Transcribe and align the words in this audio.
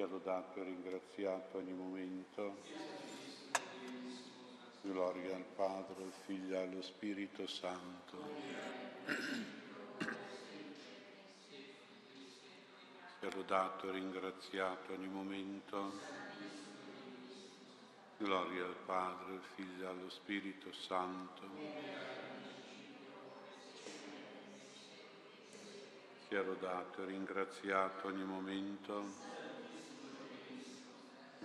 sia 0.00 0.08
lodato 0.08 0.60
e 0.60 0.62
ringraziato 0.64 1.58
ogni 1.58 1.74
momento. 1.74 2.56
Gloria 4.80 5.36
al 5.36 5.44
Padre, 5.54 6.04
al 6.04 6.12
Figlio 6.24 6.54
e 6.54 6.62
allo 6.62 6.80
Spirito 6.80 7.46
Santo. 7.46 8.16
Sia 13.18 13.28
lodato 13.34 13.88
e 13.88 13.92
ringraziato 13.92 14.94
ogni 14.94 15.08
momento. 15.08 15.92
Gloria 18.16 18.64
al 18.64 18.76
Padre, 18.86 19.32
al 19.34 19.42
Figlio 19.54 19.84
e 19.84 19.86
allo 19.86 20.08
Spirito 20.08 20.72
Santo. 20.72 21.42
Sia 26.26 26.40
lodato 26.40 27.02
e 27.02 27.04
ringraziato 27.04 28.06
ogni 28.06 28.24
momento. 28.24 29.39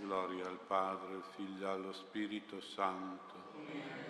Gloria 0.06 0.46
al 0.46 0.60
Padre, 0.68 1.20
Figlio 1.36 1.66
e 1.66 1.72
allo 1.72 1.92
Spirito 1.92 2.62
Santo. 2.62 4.05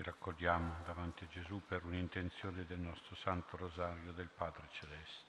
Ci 0.00 0.06
raccogliamo 0.06 0.76
davanti 0.86 1.24
a 1.24 1.28
Gesù 1.28 1.60
per 1.68 1.84
un'intenzione 1.84 2.64
del 2.64 2.78
nostro 2.78 3.14
Santo 3.16 3.58
Rosario 3.58 4.12
del 4.12 4.30
Padre 4.34 4.66
Celeste. 4.70 5.28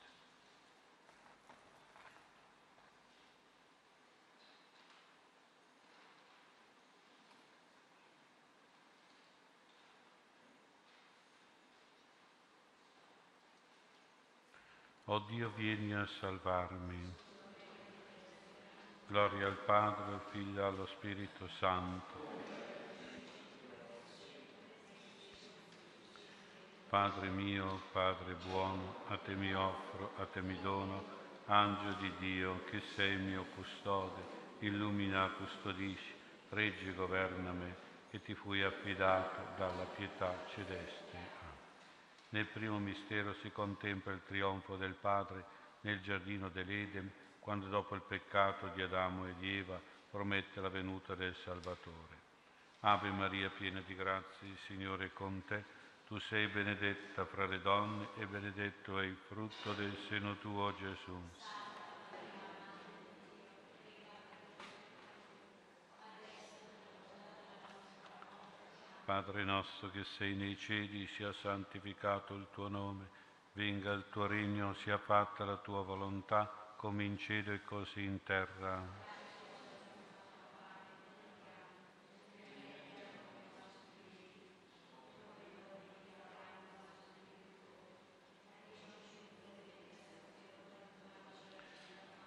O 15.04 15.20
Dio, 15.28 15.52
vieni 15.58 15.94
a 15.94 16.08
salvarmi. 16.22 17.14
Gloria 19.08 19.48
al 19.48 19.58
Padre, 19.66 20.14
al 20.14 20.26
Figlio 20.32 20.62
e 20.62 20.64
allo 20.64 20.86
Spirito 20.86 21.50
Santo. 21.60 22.61
Padre 26.91 27.30
mio, 27.30 27.84
Padre 27.93 28.34
buono, 28.49 28.95
a 29.08 29.17
te 29.19 29.34
mi 29.34 29.54
offro, 29.54 30.12
a 30.17 30.25
te 30.25 30.41
mi 30.41 30.60
dono, 30.60 31.01
angelo 31.45 31.93
di 32.01 32.12
Dio, 32.19 32.65
che 32.65 32.82
sei 32.95 33.15
mio 33.15 33.45
custode, 33.56 34.21
illumina, 34.60 35.30
custodisci, 35.38 36.13
reggi 36.49 36.93
governa 36.93 37.54
me, 37.54 37.75
che 38.10 38.21
ti 38.21 38.34
fui 38.34 38.62
affidato 38.62 39.56
dalla 39.56 39.86
pietà 39.86 40.36
celeste. 40.54 41.17
Nel 42.32 42.47
primo 42.47 42.77
mistero 42.77 43.36
si 43.36 43.49
contempla 43.54 44.12
il 44.12 44.25
trionfo 44.27 44.75
del 44.75 44.95
Padre 44.95 45.45
nel 45.84 46.01
giardino 46.01 46.49
dell'Eden, 46.49 47.10
quando 47.39 47.67
dopo 47.67 47.95
il 47.95 48.01
peccato 48.01 48.67
di 48.73 48.82
Adamo 48.82 49.27
e 49.27 49.36
di 49.39 49.60
Eva 49.60 49.80
promette 50.10 50.60
la 50.60 50.67
venuta 50.67 51.15
del 51.15 51.38
Salvatore. 51.45 52.19
Ave 52.82 53.12
Maria, 53.12 53.49
piena 53.49 53.80
di 53.80 53.95
grazia, 53.95 54.45
il 54.45 54.58
Signore 54.65 55.06
è 55.06 55.13
con 55.13 55.41
te. 55.45 55.80
Tu 56.12 56.19
sei 56.19 56.45
benedetta 56.47 57.24
fra 57.24 57.45
le 57.45 57.62
donne 57.62 58.10
e 58.17 58.26
benedetto 58.26 59.00
è 59.00 59.06
il 59.06 59.15
frutto 59.30 59.71
del 59.71 59.95
seno 60.10 60.36
tuo, 60.39 60.76
Gesù. 60.76 61.17
Padre 69.06 69.45
nostro 69.45 69.89
che 69.91 70.04
sei 70.17 70.36
nei 70.36 70.58
cieli, 70.58 71.08
sia 71.15 71.32
santificato 71.32 72.34
il 72.34 72.47
tuo 72.52 72.67
nome, 72.67 73.08
venga 73.54 73.93
il 73.93 74.04
tuo 74.12 74.28
regno, 74.28 74.74
sia 74.84 74.97
fatta 74.97 75.45
la 75.45 75.56
tua 75.56 75.82
volontà, 75.82 76.76
come 76.76 77.06
in 77.06 77.17
cielo 77.19 77.54
e 77.54 77.63
così 77.63 78.04
in 78.04 78.21
terra. 78.24 79.11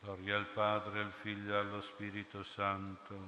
Gloria 0.00 0.36
al 0.36 0.46
Padre, 0.46 1.00
al 1.00 1.12
Figlio 1.22 1.54
e 1.54 1.58
allo 1.58 1.82
Spirito 1.82 2.44
Santo. 2.54 3.18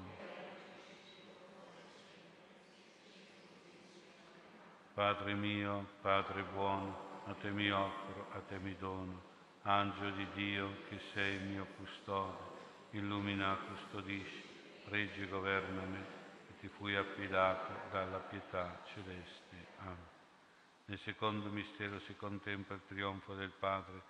Padre 4.95 5.35
mio, 5.35 5.87
Padre 6.01 6.43
buono, 6.45 7.23
a 7.27 7.35
te 7.35 7.51
mi 7.51 7.71
offro, 7.71 8.29
a 8.33 8.41
te 8.49 8.59
mi 8.59 8.77
dono. 8.79 9.21
Angelo 9.63 10.11
di 10.11 10.27
Dio, 10.35 10.85
che 10.89 11.01
sei 11.13 11.39
mio 11.41 11.67
custode, 11.77 12.37
illumina, 12.91 13.57
custodisci 13.57 14.48
reggi, 14.89 15.27
governa 15.27 15.83
me, 15.83 16.05
e 16.49 16.59
ti 16.61 16.69
fui 16.69 16.97
affidato 16.97 17.91
dalla 17.91 18.19
pietà 18.19 18.83
celeste. 18.93 19.67
Amen. 19.79 20.17
Nel 20.87 20.99
secondo 21.01 21.51
mistero 21.51 22.01
si 22.01 22.17
contempla 22.17 22.75
il 22.75 22.83
trionfo 22.89 23.35
del 23.35 23.53
Padre 23.59 24.03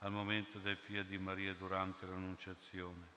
al 0.00 0.12
momento 0.12 0.58
del 0.58 0.76
Pia 0.78 1.02
di 1.02 1.18
Maria 1.18 1.54
durante 1.54 2.04
l'Annunciazione. 2.04 3.14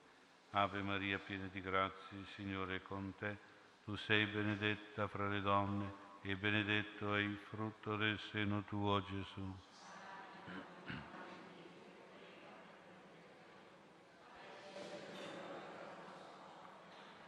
Ave 0.52 0.82
Maria, 0.82 1.18
piena 1.18 1.46
di 1.48 1.60
grazie, 1.60 2.18
il 2.18 2.26
Signore 2.34 2.76
è 2.76 2.82
con 2.82 3.14
te. 3.18 3.36
Tu 3.84 3.94
sei 3.96 4.26
benedetta 4.26 5.06
fra 5.08 5.28
le 5.28 5.42
donne 5.42 5.92
e 6.22 6.34
benedetto 6.36 7.14
è 7.14 7.20
il 7.20 7.38
frutto 7.48 7.96
del 7.96 8.18
seno 8.30 8.64
tuo, 8.64 9.02
Gesù. 9.04 9.54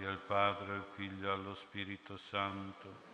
Gloria 0.00 0.16
al 0.16 0.26
Padre, 0.26 0.74
al 0.76 0.86
Figlio 0.94 1.28
e 1.28 1.30
allo 1.30 1.54
Spirito 1.56 2.16
Santo 2.30 3.08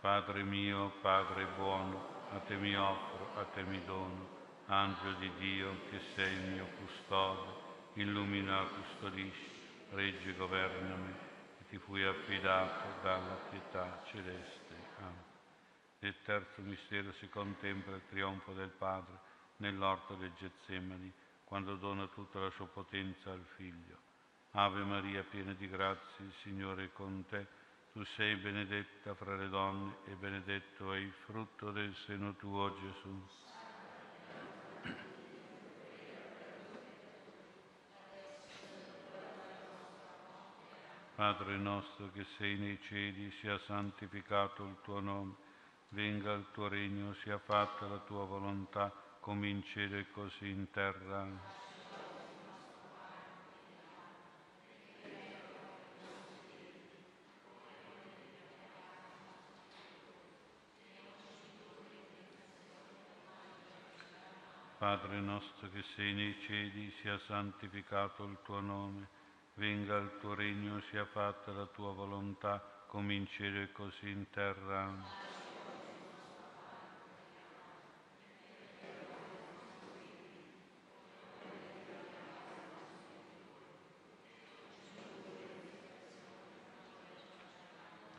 Padre 0.00 0.42
mio, 0.42 0.94
Padre 1.00 1.46
buono, 1.56 2.26
a 2.32 2.38
te 2.40 2.56
mi 2.56 2.74
offro, 2.74 3.38
a 3.38 3.44
te 3.44 3.62
mi 3.62 3.80
dono, 3.84 4.26
angelo 4.66 5.12
di 5.18 5.30
Dio 5.38 5.76
che 5.90 6.00
sei 6.16 6.34
il 6.34 6.50
mio 6.50 6.66
custode, 6.80 7.48
illumina, 7.92 8.64
custodisci, 8.64 9.50
reggi 9.90 10.34
governami, 10.34 11.14
e 11.60 11.68
ti 11.68 11.78
fui 11.78 12.02
affidato 12.02 13.00
dalla 13.02 13.38
pietà 13.48 14.02
celeste. 14.06 14.74
Amen. 14.98 15.22
Nel 16.00 16.16
terzo 16.24 16.62
mistero 16.62 17.12
si 17.12 17.28
contempla 17.28 17.94
il 17.94 18.02
trionfo 18.08 18.52
del 18.54 18.70
Padre 18.70 19.14
nell'orto 19.58 20.14
del 20.14 20.32
Getsemani, 20.36 21.12
quando 21.52 21.74
dona 21.74 22.06
tutta 22.06 22.38
la 22.38 22.48
sua 22.52 22.66
potenza 22.66 23.30
al 23.30 23.44
Figlio. 23.56 23.98
Ave 24.52 24.84
Maria, 24.84 25.22
piena 25.22 25.52
di 25.52 25.68
grazie, 25.68 26.24
il 26.24 26.32
Signore 26.40 26.84
è 26.84 26.92
con 26.94 27.26
te. 27.28 27.46
Tu 27.92 28.02
sei 28.16 28.36
benedetta 28.36 29.14
fra 29.14 29.36
le 29.36 29.50
donne 29.50 29.96
e 30.06 30.14
benedetto 30.14 30.94
è 30.94 30.96
il 30.96 31.12
frutto 31.26 31.70
del 31.70 31.94
seno 32.06 32.34
tuo, 32.36 32.74
Gesù. 32.80 33.28
Padre 41.14 41.58
nostro 41.58 42.10
che 42.12 42.24
sei 42.38 42.56
nei 42.56 42.80
cieli, 42.80 43.30
sia 43.40 43.58
santificato 43.66 44.64
il 44.64 44.76
tuo 44.84 45.00
nome, 45.00 45.34
venga 45.90 46.32
il 46.32 46.46
tuo 46.52 46.68
regno, 46.68 47.12
sia 47.22 47.36
fatta 47.36 47.86
la 47.88 47.98
tua 47.98 48.24
volontà, 48.24 49.01
come 49.22 49.46
in 49.46 49.62
cielo 49.72 49.98
e 49.98 50.06
così 50.10 50.48
in 50.48 50.68
terra. 50.72 51.24
Padre 64.76 65.20
nostro 65.20 65.70
che 65.70 65.84
sei 65.94 66.12
nei 66.14 66.36
cieli, 66.44 66.92
sia 67.00 67.16
santificato 67.28 68.24
il 68.24 68.38
tuo 68.42 68.58
nome, 68.58 69.06
venga 69.54 69.98
il 69.98 70.18
tuo 70.20 70.34
regno, 70.34 70.82
sia 70.90 71.04
fatta 71.04 71.52
la 71.52 71.66
tua 71.66 71.92
volontà, 71.92 72.60
come 72.88 73.14
in 73.14 73.28
cielo 73.28 73.60
e 73.60 73.70
così 73.70 74.08
in 74.08 74.28
terra. 74.30 75.31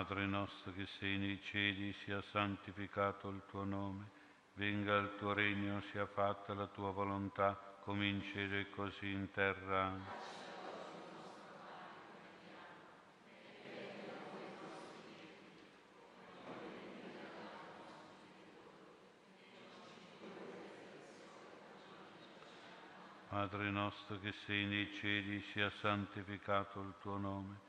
Padre 0.00 0.24
nostro 0.24 0.72
che 0.72 0.86
sei 0.98 1.18
nei 1.18 1.38
cieli, 1.50 1.94
sia 2.04 2.22
santificato 2.32 3.28
il 3.28 3.42
tuo 3.50 3.64
nome 3.64 4.06
venga 4.54 4.96
il 4.96 5.10
tuo 5.18 5.34
regno, 5.34 5.82
sia 5.90 6.06
fatta 6.06 6.54
la 6.54 6.66
tua 6.68 6.90
volontà, 6.90 7.52
come 7.84 8.06
in 8.06 8.22
cielo 8.32 8.56
e 8.56 8.70
così 8.70 9.10
in 9.10 9.30
terra. 9.30 9.92
Padre 23.28 23.70
nostro 23.70 24.18
che 24.18 24.32
sei 24.46 24.64
nei 24.64 24.90
cieli, 24.98 25.42
sia 25.52 25.70
santificato 25.82 26.80
il 26.80 26.94
tuo 27.02 27.18
nome, 27.18 27.68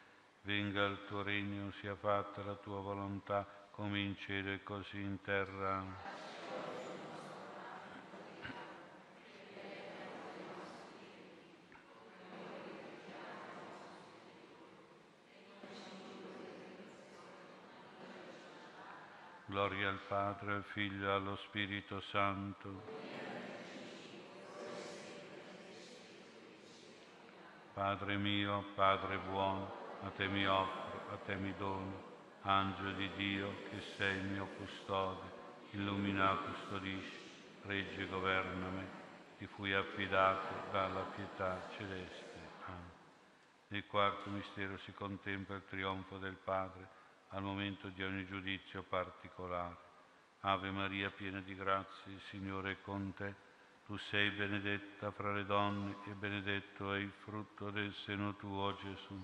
venga 0.43 0.85
il 0.85 1.05
tuo 1.07 1.21
regno, 1.21 1.71
sia 1.79 1.95
fatta 1.95 2.43
la 2.43 2.55
tua 2.55 2.79
volontà, 2.79 3.47
come 3.71 3.99
in 3.99 4.15
cielo 4.17 4.51
e 4.51 4.63
così 4.63 4.99
in 4.99 5.21
terra. 5.21 6.19
Gloria 19.45 19.89
al 19.89 19.99
Padre, 20.07 20.53
al 20.53 20.63
Figlio 20.71 21.09
e 21.09 21.11
allo 21.11 21.35
Spirito 21.47 21.99
Santo. 22.09 22.81
Padre 27.73 28.15
mio, 28.15 28.63
Padre 28.75 29.17
buono, 29.17 29.80
a 30.03 30.09
te 30.09 30.27
mi 30.27 30.45
offro, 30.45 31.11
a 31.11 31.17
te 31.25 31.35
mi 31.35 31.53
dono, 31.57 32.09
angelo 32.41 32.91
di 32.93 33.09
Dio 33.15 33.53
che 33.69 33.81
sei 33.97 34.17
il 34.17 34.25
mio 34.25 34.47
custode, 34.57 35.21
illumina, 35.71 36.35
custodisci, 36.35 37.29
regge, 37.63 38.07
governami, 38.07 38.85
ti 39.37 39.45
fui 39.47 39.73
affidato 39.73 40.71
dalla 40.71 41.01
pietà 41.15 41.69
celeste. 41.77 42.39
Amen. 42.65 42.91
Nel 43.67 43.85
quarto 43.87 44.29
mistero 44.29 44.77
si 44.79 44.91
contempla 44.93 45.55
il 45.55 45.65
trionfo 45.65 46.17
del 46.17 46.35
Padre 46.35 46.87
al 47.29 47.43
momento 47.43 47.87
di 47.89 48.03
ogni 48.03 48.25
giudizio 48.25 48.83
particolare. 48.83 49.89
Ave 50.41 50.71
Maria, 50.71 51.11
piena 51.11 51.39
di 51.41 51.55
grazia, 51.55 52.11
il 52.11 52.21
Signore 52.29 52.71
è 52.71 52.81
con 52.81 53.13
te. 53.15 53.33
Tu 53.85 53.95
sei 53.97 54.31
benedetta 54.31 55.11
fra 55.11 55.31
le 55.33 55.45
donne 55.45 55.97
e 56.05 56.13
benedetto 56.13 56.93
è 56.93 56.97
il 56.97 57.11
frutto 57.23 57.69
del 57.69 57.93
seno 58.05 58.35
tuo, 58.35 58.75
Gesù. 58.75 59.23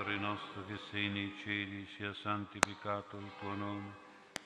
Padre 0.00 0.16
nostro 0.16 0.64
che 0.66 0.78
sei 0.90 1.10
nei 1.10 1.30
cieli, 1.44 1.86
sia 1.98 2.14
santificato 2.22 3.18
il 3.18 3.30
tuo 3.38 3.52
nome, 3.54 3.92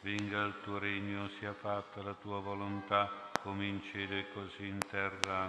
venga 0.00 0.42
il 0.46 0.54
tuo 0.64 0.78
regno, 0.78 1.28
sia 1.38 1.52
fatta 1.52 2.02
la 2.02 2.14
tua 2.14 2.40
volontà, 2.40 3.30
come 3.40 3.64
in 3.66 3.80
cielo 3.92 4.14
e 4.16 4.26
così 4.32 4.66
in 4.66 4.80
terra. 4.90 5.48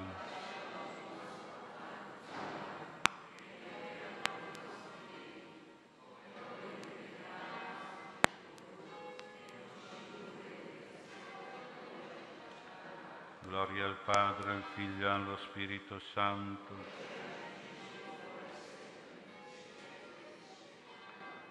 Gloria 13.39 13.85
al 13.85 13.97
Padre, 14.05 14.51
al 14.51 14.63
Figlio 14.75 15.07
e 15.07 15.09
allo 15.09 15.37
Spirito 15.49 15.99
Santo 16.13 17.34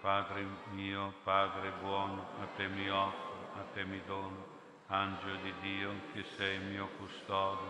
Padre 0.05 0.45
mio, 0.69 1.15
Padre 1.23 1.71
buono, 1.81 2.27
a 2.39 2.45
te 2.55 2.67
mi 2.67 2.87
offro, 2.87 3.49
a 3.55 3.63
te 3.73 3.83
mi 3.85 3.99
dono, 4.05 4.45
Angelo 4.85 5.37
di 5.37 5.51
Dio 5.61 5.93
che 6.13 6.23
sei 6.37 6.59
mio 6.59 6.89
custode, 6.99 7.63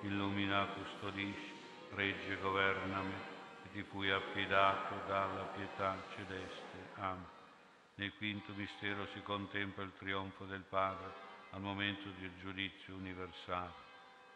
illumina, 0.00 0.68
custodisci, 0.68 1.52
regge, 1.90 2.38
governami, 2.38 3.12
e 3.66 3.72
ti 3.72 3.82
fui 3.82 4.10
affidato 4.10 5.06
dalla 5.06 5.42
pietà 5.54 6.02
celeste. 6.16 6.92
Amen. 6.94 7.26
Nel 7.96 8.14
quinto 8.16 8.54
mistero 8.54 9.06
si 9.12 9.20
contempla 9.20 9.84
il 9.84 9.92
trionfo 9.98 10.46
del 10.46 10.64
Padre 10.66 11.12
al 11.50 11.60
momento 11.60 12.08
del 12.18 12.32
giudizio 12.40 12.94
universale. 12.94 13.74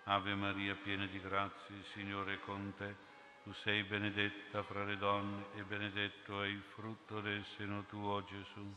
Ave 0.04 0.34
Maria, 0.34 0.74
piena 0.74 1.06
di 1.06 1.20
grazia, 1.22 1.74
il 1.74 1.86
Signore 1.94 2.34
è 2.34 2.40
con 2.40 2.74
te 2.76 3.05
tu 3.46 3.52
sei 3.62 3.84
benedetta 3.84 4.64
fra 4.64 4.82
le 4.82 4.96
donne 4.96 5.44
e 5.54 5.62
benedetto 5.62 6.42
è 6.42 6.48
il 6.48 6.64
frutto 6.74 7.20
del 7.20 7.44
seno 7.56 7.84
tuo, 7.84 8.24
Gesù. 8.24 8.74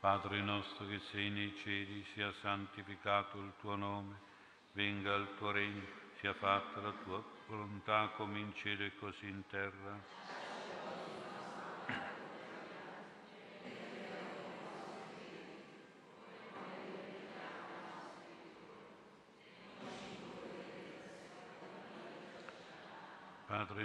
Padre 0.00 0.40
nostro 0.40 0.84
che 0.88 0.98
sei 1.12 1.30
nei 1.30 1.54
cieli, 1.62 2.04
sia 2.12 2.32
santificato 2.40 3.38
il 3.38 3.52
tuo 3.60 3.76
nome, 3.76 4.16
venga 4.72 5.14
il 5.14 5.28
tuo 5.38 5.52
regno, 5.52 5.86
sia 6.18 6.34
fatta 6.34 6.80
la 6.80 6.92
tua 7.04 7.22
volontà 7.46 8.08
come 8.16 8.40
in 8.40 8.52
cielo 8.56 8.82
e 8.82 8.96
così 8.98 9.28
in 9.28 9.46
terra. 9.46 10.20
Padre 23.50 23.84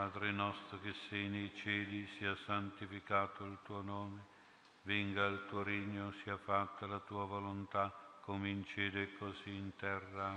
Padre 0.00 0.32
nostro 0.32 0.80
che 0.80 0.94
sei 1.10 1.28
nei 1.28 1.52
cieli, 1.56 2.08
sia 2.16 2.34
santificato 2.46 3.44
il 3.44 3.58
tuo 3.64 3.82
nome, 3.82 4.24
venga 4.84 5.26
il 5.26 5.44
tuo 5.50 5.62
regno, 5.62 6.14
sia 6.22 6.38
fatta 6.38 6.86
la 6.86 7.00
tua 7.00 7.26
volontà, 7.26 7.92
come 8.22 8.48
in 8.48 8.64
cielo 8.64 8.98
e 8.98 9.14
così 9.18 9.54
in 9.54 9.76
terra. 9.76 10.34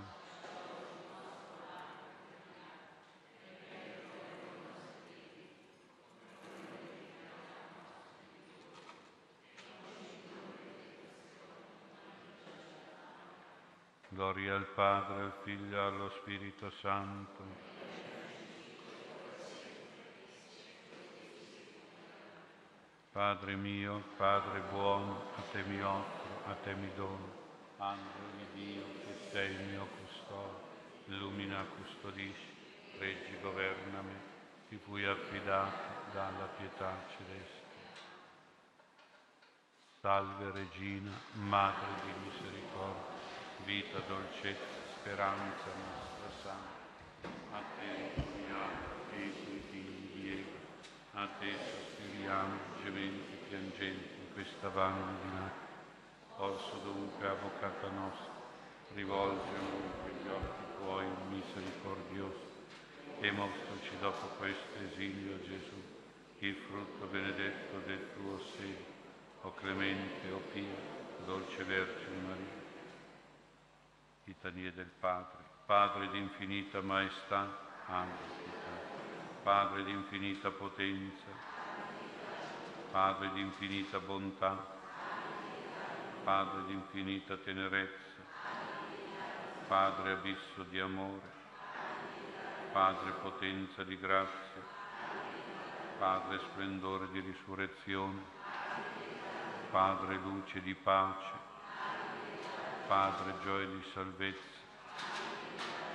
Gloria 14.10 14.56
al 14.56 14.66
Padre, 14.76 15.22
al 15.22 15.40
Figlio 15.46 15.78
e 15.78 15.80
allo 15.80 16.10
Spirito 16.20 16.70
Santo 16.82 17.73
Padre 23.14 23.56
mio, 23.56 24.02
Padre 24.18 24.60
buono, 24.72 25.22
a 25.36 25.42
te 25.52 25.62
mi 25.66 25.80
offro, 25.84 26.50
a 26.50 26.56
te 26.64 26.74
mi 26.74 26.90
dono. 26.96 27.42
Angelo 27.78 28.26
di 28.38 28.46
Dio, 28.56 28.84
che 29.06 29.30
sei 29.30 29.52
il 29.54 29.66
mio 29.66 29.86
custode, 29.86 30.58
illumina, 31.10 31.64
custodisci, 31.78 32.56
reggi, 32.98 33.40
governami, 33.40 34.16
ti 34.68 34.80
fui 34.84 35.06
affidato 35.06 36.12
dalla 36.12 36.50
pietà 36.58 36.92
celeste. 37.16 37.62
Salve 40.02 40.50
Regina, 40.50 41.12
Madre 41.34 41.86
di 42.06 42.14
misericordia, 42.26 43.14
vita, 43.64 44.00
dolcezza, 44.08 44.82
speranza 44.98 45.66
nostra 45.68 46.32
santa. 46.42 47.58
A 47.58 47.62
te 47.78 48.12
ritorniamo, 48.16 49.12
e 49.12 49.22
i 49.22 49.46
tuoi 49.46 49.64
figli 49.70 50.14
di 50.16 50.32
Eva, 50.32 50.58
a 51.16 51.28
te 51.40 51.52
sospiriamo 51.52 52.58
gementi 52.84 53.38
piangenti 53.48 54.18
in 54.20 54.34
questa 54.34 54.70
vana 54.70 55.06
notte. 55.06 55.62
Orso 56.38 56.78
dovunque, 56.84 57.28
avvocata 57.28 57.88
nostra, 57.90 58.32
rivolge 58.96 59.50
ovunque 59.56 60.12
gli 60.12 60.28
occhi 60.28 60.64
tuoi 60.80 61.06
misericordioso 61.30 62.52
e 63.20 63.32
mostraci 63.32 63.98
dopo 64.00 64.26
questo 64.38 64.80
esilio 64.90 65.40
Gesù, 65.44 65.82
il 66.40 66.56
frutto 66.56 67.06
benedetto 67.06 67.78
del 67.86 68.14
tuo 68.16 68.40
seno, 68.40 68.92
o 69.42 69.54
clemente, 69.54 70.32
o 70.32 70.40
pia, 70.52 70.76
dolce 71.26 71.64
Vergine 71.64 72.22
Maria. 72.28 72.62
litanie 74.24 74.74
del 74.74 74.92
Padre. 75.00 75.44
Padre 75.66 76.10
di 76.10 76.18
infinita 76.18 76.82
maestà, 76.82 77.72
Padre 79.44 79.84
di 79.84 79.92
infinita 79.92 80.50
potenza, 80.52 81.28
Padre 82.92 83.30
di 83.34 83.42
infinita 83.42 84.00
bontà, 84.00 84.56
Padre 86.24 86.64
di 86.68 86.72
infinita 86.72 87.36
tenerezza, 87.36 88.22
Padre 89.68 90.12
abisso 90.14 90.64
di 90.70 90.80
amore, 90.80 91.30
Padre 92.72 93.12
potenza 93.22 93.84
di 93.84 94.00
grazia, 94.00 94.62
Padre 96.00 96.40
splendore 96.52 97.12
di 97.12 97.20
risurrezione, 97.20 98.22
Padre 99.72 100.16
luce 100.24 100.62
di 100.62 100.74
pace, 100.74 101.32
Padre 102.88 103.34
gioia 103.44 103.68
di 103.68 103.84
salvezza, 103.94 104.62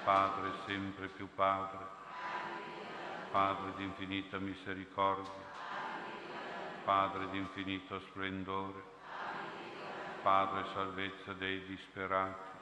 Padre 0.05 0.51
sempre 0.67 1.09
più 1.09 1.27
Padre, 1.35 1.98
Padre 3.31 3.75
di 3.77 3.85
infinita 3.85 4.39
misericordia, 4.39 5.31
Padre 6.85 7.29
di 7.29 7.37
infinito 7.37 8.01
splendore, 8.09 8.83
Padre 10.23 10.65
salvezza 10.73 11.35
dei 11.35 11.63
disperati, 11.67 12.57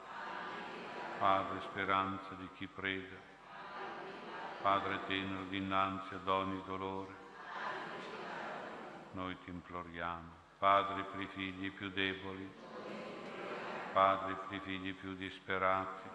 Padre 1.19 1.61
speranza 1.69 2.33
di 2.37 2.49
chi 2.55 2.67
prega, 2.67 3.15
Padre 4.61 4.99
tenero 5.07 5.43
dinanzi 5.43 6.13
ad 6.15 6.27
ogni 6.27 6.61
dolore, 6.65 7.15
noi 9.13 9.37
ti 9.45 9.49
imploriamo, 9.49 10.31
Padre 10.57 11.03
per 11.03 11.21
i 11.21 11.27
figli 11.27 11.71
più 11.71 11.89
deboli, 11.91 12.51
Padre 13.93 14.33
per 14.33 14.57
i 14.57 14.59
figli 14.59 14.93
più 14.93 15.15
disperati, 15.15 16.09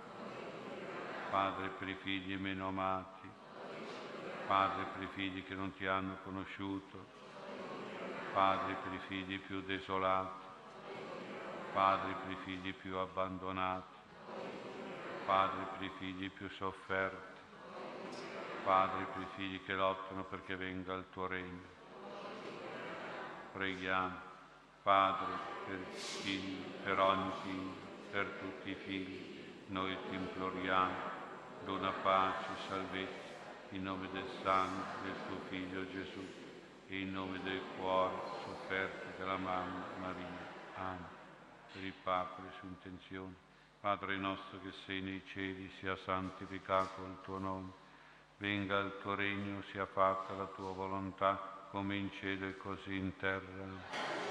Padre 1.31 1.69
per 1.69 1.89
i 1.89 1.97
figli 2.03 2.37
meno 2.37 2.69
amati, 2.69 3.22
Padre 4.47 4.85
per 4.93 5.03
i 5.03 5.09
figli 5.15 5.45
che 5.45 5.55
non 5.55 5.73
ti 5.75 5.87
hanno 5.87 6.19
conosciuto, 6.25 7.21
Padre 8.33 8.75
per 8.83 8.93
i 8.93 8.99
figli 9.07 9.39
più 9.39 9.63
desolati, 9.63 10.45
Padre 11.73 12.15
per 12.23 12.31
i 12.33 12.37
figli 12.45 12.75
più 12.75 12.97
abbandonati, 12.97 13.97
Padre 15.25 15.65
per 15.73 15.83
i 15.83 15.91
figli 15.99 16.31
più 16.31 16.49
sofferti, 16.51 17.41
Padre 18.65 19.05
per 19.13 19.23
i 19.23 19.27
figli 19.37 19.65
che 19.65 19.75
lottano 19.75 20.25
perché 20.25 20.57
venga 20.57 20.95
il 20.95 21.05
tuo 21.13 21.27
regno. 21.27 21.81
Preghiamo, 23.53 24.17
Padre, 24.83 25.33
per 25.67 25.79
figli, 25.95 26.63
per 26.83 26.99
ogni 26.99 27.31
figlio, 27.43 27.91
per 28.11 28.27
tutti 28.41 28.71
i 28.71 28.75
figli, 28.75 29.45
noi 29.69 29.97
ti 30.09 30.15
imploriamo. 30.15 31.11
Dona 31.65 31.91
pace 31.91 32.49
salvezza, 32.67 33.22
in 33.73 33.83
nome 33.83 34.09
del 34.13 34.29
sangue 34.43 34.85
del 35.03 35.15
tuo 35.27 35.39
Figlio 35.49 35.89
Gesù 35.91 36.25
e 36.89 37.01
in 37.01 37.13
nome 37.13 37.41
del 37.43 37.61
cuore 37.79 38.15
sofferto 38.45 39.17
della 39.17 39.37
mamma 39.37 39.87
Maria. 39.99 40.27
Amen. 40.77 41.05
Per 41.73 41.83
il 41.83 41.95
Papa 42.03 42.43
le 42.43 42.51
sue 42.59 42.69
intenzioni. 42.69 43.35
Padre 43.81 44.17
nostro 44.17 44.61
che 44.63 44.73
sei 44.85 45.01
nei 45.01 45.23
cieli, 45.33 45.71
sia 45.79 45.97
santificato 46.05 47.03
il 47.03 47.17
tuo 47.23 47.39
nome. 47.39 47.71
Venga 48.37 48.79
il 48.81 48.99
tuo 49.01 49.15
regno, 49.15 49.63
sia 49.71 49.87
fatta 49.87 50.35
la 50.35 50.47
tua 50.47 50.73
volontà, 50.73 51.67
come 51.71 51.97
in 51.97 52.11
cielo 52.13 52.47
e 52.47 52.57
così 52.59 52.97
in 52.97 53.17
terra. 53.17 54.22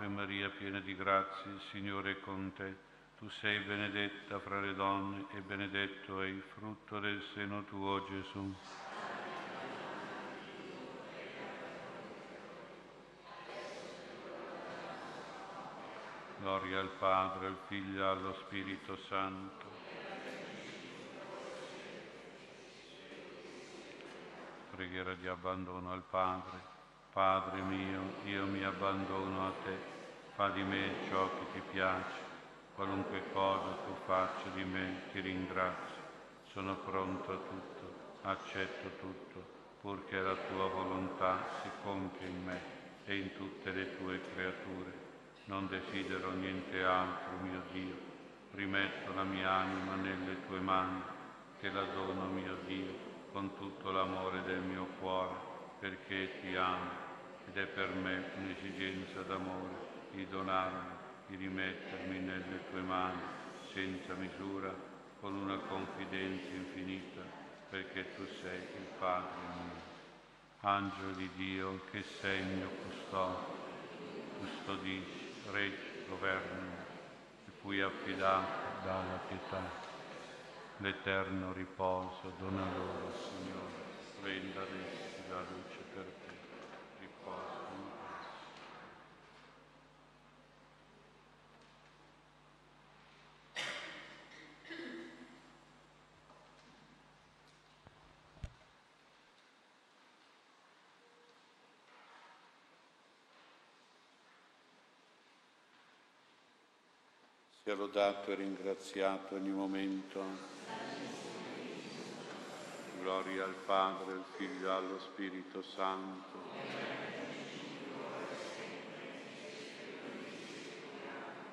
Ave 0.00 0.08
Maria, 0.08 0.48
piena 0.48 0.80
di 0.80 0.96
grazie, 0.96 1.50
il 1.50 1.60
Signore 1.70 2.12
è 2.12 2.20
con 2.20 2.54
te. 2.56 2.74
Tu 3.18 3.28
sei 3.28 3.58
benedetta 3.58 4.38
fra 4.38 4.58
le 4.58 4.72
donne 4.72 5.26
e 5.34 5.42
benedetto 5.42 6.22
è 6.22 6.26
il 6.26 6.42
frutto 6.54 7.00
del 7.00 7.22
seno 7.34 7.64
tuo, 7.64 8.02
Gesù. 8.06 8.54
Gloria 16.38 16.80
al 16.80 16.92
Padre, 16.98 17.46
al 17.48 17.58
Figlio 17.66 18.02
e 18.02 18.06
allo 18.06 18.32
Spirito 18.46 18.96
Santo. 19.06 19.66
Preghiera 24.70 25.12
di 25.12 25.26
abbandono 25.26 25.92
al 25.92 26.04
Padre. 26.08 26.69
Padre 27.12 27.60
mio, 27.62 28.02
io 28.22 28.46
mi 28.46 28.62
abbandono 28.62 29.48
a 29.48 29.52
te, 29.64 29.76
fa 30.36 30.50
di 30.50 30.62
me 30.62 30.92
ciò 31.08 31.28
che 31.28 31.44
ti 31.54 31.62
piace, 31.72 32.20
qualunque 32.76 33.32
cosa 33.32 33.78
tu 33.84 33.92
faccia 34.04 34.48
di 34.54 34.62
me 34.62 35.02
ti 35.10 35.18
ringrazio, 35.18 36.02
sono 36.52 36.76
pronto 36.76 37.32
a 37.32 37.34
tutto, 37.34 37.94
accetto 38.22 38.90
tutto, 39.00 39.42
purché 39.80 40.20
la 40.20 40.36
tua 40.36 40.68
volontà 40.68 41.48
si 41.60 41.68
compia 41.82 42.28
in 42.28 42.44
me 42.44 42.60
e 43.04 43.16
in 43.16 43.34
tutte 43.34 43.72
le 43.72 43.96
tue 43.96 44.20
creature. 44.32 44.92
Non 45.46 45.66
desidero 45.66 46.30
niente 46.30 46.84
altro, 46.84 47.38
mio 47.42 47.62
Dio, 47.72 47.96
rimetto 48.52 49.12
la 49.14 49.24
mia 49.24 49.50
anima 49.50 49.96
nelle 49.96 50.46
tue 50.46 50.60
mani, 50.60 51.02
te 51.58 51.70
la 51.70 51.82
dono, 51.86 52.26
mio 52.26 52.56
Dio, 52.66 52.94
con 53.32 53.56
tutto 53.56 53.90
l'amore 53.90 54.42
del 54.42 54.60
mio 54.60 54.86
cuore 55.00 55.48
perché 55.80 56.40
ti 56.42 56.54
amo 56.56 56.99
ed 57.50 57.56
è 57.56 57.66
per 57.66 57.92
me 57.94 58.22
un'esigenza 58.36 59.22
d'amore 59.22 59.88
di 60.12 60.24
donarmi, 60.28 60.94
di 61.26 61.34
rimettermi 61.36 62.20
nelle 62.20 62.60
tue 62.70 62.80
mani 62.80 63.20
senza 63.72 64.14
misura, 64.14 64.72
con 65.18 65.34
una 65.34 65.56
confidenza 65.58 66.48
infinita, 66.48 67.20
perché 67.68 68.14
tu 68.14 68.24
sei 68.40 68.58
il 68.58 68.86
Padre 68.98 69.36
mio. 69.54 69.88
Angelo 70.60 71.10
di 71.12 71.28
Dio, 71.34 71.80
che 71.90 72.04
sei 72.20 72.38
il 72.40 72.46
mio 72.46 72.68
custode, 72.84 73.46
custodisci, 74.38 75.32
reggi, 75.50 76.04
governi, 76.08 76.68
di 77.46 77.52
cui 77.60 77.80
affidato 77.80 78.84
dalla 78.84 79.18
pietà. 79.26 79.88
L'eterno 80.76 81.52
riposo 81.52 82.32
dona 82.38 82.64
loro, 82.76 83.12
Signore, 83.12 83.88
renda 84.22 84.62
essi 84.62 85.28
la 85.28 85.40
luce 85.40 85.78
per 85.94 86.04
te, 86.04 86.34
riposo 87.00 87.66
in 87.74 87.84
pace. 87.98 88.38
Sia 107.70 107.78
lodato 107.78 108.32
e 108.32 108.34
ringraziato 108.34 109.36
ogni 109.36 109.50
momento. 109.50 110.20
Gloria 113.00 113.44
al 113.44 113.54
Padre, 113.64 114.14
al 114.14 114.24
Figlio 114.36 114.66
e 114.66 114.72
allo 114.72 114.98
Spirito 114.98 115.62
Santo. 115.62 116.38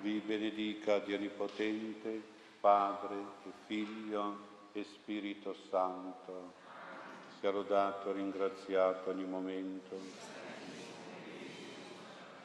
Vi 0.02 0.20
benedica 0.26 0.98
Dio 0.98 1.18
Onnipotente, 1.18 2.20
Padre 2.62 3.16
e 3.46 3.52
Figlio 3.68 4.40
e 4.72 4.84
Spirito 4.86 5.56
Santo. 5.70 6.54
Sia 7.40 7.52
lodato 7.52 8.10
e 8.10 8.14
ringraziato 8.14 9.12
ogni 9.12 9.26
momento. 9.26 10.00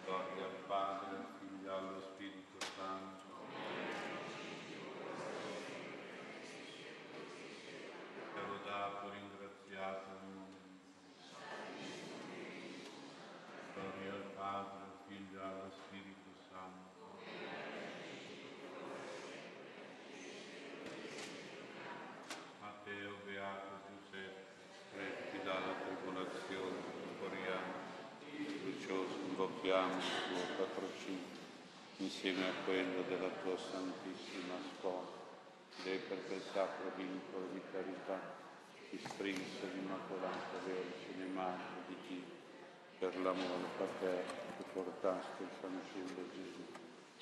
Gloria 0.04 0.44
al 0.44 0.60
Padre, 0.66 1.16
al 1.16 1.24
Figlio 1.40 1.70
e 1.70 1.74
allo 1.74 2.02
Spirito 2.12 2.66
Santo. 2.76 3.20
Sia 8.32 8.46
lodato 8.46 9.06
e 9.06 9.10
ringraziato 9.14 10.06
ogni 10.20 10.32
momento. 10.34 11.00
Gloria 13.74 14.12
al 14.12 14.26
Padre, 14.36 14.78
al 14.82 14.96
Figlio 15.06 15.40
e 15.40 15.44
allo 15.44 15.70
Spirito 15.70 16.30
Santo. 16.50 17.00
Matteo, 22.60 23.12
Beato 23.24 23.74
Giuseppe, 23.88 24.44
retti 24.96 25.38
dalla 25.44 25.74
tribolazione, 25.84 26.78
corriamo, 27.20 27.72
crucioso, 28.62 29.16
invochiamo 29.28 29.96
il 29.96 30.02
tuo 30.28 30.64
patrocinio, 30.64 31.40
insieme 32.02 32.48
a 32.48 32.64
quello 32.64 33.02
della 33.02 33.28
tua 33.42 33.56
Santissima 33.56 34.54
Sposa, 34.74 35.20
dei 35.84 35.98
per 35.98 36.26
quel 36.26 36.42
sacro 36.52 36.90
vincolo 36.96 37.46
di 37.52 37.60
carità, 37.70 38.18
ti 38.90 38.98
strinse 39.06 39.70
l'Immacolata 39.72 40.58
Vergine 40.66 41.26
Madre 41.32 41.86
di 41.86 41.96
Dio, 42.08 42.24
per 42.98 43.16
l'amore 43.20 43.68
paterno 43.78 44.32
che 44.56 44.64
portaste 44.72 45.42
il 45.44 45.48
fanciullo 45.60 46.28
Gesù. 46.34 46.66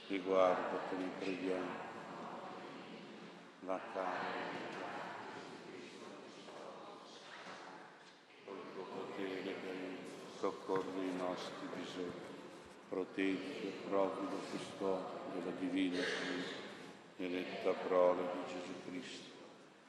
Riguarda, 0.09 0.79
te 0.89 0.97
ne 0.97 1.11
preghiamo, 1.19 1.89
la 3.67 3.81
cara 3.93 4.61
soccorri 10.41 11.07
i 11.07 11.17
nostri 11.17 11.69
bisogni, 11.75 12.30
proteggi 12.91 13.69
e 13.69 13.73
provvido 13.89 14.37
custode 14.51 15.19
della 15.33 15.57
Divina 15.59 16.03
eletta 17.17 17.71
prole 17.71 18.23
di 18.33 18.53
Gesù 18.53 18.73
Cristo, 18.89 19.31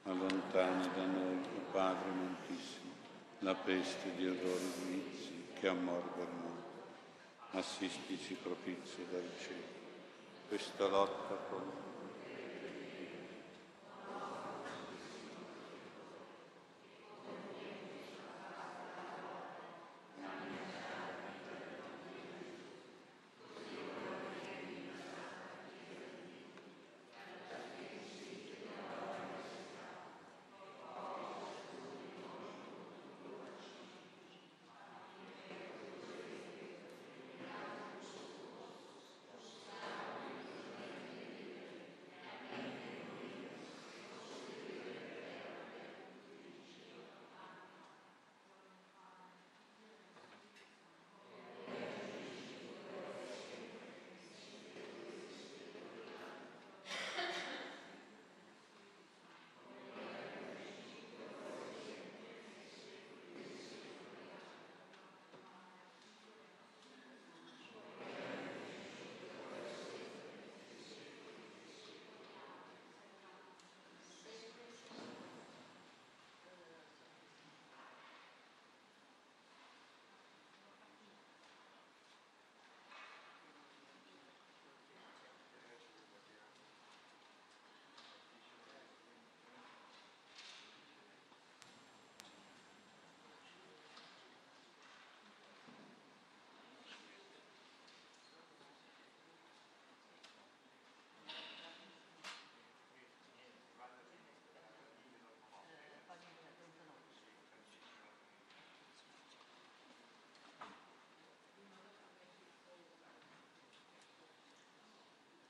allontani 0.03 0.87
da 0.93 1.05
noi, 1.05 1.37
o 1.37 1.71
Padre 1.71 2.11
Montissimo, 2.11 2.91
la 3.39 3.55
peste 3.55 4.13
di 4.15 4.25
errori 4.25 4.71
vizi 4.85 5.45
che 5.59 5.67
ammorba 5.67 6.21
il 6.21 6.27
mondo. 6.27 6.49
Assistici 7.51 8.35
propizio 8.35 9.05
dal 9.09 9.29
cielo. 9.39 9.79
Questa 10.47 10.87
lotta 10.87 11.35
con 11.49 11.90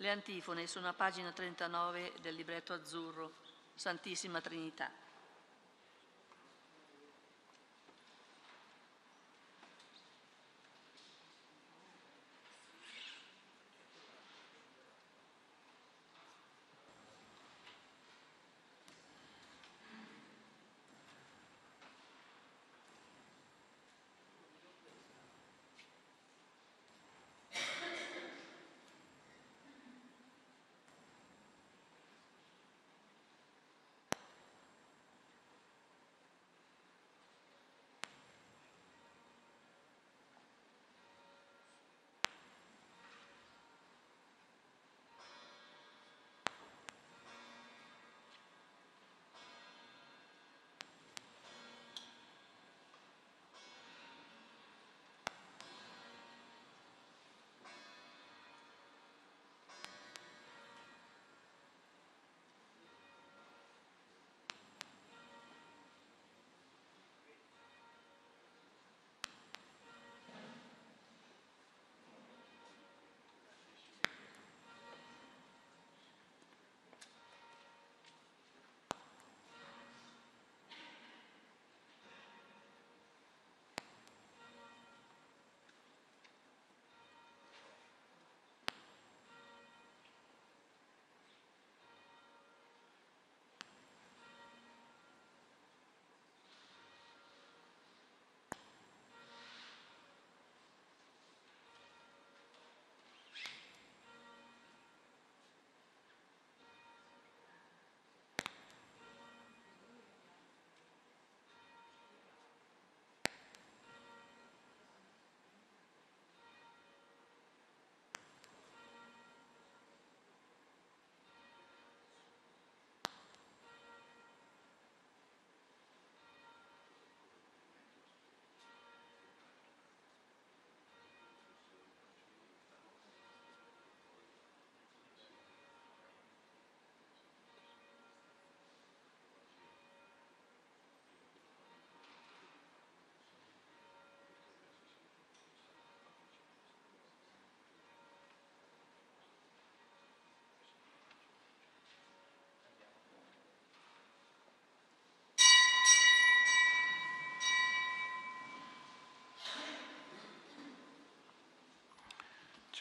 Le 0.01 0.09
antifone 0.09 0.65
sono 0.65 0.87
a 0.87 0.93
pagina 0.93 1.31
39 1.31 2.13
del 2.21 2.33
libretto 2.33 2.73
azzurro, 2.73 3.33
Santissima 3.75 4.41
Trinità. 4.41 4.89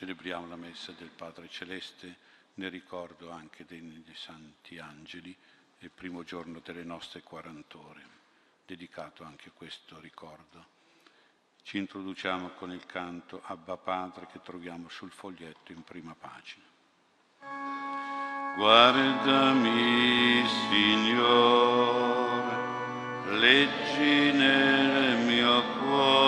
Celebriamo 0.01 0.49
la 0.49 0.57
messa 0.57 0.93
del 0.93 1.11
Padre 1.11 1.47
Celeste 1.51 2.17
nel 2.55 2.71
ricordo 2.71 3.31
anche 3.31 3.67
dei, 3.67 4.03
dei 4.03 4.15
santi 4.15 4.79
angeli, 4.79 5.37
il 5.81 5.91
primo 5.91 6.25
giorno 6.25 6.63
delle 6.65 6.85
nostre 6.85 7.21
40 7.21 7.77
ore, 7.77 8.03
dedicato 8.65 9.25
anche 9.25 9.51
a 9.51 9.53
questo 9.55 10.01
ricordo. 10.01 10.65
Ci 11.63 11.77
introduciamo 11.77 12.49
con 12.53 12.73
il 12.73 12.87
canto 12.87 13.43
Abba 13.45 13.77
Padre 13.77 14.27
che 14.27 14.41
troviamo 14.41 14.89
sul 14.89 15.11
foglietto 15.11 15.71
in 15.73 15.83
prima 15.85 16.17
pagina. 16.19 16.65
Guardami, 18.57 20.49
Signore, 20.71 22.57
leggi 23.37 24.33
nel 24.33 25.19
mio 25.27 25.63
cuore, 25.79 26.21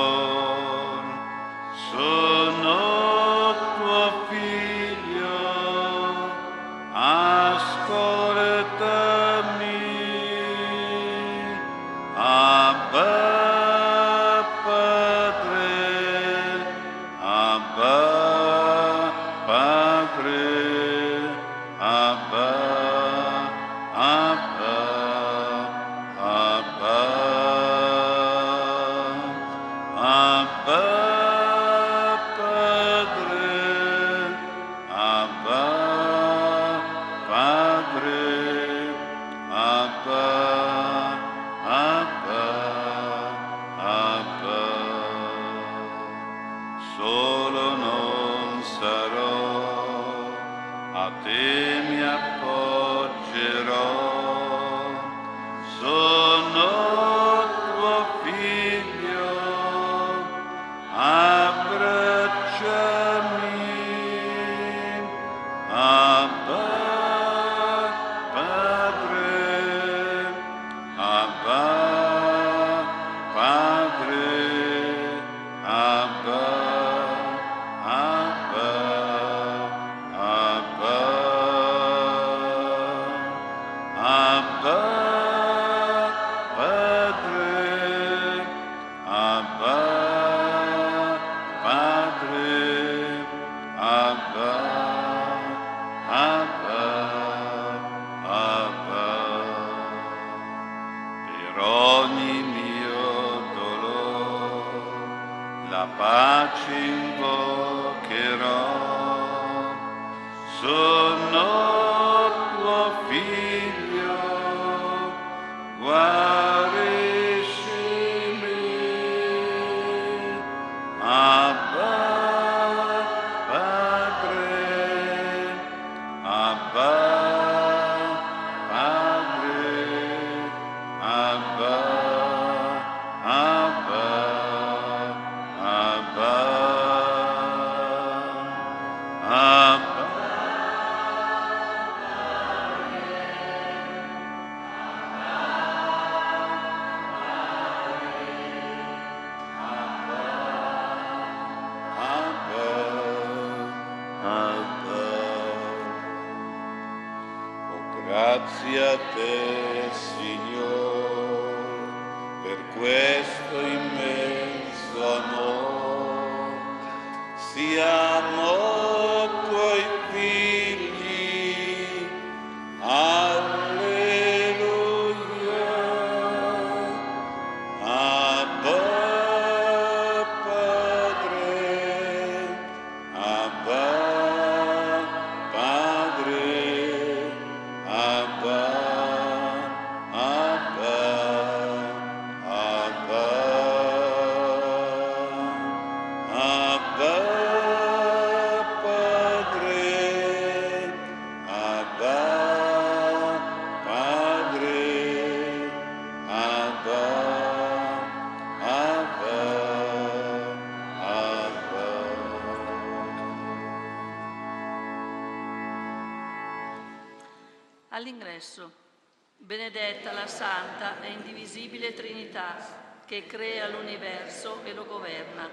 che 223.12 223.26
crea 223.26 223.68
l'universo 223.68 224.64
e 224.64 224.72
lo 224.72 224.86
governa, 224.86 225.46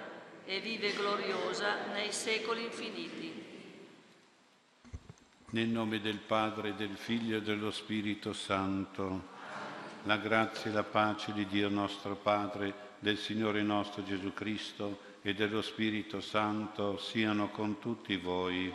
e 0.46 0.62
vive 0.62 0.94
gloriosa 0.94 1.88
nei 1.92 2.14
secoli 2.14 2.64
infiniti. 2.64 3.34
Nel 5.50 5.68
nome 5.68 6.00
del 6.00 6.20
Padre, 6.20 6.76
del 6.76 6.96
Figlio 6.96 7.36
e 7.36 7.42
dello 7.42 7.70
Spirito 7.72 8.32
Santo, 8.32 9.24
la 10.04 10.16
grazia 10.16 10.72
e 10.72 10.74
la 10.74 10.84
pace 10.84 11.34
di 11.34 11.46
Dio 11.48 11.68
nostro 11.68 12.16
Padre, 12.16 12.74
del 13.00 13.18
Signore 13.18 13.62
nostro 13.62 14.06
Gesù 14.06 14.34
Cristo 14.34 15.18
e 15.22 15.34
dello 15.34 15.62
Spirito 15.62 16.22
Santo 16.22 16.98
siano 16.98 17.50
con 17.50 17.78
tutti 17.80 18.16
voi. 18.16 18.74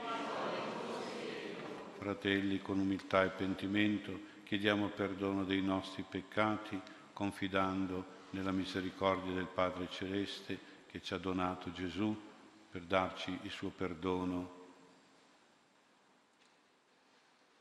Fratelli, 1.97 2.61
con 2.61 2.81
umiltà 2.81 3.25
e 3.25 3.31
pentimento 3.31 4.21
chiediamo 4.45 4.89
perdono 4.89 5.45
dei 5.45 5.63
nostri 5.63 6.05
peccati, 6.07 6.79
confidando 7.15 8.21
nella 8.35 8.51
misericordia 8.51 9.33
del 9.33 9.47
Padre 9.47 9.89
Celeste 9.91 10.59
che 10.91 11.01
ci 11.01 11.15
ha 11.15 11.19
donato 11.19 11.73
Gesù 11.73 12.15
per 12.71 12.83
darci 12.83 13.39
il 13.43 13.51
suo 13.51 13.71
perdono 13.71 14.63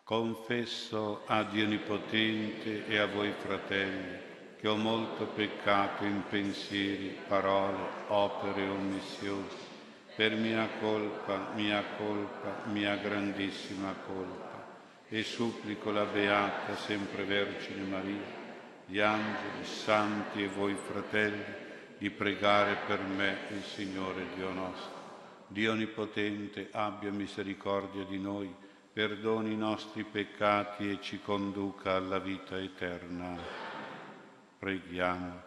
Confesso 0.04 1.22
a 1.28 1.44
Dio 1.44 1.64
Onnipotente 1.64 2.86
e 2.88 2.98
a 2.98 3.06
voi 3.06 3.32
fratelli 3.32 4.20
che 4.60 4.68
ho 4.68 4.76
molto 4.76 5.28
peccato 5.28 6.04
in 6.04 6.24
pensieri, 6.30 7.18
parole, 7.26 7.88
opere 8.08 8.64
e 8.64 8.70
omissioni. 8.70 9.48
per 10.16 10.36
mia 10.36 10.68
colpa, 10.80 11.52
mia 11.56 11.84
colpa, 11.98 12.64
mia 12.66 12.96
grandissima 12.98 13.94
colpa. 14.06 14.66
E 15.08 15.24
supplico 15.24 15.92
la 15.92 16.06
Beata 16.06 16.76
sempre 16.76 17.24
Vergine 17.24 17.84
Maria, 17.84 18.43
gli 18.86 19.00
angeli, 19.00 19.64
santi 19.64 20.44
e 20.44 20.48
voi 20.48 20.76
fratelli, 20.76 21.62
di 21.98 22.10
pregare 22.10 22.78
per 22.86 23.02
me 23.02 23.38
il 23.52 23.64
Signore 23.64 24.26
Dio 24.36 24.52
nostro. 24.52 25.02
Dio 25.48 25.72
Onnipotente 25.72 26.70
abbia 26.72 27.12
misericordia 27.12 28.04
di 28.04 28.20
noi, 28.20 28.54
perdoni 28.92 29.54
i 29.54 29.58
nostri 29.58 30.04
peccati 30.04 30.90
e 30.90 31.00
ci 31.02 31.22
conduca 31.22 31.96
alla 31.96 32.20
vita 32.20 32.60
eterna. 32.60 33.38
Preghiamo. 34.60 35.42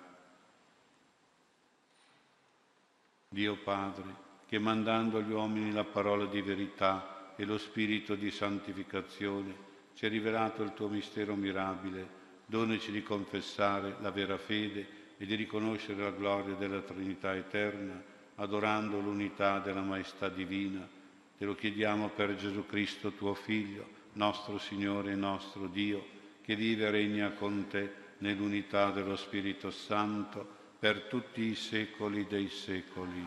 Dio 3.29 3.57
Padre, 3.57 4.25
che 4.47 4.59
mandando 4.59 5.19
agli 5.19 5.33
uomini 5.33 5.73
la 5.73 5.85
parola 5.85 6.25
di 6.27 6.41
verità 6.41 7.35
e 7.37 7.45
lo 7.45 7.59
spirito 7.59 8.15
di 8.15 8.31
santificazione, 8.31 9.65
ci 9.95 10.07
ha 10.07 10.09
rivelato 10.09 10.63
il 10.63 10.73
tuo 10.73 10.89
mistero 10.89 11.35
mirabile, 11.35 12.25
donaci 12.47 12.93
di 12.93 13.03
confessare 13.03 13.97
la 14.01 14.11
vera 14.11 14.39
fede 14.39 14.87
e 15.19 15.27
di 15.27 15.35
riconoscere 15.35 16.03
la 16.03 16.11
gloria 16.11 16.55
della 16.55 16.81
Trinità 16.81 17.35
eterna, 17.35 18.01
adorando 18.37 19.01
l'unità 19.01 19.59
della 19.59 19.83
Maestà 19.83 20.29
divina. 20.29 20.89
Te 21.37 21.45
lo 21.45 21.55
chiediamo 21.55 22.09
per 22.11 22.37
Gesù 22.37 22.65
Cristo, 22.67 23.13
tuo 23.13 23.35
Figlio, 23.35 23.87
nostro 24.13 24.59
Signore 24.59 25.13
e 25.13 25.17
nostro 25.17 25.67
Dio, 25.67 26.15
che 26.43 26.55
vive 26.55 26.87
e 26.87 26.91
regna 26.91 27.33
con 27.33 27.67
te 27.69 28.05
nell'unità 28.19 28.91
dello 28.91 29.17
Spirito 29.17 29.71
Santo 29.71 30.55
per 30.79 31.03
tutti 31.03 31.43
i 31.43 31.55
secoli 31.55 32.27
dei 32.27 32.49
secoli. 32.49 33.27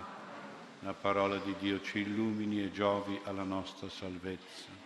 La 0.82 0.94
parola 0.94 1.38
di 1.38 1.54
Dio 1.60 1.82
ci 1.82 2.00
illumini 2.00 2.64
e 2.64 2.72
giovi 2.72 3.20
alla 3.26 3.44
nostra 3.44 3.90
salvezza. 3.90 4.79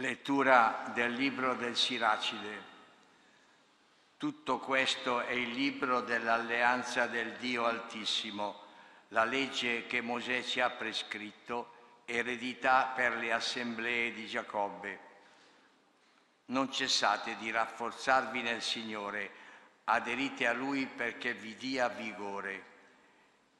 Lettura 0.00 0.90
del 0.94 1.12
libro 1.12 1.54
del 1.56 1.76
Siracide. 1.76 2.62
Tutto 4.16 4.58
questo 4.58 5.20
è 5.20 5.32
il 5.32 5.50
libro 5.50 6.00
dell'alleanza 6.00 7.06
del 7.06 7.34
Dio 7.34 7.66
Altissimo, 7.66 8.62
la 9.08 9.24
legge 9.24 9.86
che 9.86 10.00
Mosè 10.00 10.42
ci 10.42 10.58
ha 10.58 10.70
prescritto, 10.70 11.74
eredità 12.06 12.94
per 12.96 13.16
le 13.16 13.30
assemblee 13.30 14.14
di 14.14 14.26
Giacobbe. 14.26 15.00
Non 16.46 16.72
cessate 16.72 17.36
di 17.36 17.50
rafforzarvi 17.50 18.40
nel 18.40 18.62
Signore, 18.62 19.30
aderite 19.84 20.46
a 20.46 20.54
Lui 20.54 20.86
perché 20.86 21.34
vi 21.34 21.54
dia 21.56 21.90
vigore. 21.90 22.64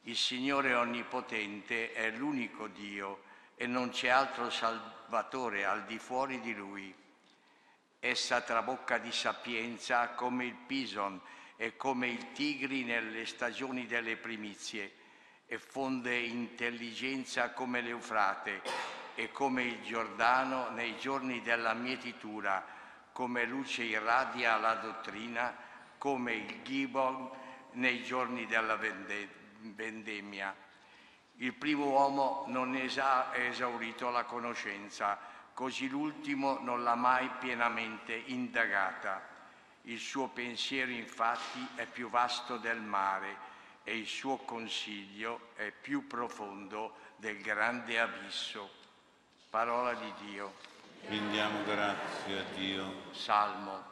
Il 0.05 0.17
Signore 0.17 0.73
Onnipotente 0.73 1.93
è 1.93 2.11
l'unico 2.13 2.67
Dio 2.67 3.29
e 3.61 3.67
non 3.67 3.91
c'è 3.91 4.09
altro 4.09 4.49
Salvatore 4.49 5.67
al 5.67 5.85
di 5.85 5.99
fuori 5.99 6.41
di 6.41 6.55
Lui. 6.55 6.95
Essa 7.99 8.41
trabocca 8.41 8.97
di 8.97 9.13
sapienza 9.13 10.09
come 10.15 10.47
il 10.47 10.55
Pison 10.55 11.21
e 11.59 11.77
come 11.77 12.09
il 12.09 12.33
Tigri 12.33 12.85
nelle 12.85 13.27
stagioni 13.27 13.85
delle 13.85 14.17
primizie 14.17 14.95
e 15.45 15.59
fonde 15.59 16.17
intelligenza 16.17 17.51
come 17.51 17.83
l'Eufrate 17.83 18.63
e 19.15 19.31
come 19.31 19.65
il 19.65 19.83
Giordano 19.83 20.71
nei 20.71 20.97
giorni 20.97 21.43
della 21.43 21.75
mietitura, 21.75 22.65
come 23.13 23.45
luce 23.45 23.83
irradia 23.83 24.57
la 24.57 24.77
dottrina 24.77 25.55
come 25.99 26.33
il 26.33 26.63
Gibon 26.63 27.29
nei 27.73 28.03
giorni 28.03 28.47
della 28.47 28.79
vendemmia. 29.61 30.69
Il 31.43 31.55
primo 31.55 31.87
uomo 31.87 32.45
non 32.49 32.79
ha 32.99 33.35
esaurito 33.35 34.11
la 34.11 34.25
conoscenza, 34.25 35.19
così 35.55 35.89
l'ultimo 35.89 36.59
non 36.61 36.83
l'ha 36.83 36.95
mai 36.95 37.31
pienamente 37.39 38.15
indagata. 38.27 39.23
Il 39.83 39.99
suo 39.99 40.29
pensiero 40.29 40.91
infatti 40.91 41.67
è 41.77 41.87
più 41.87 42.11
vasto 42.11 42.59
del 42.59 42.81
mare 42.81 43.49
e 43.85 43.97
il 43.97 44.07
suo 44.07 44.37
consiglio 44.37 45.49
è 45.55 45.71
più 45.71 46.07
profondo 46.07 46.95
del 47.17 47.41
grande 47.41 47.99
abisso. 47.99 48.69
Parola 49.49 49.95
di 49.95 50.13
Dio. 50.27 50.53
Rendiamo 51.09 51.63
grazie 51.65 52.39
a 52.39 52.45
Dio. 52.55 52.93
Salmo. 53.13 53.83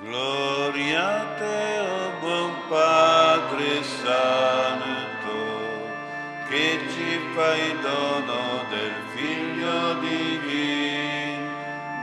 Gloria 0.00 1.20
a 1.20 1.34
te, 1.36 1.78
oh 1.80 2.18
buon 2.20 2.68
Padre 2.68 3.82
Santo, 3.82 5.09
che 6.50 6.80
ci 6.90 7.18
fai 7.32 7.80
dono 7.80 8.64
del 8.70 8.92
Figlio 9.14 9.94
divino. 10.00 11.48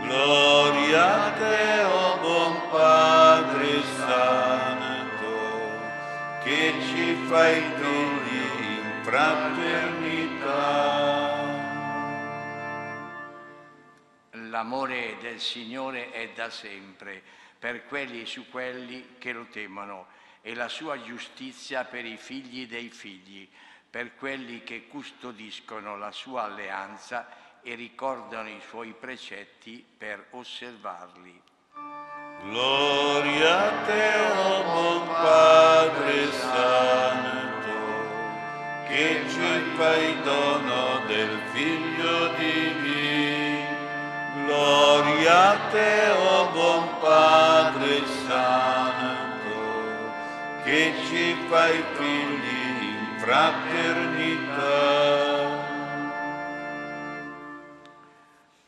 Gloria 0.03 1.25
a 1.25 1.31
te, 1.33 1.83
oh 1.83 2.17
buon 2.19 2.69
Padre 2.69 3.81
Santo, 3.97 5.27
che 6.45 6.73
ci 6.79 7.13
fai 7.25 7.61
figli 7.75 8.37
in 8.77 9.03
fraternità. 9.03 10.45
L'amore 14.31 15.17
del 15.19 15.41
Signore 15.41 16.11
è 16.11 16.29
da 16.33 16.49
sempre 16.49 17.21
per 17.59 17.85
quelli 17.85 18.25
su 18.25 18.49
quelli 18.49 19.15
che 19.17 19.33
lo 19.33 19.45
temono 19.51 20.07
e 20.41 20.55
la 20.55 20.69
sua 20.69 21.01
giustizia 21.01 21.83
per 21.83 22.05
i 22.05 22.15
figli 22.15 22.65
dei 22.65 22.89
figli, 22.89 23.45
per 23.89 24.15
quelli 24.15 24.63
che 24.63 24.87
custodiscono 24.87 25.97
la 25.97 26.11
sua 26.11 26.43
alleanza 26.43 27.27
e 27.61 27.75
ricordano 27.75 28.49
i 28.49 28.61
suoi 28.67 28.93
precetti 28.93 29.85
per 29.97 30.27
osservarli. 30.31 31.41
Gloria 32.43 33.65
a 33.65 33.71
te, 33.85 34.13
oh 34.37 34.63
buon 34.63 35.07
Padre 35.07 36.31
Santo, 36.31 37.75
che 38.87 39.23
ci 39.27 39.75
fai 39.75 40.21
dono 40.21 41.05
del 41.07 41.41
Figlio 41.51 42.27
divino. 42.35 43.75
Gloria 44.45 45.49
a 45.49 45.57
te, 45.71 46.09
oh 46.11 46.51
buon 46.51 46.99
Padre 46.99 48.05
Santo, 48.27 49.49
che 50.63 50.93
ci 51.07 51.35
fai 51.49 51.83
figli 51.95 52.56
fraternità. 53.27 54.55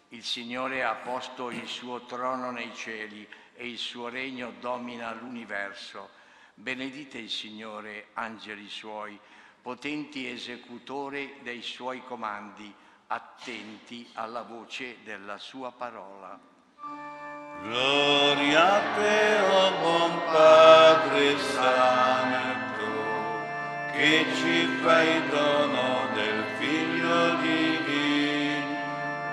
Il 0.09 0.23
Signore 0.23 0.83
ha 0.83 0.95
posto 0.95 1.49
il 1.49 1.65
suo 1.65 2.01
trono 2.01 2.51
nei 2.51 2.75
cieli 2.75 3.25
e 3.55 3.69
il 3.69 3.77
suo 3.77 4.09
regno 4.09 4.51
domina 4.59 5.13
l'universo. 5.13 6.09
Benedite 6.55 7.19
il 7.19 7.29
Signore, 7.29 8.07
angeli 8.15 8.67
suoi, 8.67 9.17
potenti 9.61 10.27
esecutori 10.27 11.37
dei 11.41 11.61
suoi 11.61 12.03
comandi, 12.03 12.73
attenti 13.07 14.09
alla 14.15 14.41
voce 14.41 14.97
della 15.05 15.37
sua 15.37 15.71
parola. 15.71 16.37
Gloria 17.61 18.73
a 18.73 18.79
te, 18.95 19.39
oh 19.39 19.71
buon 19.79 20.21
Padre 20.25 21.37
Santo, 21.37 22.68
che 23.99 24.25
ci 24.33 24.65
fai 24.81 25.27
dono 25.27 26.07
del 26.13 26.45
Figlio 26.57 27.35
divino. 27.41 28.77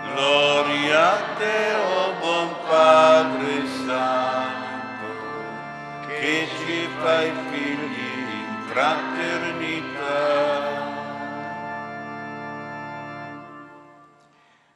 Gloria 0.02 1.12
a 1.12 1.34
te, 1.36 1.74
oh 1.74 2.12
buon 2.18 2.56
Padre 2.66 3.64
Santo, 3.86 5.06
che 6.08 6.48
ci 6.58 6.88
fai 6.98 7.30
figli 7.52 8.34
in 8.42 8.62
fraternità. 8.66 10.04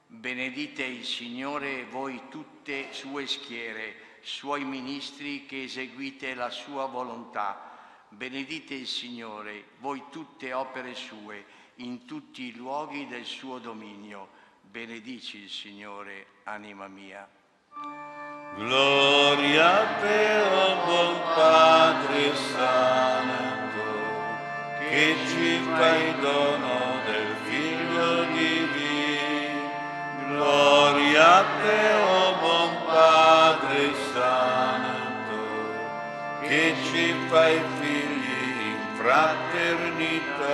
Benedite 0.06 0.84
il 0.84 1.04
Signore 1.04 1.84
voi 1.90 2.22
tutte 2.30 2.92
sue 2.92 3.26
schiere, 3.26 3.96
suoi 4.20 4.62
ministri 4.62 5.46
che 5.46 5.64
eseguite 5.64 6.34
la 6.34 6.50
sua 6.50 6.86
volontà. 6.86 7.69
Benedite 8.12 8.74
il 8.74 8.88
Signore, 8.88 9.66
voi 9.78 10.02
tutte 10.10 10.52
opere 10.52 10.94
sue, 10.94 11.44
in 11.76 12.06
tutti 12.06 12.42
i 12.42 12.54
luoghi 12.54 13.06
del 13.06 13.24
suo 13.24 13.58
dominio. 13.58 14.28
Benedici 14.60 15.38
il 15.44 15.48
Signore, 15.48 16.26
anima 16.44 16.88
mia. 16.88 17.26
Gloria 18.56 19.80
a 19.80 20.00
te, 20.00 20.40
oh 20.40 20.84
buon 20.84 21.20
Padre 21.34 22.34
Santo, 22.34 23.82
che 24.80 25.14
ci 25.28 25.60
fai 25.76 26.20
dono 26.20 26.98
del 27.06 27.36
Figlio 27.44 28.24
divino. 28.24 29.70
Gloria 30.26 31.36
a 31.36 31.44
te, 31.62 31.92
oh 31.94 32.34
buon 32.40 32.84
Padre 32.86 33.94
Santo, 34.12 34.59
che 36.50 36.74
ci 36.90 37.14
fai 37.28 37.62
figli 37.78 38.66
in 38.70 38.78
fraternità. 38.96 40.48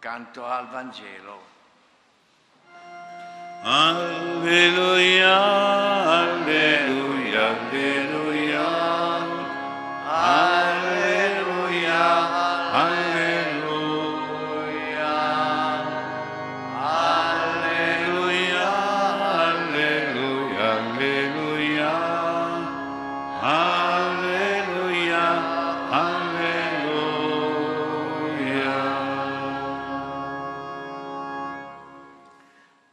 Canto 0.00 0.44
al 0.44 0.68
Vangelo. 0.70 1.42
Alleluia, 3.62 5.36
alleluia, 6.22 6.83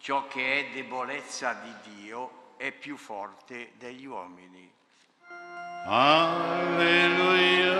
Ciò 0.01 0.27
che 0.27 0.59
è 0.61 0.73
debolezza 0.73 1.53
di 1.61 1.71
Dio 1.93 2.55
è 2.57 2.71
più 2.71 2.97
forte 2.97 3.73
degli 3.77 4.05
uomini. 4.05 4.67
Alleluia, 5.85 7.79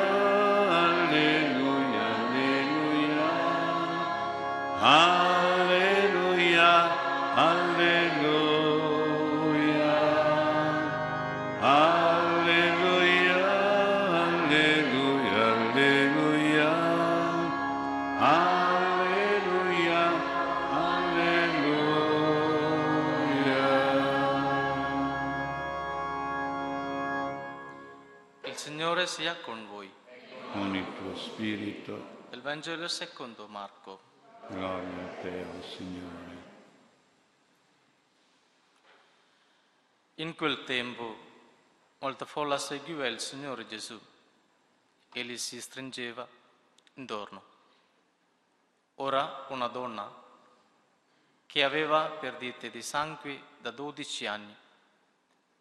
alleluia, 0.70 2.06
alleluia. 2.16 3.30
Alleluia, 4.78 5.31
Del 32.42 32.54
Vangelo 32.54 32.88
secondo 32.88 33.48
Marco. 33.48 34.00
gloria 34.48 35.04
a 35.04 35.22
te, 35.22 35.44
o 35.44 35.62
Signore. 35.62 36.44
In 40.16 40.34
quel 40.34 40.64
tempo 40.64 41.16
molta 42.00 42.26
folla 42.26 42.58
seguiva 42.58 43.06
il 43.06 43.20
Signore 43.20 43.68
Gesù 43.68 44.00
e 45.14 45.24
gli 45.24 45.38
si 45.38 45.62
stringeva 45.62 46.28
intorno. 46.96 47.44
Ora 48.96 49.46
una 49.50 49.68
donna 49.68 50.12
che 51.46 51.64
aveva 51.64 52.08
perdite 52.08 52.72
di 52.72 52.82
sangue 52.82 53.40
da 53.60 53.70
12 53.70 54.26
anni 54.26 54.56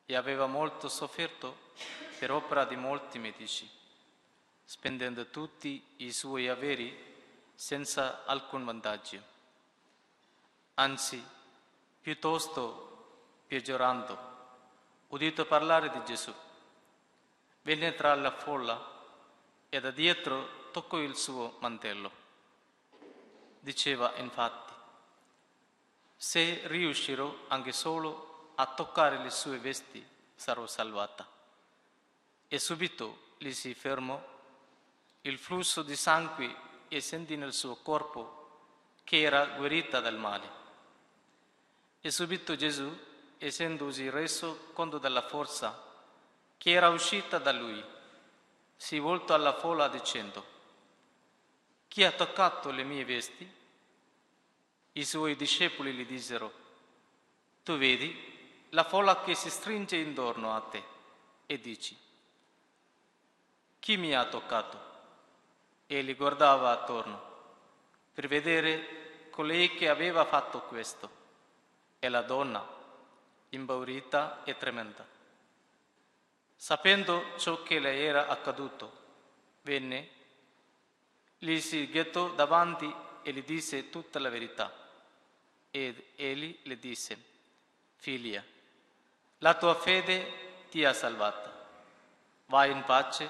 e 0.06 0.16
aveva 0.16 0.46
molto 0.46 0.88
sofferto 0.88 1.72
per 2.18 2.30
opera 2.30 2.64
di 2.64 2.76
molti 2.76 3.18
medici, 3.18 3.70
spendendo 4.70 5.26
tutti 5.30 5.84
i 5.96 6.12
suoi 6.12 6.46
averi 6.46 6.96
senza 7.56 8.24
alcun 8.24 8.64
vantaggio. 8.64 9.20
Anzi, 10.74 11.20
piuttosto 12.00 13.42
peggiorando, 13.48 14.16
udito 15.08 15.44
parlare 15.44 15.90
di 15.90 16.00
Gesù. 16.04 16.32
Venne 17.62 17.96
tra 17.96 18.14
la 18.14 18.30
folla 18.30 18.80
e 19.68 19.80
da 19.80 19.90
dietro 19.90 20.70
toccò 20.70 20.98
il 20.98 21.16
suo 21.16 21.56
mantello. 21.58 22.12
Diceva 23.58 24.14
infatti, 24.18 24.72
se 26.14 26.60
riuscirò 26.68 27.46
anche 27.48 27.72
solo 27.72 28.52
a 28.54 28.66
toccare 28.66 29.18
le 29.18 29.30
sue 29.30 29.58
vesti, 29.58 30.06
sarò 30.36 30.64
salvata. 30.68 31.26
E 32.46 32.58
subito 32.60 33.32
gli 33.36 33.50
si 33.50 33.74
fermò 33.74 34.38
il 35.22 35.38
flusso 35.38 35.82
di 35.82 35.96
sangue 35.96 36.54
e 36.88 37.00
sentì 37.00 37.36
nel 37.36 37.52
suo 37.52 37.76
corpo 37.76 38.38
che 39.04 39.20
era 39.20 39.44
guarita 39.46 40.00
dal 40.00 40.16
male. 40.16 40.58
E 42.00 42.10
subito 42.10 42.56
Gesù, 42.56 42.90
essendosi 43.36 44.08
reso 44.08 44.70
conto 44.72 44.98
della 44.98 45.26
forza 45.26 45.88
che 46.56 46.70
era 46.70 46.88
uscita 46.88 47.38
da 47.38 47.52
lui, 47.52 47.82
si 48.76 48.98
voltò 48.98 49.34
alla 49.34 49.58
folla 49.58 49.88
dicendo, 49.88 50.58
chi 51.88 52.04
ha 52.04 52.12
toccato 52.12 52.70
le 52.70 52.84
mie 52.84 53.04
vesti? 53.04 53.58
I 54.92 55.04
suoi 55.04 55.36
discepoli 55.36 55.92
gli 55.92 56.06
dissero, 56.06 56.52
tu 57.62 57.76
vedi 57.76 58.68
la 58.70 58.84
folla 58.84 59.20
che 59.20 59.34
si 59.34 59.50
stringe 59.50 59.96
intorno 59.96 60.54
a 60.54 60.60
te 60.60 60.82
e 61.46 61.58
dici, 61.58 61.96
chi 63.78 63.96
mi 63.96 64.14
ha 64.14 64.24
toccato? 64.26 64.89
Egli 65.92 66.14
guardava 66.14 66.70
attorno 66.70 67.20
per 68.14 68.28
vedere 68.28 69.28
colei 69.30 69.74
che 69.74 69.88
aveva 69.88 70.24
fatto 70.24 70.60
questo 70.60 71.10
e 71.98 72.08
la 72.08 72.22
donna, 72.22 72.64
impaurita 73.48 74.44
e 74.44 74.56
tremenda. 74.56 75.04
Sapendo 76.54 77.36
ciò 77.38 77.64
che 77.64 77.80
le 77.80 78.04
era 78.04 78.28
accaduto, 78.28 78.92
venne, 79.62 80.08
gli 81.38 81.58
si 81.58 81.90
gettò 81.90 82.28
davanti 82.34 82.94
e 83.22 83.32
gli 83.32 83.42
disse 83.42 83.90
tutta 83.90 84.20
la 84.20 84.28
verità. 84.28 84.72
Ed 85.72 86.00
egli 86.14 86.56
le 86.62 86.78
disse, 86.78 87.20
figlia, 87.96 88.44
la 89.38 89.54
tua 89.54 89.74
fede 89.74 90.68
ti 90.70 90.84
ha 90.84 90.92
salvata. 90.92 91.66
Vai 92.46 92.70
in 92.70 92.84
pace 92.84 93.28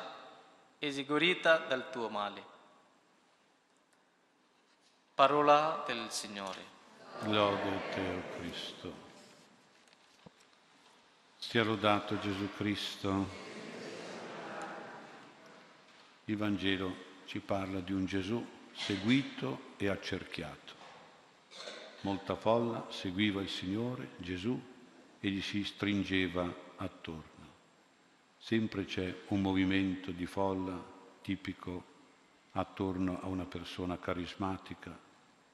e 0.79 0.93
sii 0.93 1.07
guarita 1.07 1.57
dal 1.57 1.89
tuo 1.89 2.11
male. 2.11 2.50
Parola 5.21 5.85
del 5.87 6.07
Signore. 6.09 6.65
Lode 7.25 7.69
a 7.69 7.95
te, 7.95 8.01
o 8.01 8.23
Cristo. 8.39 8.93
Sia 11.37 11.63
lodato 11.63 12.19
Gesù 12.21 12.49
Cristo. 12.57 13.29
Il 16.25 16.39
Vangelo 16.39 16.95
ci 17.27 17.41
parla 17.41 17.81
di 17.81 17.93
un 17.93 18.07
Gesù 18.07 18.43
seguito 18.73 19.75
e 19.77 19.89
accerchiato. 19.89 20.73
Molta 22.01 22.35
folla 22.35 22.87
seguiva 22.89 23.43
il 23.43 23.51
Signore 23.51 24.13
Gesù 24.17 24.59
e 25.21 25.29
gli 25.29 25.43
si 25.43 25.65
stringeva 25.65 26.51
attorno. 26.77 27.47
Sempre 28.39 28.87
c'è 28.87 29.25
un 29.29 29.43
movimento 29.43 30.13
di 30.13 30.25
folla 30.25 30.83
tipico 31.21 31.85
attorno 32.53 33.21
a 33.21 33.27
una 33.27 33.45
persona 33.45 33.99
carismatica. 33.99 35.09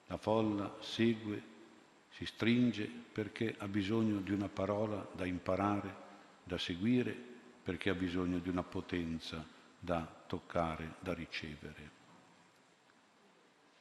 La 0.06 0.16
folla 0.16 0.76
segue, 0.80 1.54
si 2.10 2.24
stringe 2.24 2.86
perché 2.86 3.54
ha 3.58 3.68
bisogno 3.68 4.20
di 4.20 4.32
una 4.32 4.48
parola 4.48 5.06
da 5.12 5.26
imparare, 5.26 6.04
da 6.44 6.56
seguire, 6.56 7.12
perché 7.62 7.90
ha 7.90 7.94
bisogno 7.94 8.38
di 8.38 8.48
una 8.48 8.62
potenza 8.62 9.44
da 9.78 10.06
toccare, 10.26 10.94
da 11.00 11.12
ricevere. 11.12 11.90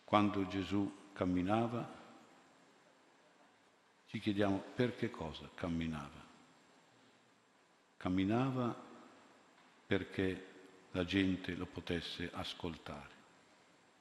Quando 0.04 0.48
Gesù 0.48 1.10
camminava, 1.14 2.04
ci 4.08 4.20
chiediamo 4.20 4.64
per 4.76 4.96
che 4.96 5.10
cosa 5.12 5.50
camminava. 5.54 6.24
Camminava 7.98 8.84
perché 9.88 10.48
la 10.92 11.06
gente 11.06 11.54
lo 11.56 11.66
potesse 11.66 12.30
ascoltare. 12.34 13.14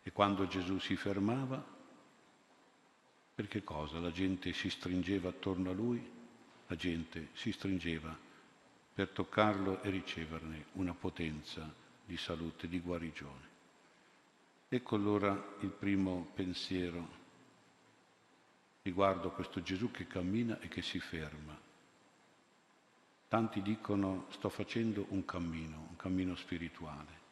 E 0.02 0.12
quando 0.12 0.46
Gesù 0.46 0.78
si 0.78 0.96
fermava, 0.96 1.73
per 3.34 3.48
che 3.48 3.64
cosa? 3.64 3.98
La 3.98 4.12
gente 4.12 4.52
si 4.52 4.70
stringeva 4.70 5.30
attorno 5.30 5.70
a 5.70 5.74
lui, 5.74 6.00
la 6.68 6.76
gente 6.76 7.30
si 7.32 7.50
stringeva 7.50 8.16
per 8.94 9.08
toccarlo 9.08 9.82
e 9.82 9.90
riceverne 9.90 10.66
una 10.72 10.94
potenza 10.94 11.72
di 12.04 12.16
salute, 12.16 12.68
di 12.68 12.78
guarigione. 12.78 13.52
Ecco 14.68 14.94
allora 14.94 15.56
il 15.60 15.70
primo 15.70 16.30
pensiero 16.34 17.22
riguardo 18.82 19.28
a 19.28 19.32
questo 19.32 19.62
Gesù 19.62 19.90
che 19.90 20.06
cammina 20.06 20.60
e 20.60 20.68
che 20.68 20.82
si 20.82 21.00
ferma. 21.00 21.58
Tanti 23.28 23.62
dicono 23.62 24.26
sto 24.30 24.48
facendo 24.48 25.06
un 25.08 25.24
cammino, 25.24 25.86
un 25.90 25.96
cammino 25.96 26.36
spirituale. 26.36 27.22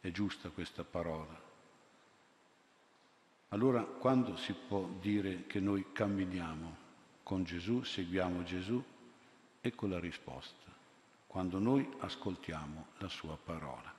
È 0.00 0.10
giusta 0.10 0.50
questa 0.50 0.84
parola. 0.84 1.49
Allora 3.52 3.82
quando 3.82 4.36
si 4.36 4.52
può 4.52 4.88
dire 5.00 5.46
che 5.46 5.60
noi 5.60 5.92
camminiamo 5.92 6.76
con 7.22 7.44
Gesù, 7.44 7.82
seguiamo 7.82 8.42
Gesù? 8.44 8.82
Ecco 9.60 9.86
la 9.86 9.98
risposta. 9.98 10.70
quando 11.30 11.60
noi 11.60 11.88
ascoltiamo 12.00 12.86
la 12.98 13.08
sua 13.08 13.36
parola. 13.36 13.94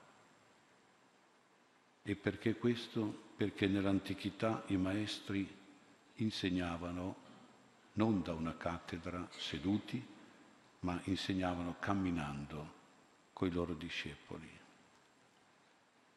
E 2.03 2.15
perché 2.17 2.57
questo? 2.57 3.29
Perché 3.37 3.67
nell'antichità 3.67 4.63
i 4.67 4.75
maestri 4.75 5.47
insegnavano 6.15 7.15
non 7.93 8.21
da 8.21 8.33
una 8.33 8.57
cattedra 8.57 9.25
seduti, 9.37 10.05
ma 10.79 10.99
insegnavano 11.05 11.77
camminando 11.79 12.73
coi 13.31 13.49
loro 13.49 13.75
discepoli. 13.75 14.49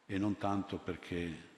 E 0.07 0.19
non 0.19 0.37
tanto 0.37 0.79
perché 0.79 1.54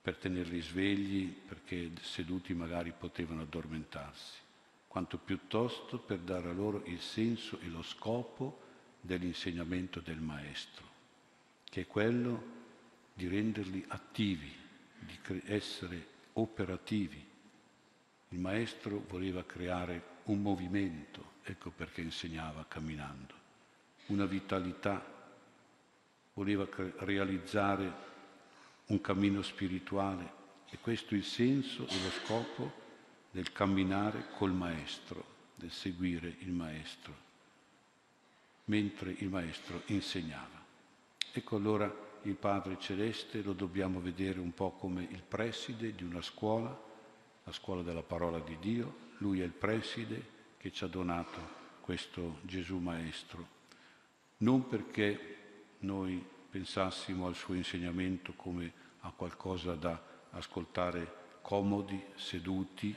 per 0.00 0.16
tenerli 0.16 0.60
svegli, 0.60 1.30
perché 1.30 1.90
seduti 2.00 2.54
magari 2.54 2.92
potevano 2.96 3.42
addormentarsi, 3.42 4.38
quanto 4.86 5.18
piuttosto 5.18 5.98
per 5.98 6.18
dare 6.18 6.48
a 6.48 6.52
loro 6.52 6.82
il 6.86 7.00
senso 7.00 7.58
e 7.60 7.68
lo 7.68 7.82
scopo 7.82 8.66
dell'insegnamento 9.00 10.00
del 10.00 10.20
Maestro, 10.20 10.86
che 11.64 11.82
è 11.82 11.86
quello 11.86 12.56
di 13.12 13.28
renderli 13.28 13.84
attivi, 13.88 14.52
di 14.98 15.18
essere 15.46 16.06
operativi. 16.34 17.24
Il 18.30 18.38
Maestro 18.38 19.04
voleva 19.08 19.44
creare 19.44 20.16
un 20.24 20.40
movimento, 20.40 21.32
ecco 21.42 21.70
perché 21.70 22.00
insegnava 22.00 22.64
camminando, 22.68 23.34
una 24.06 24.26
vitalità, 24.26 25.16
voleva 26.34 26.68
realizzare 26.98 28.07
un 28.88 29.00
cammino 29.00 29.42
spirituale. 29.42 30.36
E 30.70 30.78
questo 30.78 31.14
è 31.14 31.16
il 31.16 31.24
senso 31.24 31.86
e 31.86 32.02
lo 32.02 32.10
scopo 32.10 32.72
del 33.30 33.52
camminare 33.52 34.28
col 34.36 34.52
Maestro, 34.52 35.24
del 35.54 35.70
seguire 35.70 36.36
il 36.40 36.50
Maestro, 36.50 37.14
mentre 38.66 39.14
il 39.18 39.28
Maestro 39.28 39.82
insegnava. 39.86 40.64
Ecco 41.32 41.56
allora 41.56 42.06
il 42.22 42.34
Padre 42.34 42.78
Celeste 42.78 43.42
lo 43.42 43.52
dobbiamo 43.52 44.00
vedere 44.00 44.40
un 44.40 44.52
po' 44.52 44.72
come 44.72 45.06
il 45.10 45.22
preside 45.22 45.94
di 45.94 46.04
una 46.04 46.20
scuola, 46.20 46.86
la 47.44 47.52
scuola 47.52 47.82
della 47.82 48.02
parola 48.02 48.38
di 48.40 48.58
Dio, 48.58 49.06
lui 49.18 49.40
è 49.40 49.44
il 49.44 49.52
preside 49.52 50.36
che 50.58 50.70
ci 50.72 50.84
ha 50.84 50.88
donato 50.88 51.56
questo 51.80 52.40
Gesù 52.42 52.78
Maestro, 52.78 53.56
non 54.38 54.68
perché 54.68 55.36
noi 55.80 56.22
pensassimo 56.50 57.26
al 57.26 57.34
suo 57.34 57.54
insegnamento 57.54 58.32
come 58.34 58.72
a 59.00 59.10
qualcosa 59.10 59.74
da 59.74 60.00
ascoltare 60.30 61.38
comodi, 61.42 62.02
seduti, 62.16 62.96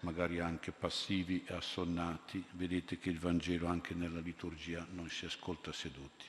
magari 0.00 0.40
anche 0.40 0.72
passivi 0.72 1.44
e 1.46 1.54
assonnati. 1.54 2.44
Vedete 2.52 2.98
che 2.98 3.10
il 3.10 3.18
Vangelo 3.18 3.66
anche 3.66 3.94
nella 3.94 4.20
liturgia 4.20 4.86
non 4.90 5.08
si 5.08 5.24
ascolta 5.24 5.72
seduti, 5.72 6.26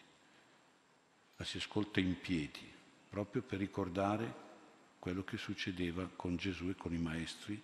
ma 1.37 1.45
si 1.45 1.57
ascolta 1.57 1.99
in 1.99 2.19
piedi, 2.19 2.71
proprio 3.09 3.41
per 3.41 3.59
ricordare 3.59 4.43
quello 4.99 5.23
che 5.23 5.37
succedeva 5.37 6.09
con 6.15 6.35
Gesù 6.35 6.69
e 6.69 6.75
con 6.75 6.93
i 6.93 6.97
maestri 6.97 7.61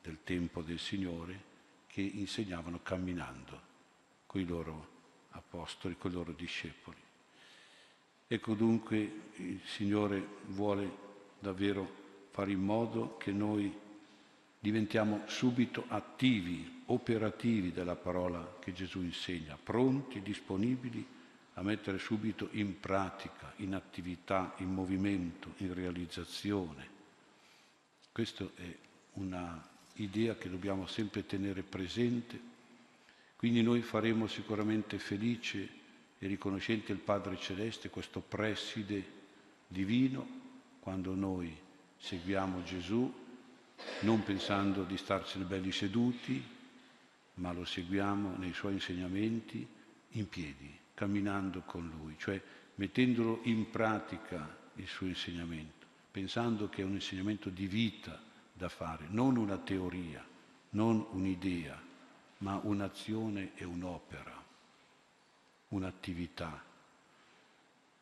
del 0.00 0.18
tempo 0.22 0.62
del 0.62 0.78
Signore 0.78 1.54
che 1.86 2.00
insegnavano 2.00 2.80
camminando 2.82 3.60
con 4.26 4.40
i 4.40 4.44
loro 4.44 4.94
apostoli, 5.30 5.96
con 5.96 6.10
i 6.12 6.14
loro 6.14 6.32
discepoli. 6.32 7.05
Ecco 8.28 8.54
dunque 8.54 9.30
il 9.36 9.60
Signore 9.64 10.26
vuole 10.46 10.90
davvero 11.38 12.04
fare 12.30 12.50
in 12.50 12.60
modo 12.60 13.16
che 13.18 13.30
noi 13.30 13.72
diventiamo 14.58 15.22
subito 15.26 15.84
attivi, 15.88 16.82
operativi 16.86 17.70
della 17.70 17.94
parola 17.94 18.56
che 18.60 18.72
Gesù 18.72 19.00
insegna, 19.00 19.56
pronti, 19.62 20.22
disponibili 20.22 21.06
a 21.54 21.62
mettere 21.62 21.98
subito 21.98 22.48
in 22.52 22.80
pratica, 22.80 23.52
in 23.56 23.74
attività, 23.74 24.54
in 24.58 24.72
movimento, 24.72 25.52
in 25.58 25.72
realizzazione. 25.72 26.88
Questa 28.10 28.44
è 28.56 28.76
una 29.14 29.66
idea 29.94 30.36
che 30.36 30.50
dobbiamo 30.50 30.86
sempre 30.86 31.24
tenere 31.26 31.62
presente. 31.62 32.38
Quindi 33.36 33.62
noi 33.62 33.82
faremo 33.82 34.26
sicuramente 34.26 34.98
felice 34.98 35.84
e 36.18 36.26
riconoscente 36.26 36.92
il 36.92 36.98
Padre 36.98 37.36
Celeste, 37.36 37.90
questo 37.90 38.20
preside 38.20 39.04
divino, 39.66 40.44
quando 40.80 41.14
noi 41.14 41.54
seguiamo 41.98 42.62
Gesù, 42.62 43.12
non 44.00 44.22
pensando 44.22 44.84
di 44.84 44.96
starcene 44.96 45.44
belli 45.44 45.72
seduti, 45.72 46.42
ma 47.34 47.52
lo 47.52 47.64
seguiamo 47.64 48.36
nei 48.38 48.54
suoi 48.54 48.74
insegnamenti 48.74 49.66
in 50.10 50.28
piedi, 50.28 50.74
camminando 50.94 51.60
con 51.66 51.92
Lui, 51.98 52.14
cioè 52.18 52.40
mettendolo 52.76 53.40
in 53.44 53.68
pratica 53.70 54.56
il 54.76 54.86
suo 54.86 55.06
insegnamento, 55.06 55.86
pensando 56.10 56.68
che 56.68 56.80
è 56.80 56.84
un 56.84 56.94
insegnamento 56.94 57.50
di 57.50 57.66
vita 57.66 58.22
da 58.52 58.70
fare, 58.70 59.06
non 59.10 59.36
una 59.36 59.58
teoria, 59.58 60.24
non 60.70 61.04
un'idea, 61.10 61.78
ma 62.38 62.58
un'azione 62.62 63.52
e 63.54 63.64
un'opera 63.64 64.45
un'attività. 65.68 66.62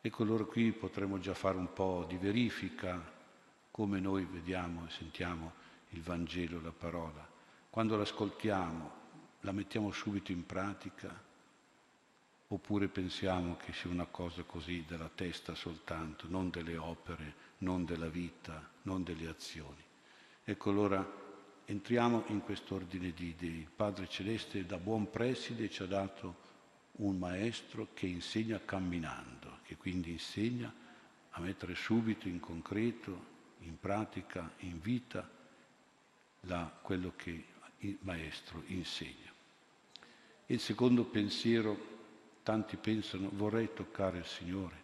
Ecco 0.01 0.23
allora 0.23 0.43
qui 0.43 0.71
potremmo 0.71 1.19
già 1.19 1.33
fare 1.33 1.57
un 1.57 1.73
po' 1.73 2.05
di 2.07 2.17
verifica 2.17 3.13
come 3.71 3.99
noi 3.99 4.23
vediamo 4.25 4.85
e 4.85 4.91
sentiamo 4.91 5.53
il 5.89 6.01
Vangelo, 6.01 6.61
la 6.61 6.71
parola. 6.71 7.27
Quando 7.69 7.97
l'ascoltiamo, 7.97 8.91
la 9.41 9.51
mettiamo 9.51 9.91
subito 9.91 10.31
in 10.31 10.45
pratica 10.45 11.23
oppure 12.47 12.87
pensiamo 12.87 13.57
che 13.57 13.73
sia 13.73 13.89
una 13.89 14.05
cosa 14.05 14.43
così 14.43 14.85
della 14.87 15.09
testa 15.13 15.55
soltanto, 15.55 16.27
non 16.29 16.49
delle 16.49 16.77
opere, 16.77 17.33
non 17.59 17.83
della 17.85 18.07
vita, 18.07 18.69
non 18.83 19.03
delle 19.03 19.27
azioni. 19.27 19.83
Ecco 20.43 20.69
allora 20.69 21.23
entriamo 21.65 22.25
in 22.27 22.41
quest'ordine 22.41 23.11
di 23.11 23.29
idee. 23.29 23.61
Il 23.61 23.71
Padre 23.75 24.07
Celeste 24.07 24.65
da 24.65 24.77
buon 24.77 25.09
preside 25.09 25.69
ci 25.69 25.81
ha 25.81 25.87
dato 25.87 26.43
un 26.97 27.17
maestro 27.17 27.89
che 27.93 28.05
insegna 28.05 28.61
camminando, 28.63 29.59
che 29.63 29.75
quindi 29.75 30.11
insegna 30.11 30.73
a 31.31 31.41
mettere 31.41 31.75
subito 31.75 32.27
in 32.27 32.39
concreto, 32.39 33.33
in 33.59 33.77
pratica, 33.79 34.49
in 34.59 34.79
vita 34.79 35.29
la, 36.41 36.71
quello 36.81 37.13
che 37.15 37.45
il 37.79 37.97
maestro 38.01 38.63
insegna. 38.67 39.33
il 40.47 40.59
secondo 40.59 41.03
pensiero, 41.03 41.93
tanti 42.43 42.77
pensano 42.77 43.29
vorrei 43.33 43.73
toccare 43.73 44.19
il 44.19 44.25
Signore, 44.25 44.83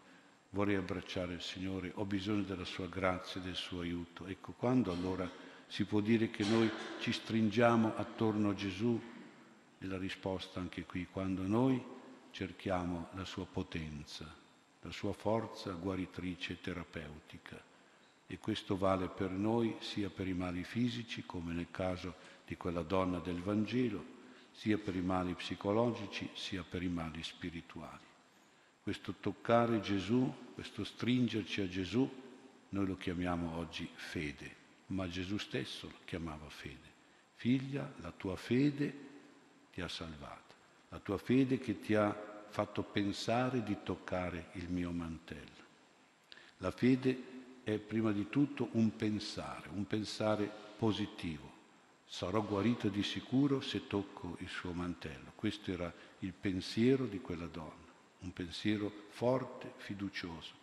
vorrei 0.50 0.76
abbracciare 0.76 1.34
il 1.34 1.42
Signore, 1.42 1.92
ho 1.96 2.06
bisogno 2.06 2.44
della 2.44 2.66
sua 2.66 2.88
grazia 2.88 3.40
e 3.40 3.44
del 3.44 3.56
suo 3.56 3.82
aiuto. 3.82 4.26
Ecco, 4.26 4.54
quando 4.54 4.92
allora 4.92 5.30
si 5.68 5.86
può 5.86 6.02
dire 6.02 6.30
che 6.30 6.44
noi 6.44 6.70
ci 7.00 7.12
stringiamo 7.14 7.96
attorno 7.96 8.50
a 8.50 8.56
Gesù? 8.56 9.00
E 9.80 9.86
la 9.86 9.98
risposta 9.98 10.60
anche 10.60 10.84
qui, 10.84 11.08
quando 11.10 11.44
noi 11.44 11.82
cerchiamo 12.32 13.10
la 13.14 13.26
sua 13.26 13.46
potenza, 13.46 14.26
la 14.82 14.92
sua 14.92 15.14
forza 15.14 15.72
guaritrice 15.74 16.54
e 16.54 16.62
terapeutica. 16.62 17.62
E 18.26 18.38
questo 18.38 18.78
vale 18.78 19.10
per 19.10 19.30
noi 19.30 19.76
sia 19.80 20.10
per 20.10 20.28
i 20.28 20.34
mali 20.34 20.64
fisici, 20.64 21.26
come 21.26 21.54
nel 21.54 21.70
caso 21.70 22.16
di 22.46 22.56
quella 22.56 22.82
donna 22.82 23.20
del 23.20 23.42
Vangelo, 23.42 24.20
sia 24.52 24.78
per 24.78 24.96
i 24.96 25.02
mali 25.02 25.34
psicologici, 25.34 26.30
sia 26.34 26.64
per 26.64 26.82
i 26.82 26.88
mali 26.88 27.22
spirituali. 27.24 28.10
Questo 28.82 29.16
toccare 29.20 29.82
Gesù, 29.82 30.34
questo 30.54 30.84
stringerci 30.84 31.62
a 31.62 31.68
Gesù, 31.68 32.10
noi 32.70 32.88
lo 32.88 32.96
chiamiamo 32.96 33.58
oggi 33.58 33.88
fede, 33.94 34.56
ma 34.88 35.08
Gesù 35.10 35.38
stesso 35.38 35.88
lo 35.88 35.98
chiamava 36.06 36.50
fede. 36.50 36.90
Figlia, 37.36 37.92
la 37.98 38.12
tua 38.12 38.36
fede 38.36 39.10
ti 39.72 39.82
ha 39.82 39.88
salvato 39.88 40.51
la 40.92 41.00
tua 41.00 41.18
fede 41.18 41.58
che 41.58 41.80
ti 41.80 41.96
ha 41.96 42.14
fatto 42.50 42.84
pensare 42.84 43.64
di 43.64 43.78
toccare 43.82 44.50
il 44.54 44.70
mio 44.70 44.92
mantello. 44.92 45.60
La 46.58 46.72
fede 46.72 47.60
è 47.64 47.78
prima 47.78 48.12
di 48.12 48.28
tutto 48.28 48.68
un 48.74 48.94
pensare, 48.98 49.70
un 49.74 49.88
pensare 49.88 50.52
positivo. 50.78 51.50
Sarò 52.06 52.44
guarito 52.44 52.90
di 52.90 53.04
sicuro 53.04 53.62
se 53.62 53.88
tocco 53.88 54.36
il 54.40 54.50
suo 54.50 54.74
mantello. 54.74 55.32
Questo 55.36 55.72
era 55.72 55.92
il 56.20 56.34
pensiero 56.34 57.06
di 57.06 57.22
quella 57.22 57.48
donna, 57.48 57.90
un 58.20 58.34
pensiero 58.34 58.92
forte, 59.12 59.72
fiducioso, 59.78 60.54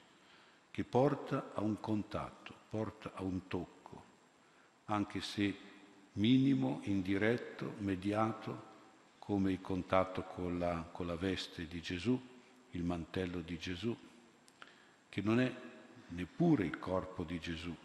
che 0.71 0.85
porta 0.85 1.53
a 1.55 1.63
un 1.63 1.81
contatto, 1.81 2.55
porta 2.69 3.13
a 3.15 3.23
un 3.23 3.47
tocco, 3.49 4.05
anche 4.85 5.23
se 5.23 5.57
minimo, 6.13 6.81
indiretto, 6.85 7.77
mediato, 7.79 8.68
come 9.29 9.53
il 9.53 9.61
contatto 9.61 10.23
con 10.23 10.59
la, 10.59 10.89
con 10.91 11.07
la 11.07 11.15
veste 11.15 11.67
di 11.67 11.83
Gesù, 11.83 12.19
il 12.71 12.83
mantello 12.83 13.41
di 13.41 13.59
Gesù, 13.59 13.95
che 15.07 15.21
non 15.21 15.39
è 15.39 15.55
neppure 16.09 16.65
il 16.65 16.79
corpo 16.79 17.25
di 17.25 17.39
Gesù. 17.39 17.77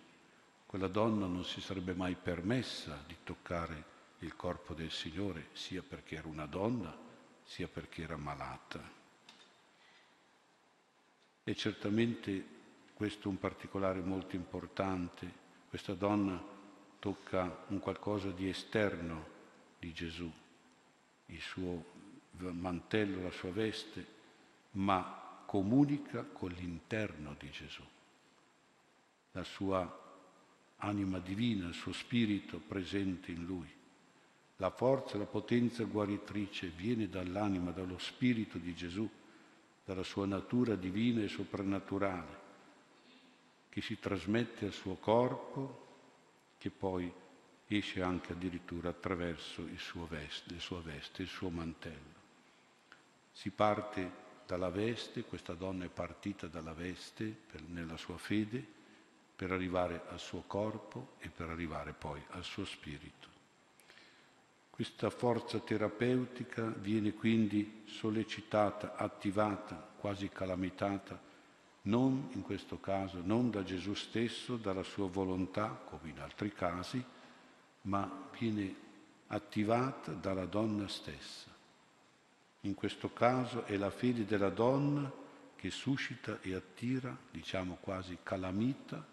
Quella 0.66 0.88
donna 0.88 1.26
non 1.26 1.44
si 1.44 1.60
sarebbe 1.60 1.94
mai 1.94 2.16
permessa 2.16 3.04
di 3.06 3.18
toccare 3.26 3.84
il 4.20 4.38
corpo 4.38 4.74
del 4.74 4.90
Signore, 4.90 5.48
sia 5.52 5.82
perché 5.82 6.16
era 6.16 6.30
una 6.30 6.46
donna, 6.46 6.98
sia 7.44 7.68
perché 7.68 8.04
era 8.04 8.16
malata. 8.16 8.82
E 11.44 11.56
certamente 11.56 12.46
questo 12.94 13.28
è 13.28 13.32
un 13.32 13.38
particolare 13.38 14.00
molto 14.00 14.38
importante. 14.38 15.30
Questa 15.68 15.94
donna 15.94 16.42
tocca 17.00 17.66
un 17.68 17.80
qualcosa 17.80 18.30
di 18.30 18.48
esterno 18.48 19.28
di 19.78 19.92
Gesù, 19.92 20.32
il 21.34 21.42
suo 21.42 21.84
mantello, 22.38 23.24
la 23.24 23.32
sua 23.32 23.52
veste, 23.52 24.06
ma 24.72 25.44
comunica 25.46 26.24
con 26.24 26.52
l'interno 26.52 27.36
di 27.38 27.50
Gesù, 27.50 27.84
la 29.32 29.44
sua 29.44 30.02
anima 30.78 31.20
divina, 31.20 31.68
il 31.68 31.74
suo 31.74 31.94
spirito 31.94 32.60
presente 32.60 33.32
in 33.32 33.46
lui. 33.46 33.72
La 34.58 34.70
forza, 34.70 35.18
la 35.18 35.26
potenza 35.26 35.84
guaritrice 35.84 36.68
viene 36.68 37.10
dall'anima, 37.10 37.72
dallo 37.72 37.98
spirito 37.98 38.58
di 38.58 38.74
Gesù 38.74 39.10
dalla 39.86 40.04
sua 40.04 40.26
natura 40.26 40.76
divina 40.76 41.22
e 41.22 41.28
soprannaturale, 41.28 42.42
che 43.68 43.82
si 43.82 44.00
trasmette 44.00 44.68
al 44.68 44.72
suo 44.72 44.96
corpo, 44.96 45.82
che 46.58 46.70
poi 46.70 47.12
esce 47.78 48.02
anche 48.02 48.34
addirittura 48.34 48.90
attraverso 48.90 49.62
il 49.62 49.80
suo 49.80 50.06
veste, 50.06 50.54
la 50.54 50.60
sua 50.60 50.82
veste, 50.82 51.22
il 51.22 51.28
suo 51.28 51.50
mantello. 51.50 52.22
Si 53.32 53.50
parte 53.50 54.22
dalla 54.46 54.70
veste, 54.70 55.24
questa 55.24 55.54
donna 55.54 55.86
è 55.86 55.90
partita 55.90 56.48
dalla 56.48 56.74
veste 56.74 57.26
per, 57.26 57.62
nella 57.62 57.98
sua 57.98 58.18
fede 58.18 58.82
per 59.36 59.52
arrivare 59.52 60.04
al 60.10 60.20
suo 60.20 60.44
corpo 60.46 61.16
e 61.20 61.30
per 61.30 61.50
arrivare 61.50 61.94
poi 61.94 62.22
al 62.30 62.44
suo 62.44 62.66
spirito. 62.66 63.28
Questa 64.70 65.10
forza 65.10 65.60
terapeutica 65.60 66.66
viene 66.66 67.14
quindi 67.14 67.84
sollecitata, 67.86 68.96
attivata, 68.96 69.76
quasi 69.76 70.30
calamitata, 70.30 71.20
non 71.84 72.30
in 72.34 72.42
questo 72.42 72.80
caso, 72.80 73.22
non 73.24 73.52
da 73.52 73.64
Gesù 73.64 73.94
stesso, 73.94 74.56
dalla 74.56 74.84
sua 74.84 75.08
volontà, 75.08 75.68
come 75.68 76.10
in 76.10 76.20
altri 76.20 76.54
casi, 76.54 77.04
ma 77.84 78.30
viene 78.38 78.76
attivata 79.28 80.12
dalla 80.12 80.46
donna 80.46 80.88
stessa. 80.88 81.52
In 82.62 82.76
questo 82.76 83.12
caso 83.12 83.66
è 83.66 83.76
la 83.78 83.90
fede 83.90 84.26
della 84.26 84.50
donna 84.50 85.12
che 85.56 85.70
suscita 85.70 86.40
e 86.42 86.54
attira, 86.54 87.18
diciamo 87.32 87.78
quasi 87.82 88.18
calamita, 88.24 89.06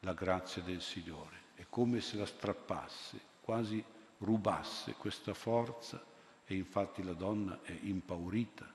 la 0.00 0.14
grazia 0.14 0.62
del 0.62 0.80
Signore. 0.80 1.40
È 1.54 1.66
come 1.68 2.00
se 2.00 2.16
la 2.16 2.26
strappasse, 2.26 3.20
quasi 3.40 3.82
rubasse 4.18 4.94
questa 4.94 5.34
forza 5.34 6.02
e 6.44 6.54
infatti 6.54 7.02
la 7.02 7.12
donna 7.12 7.60
è 7.62 7.76
impaurita 7.82 8.66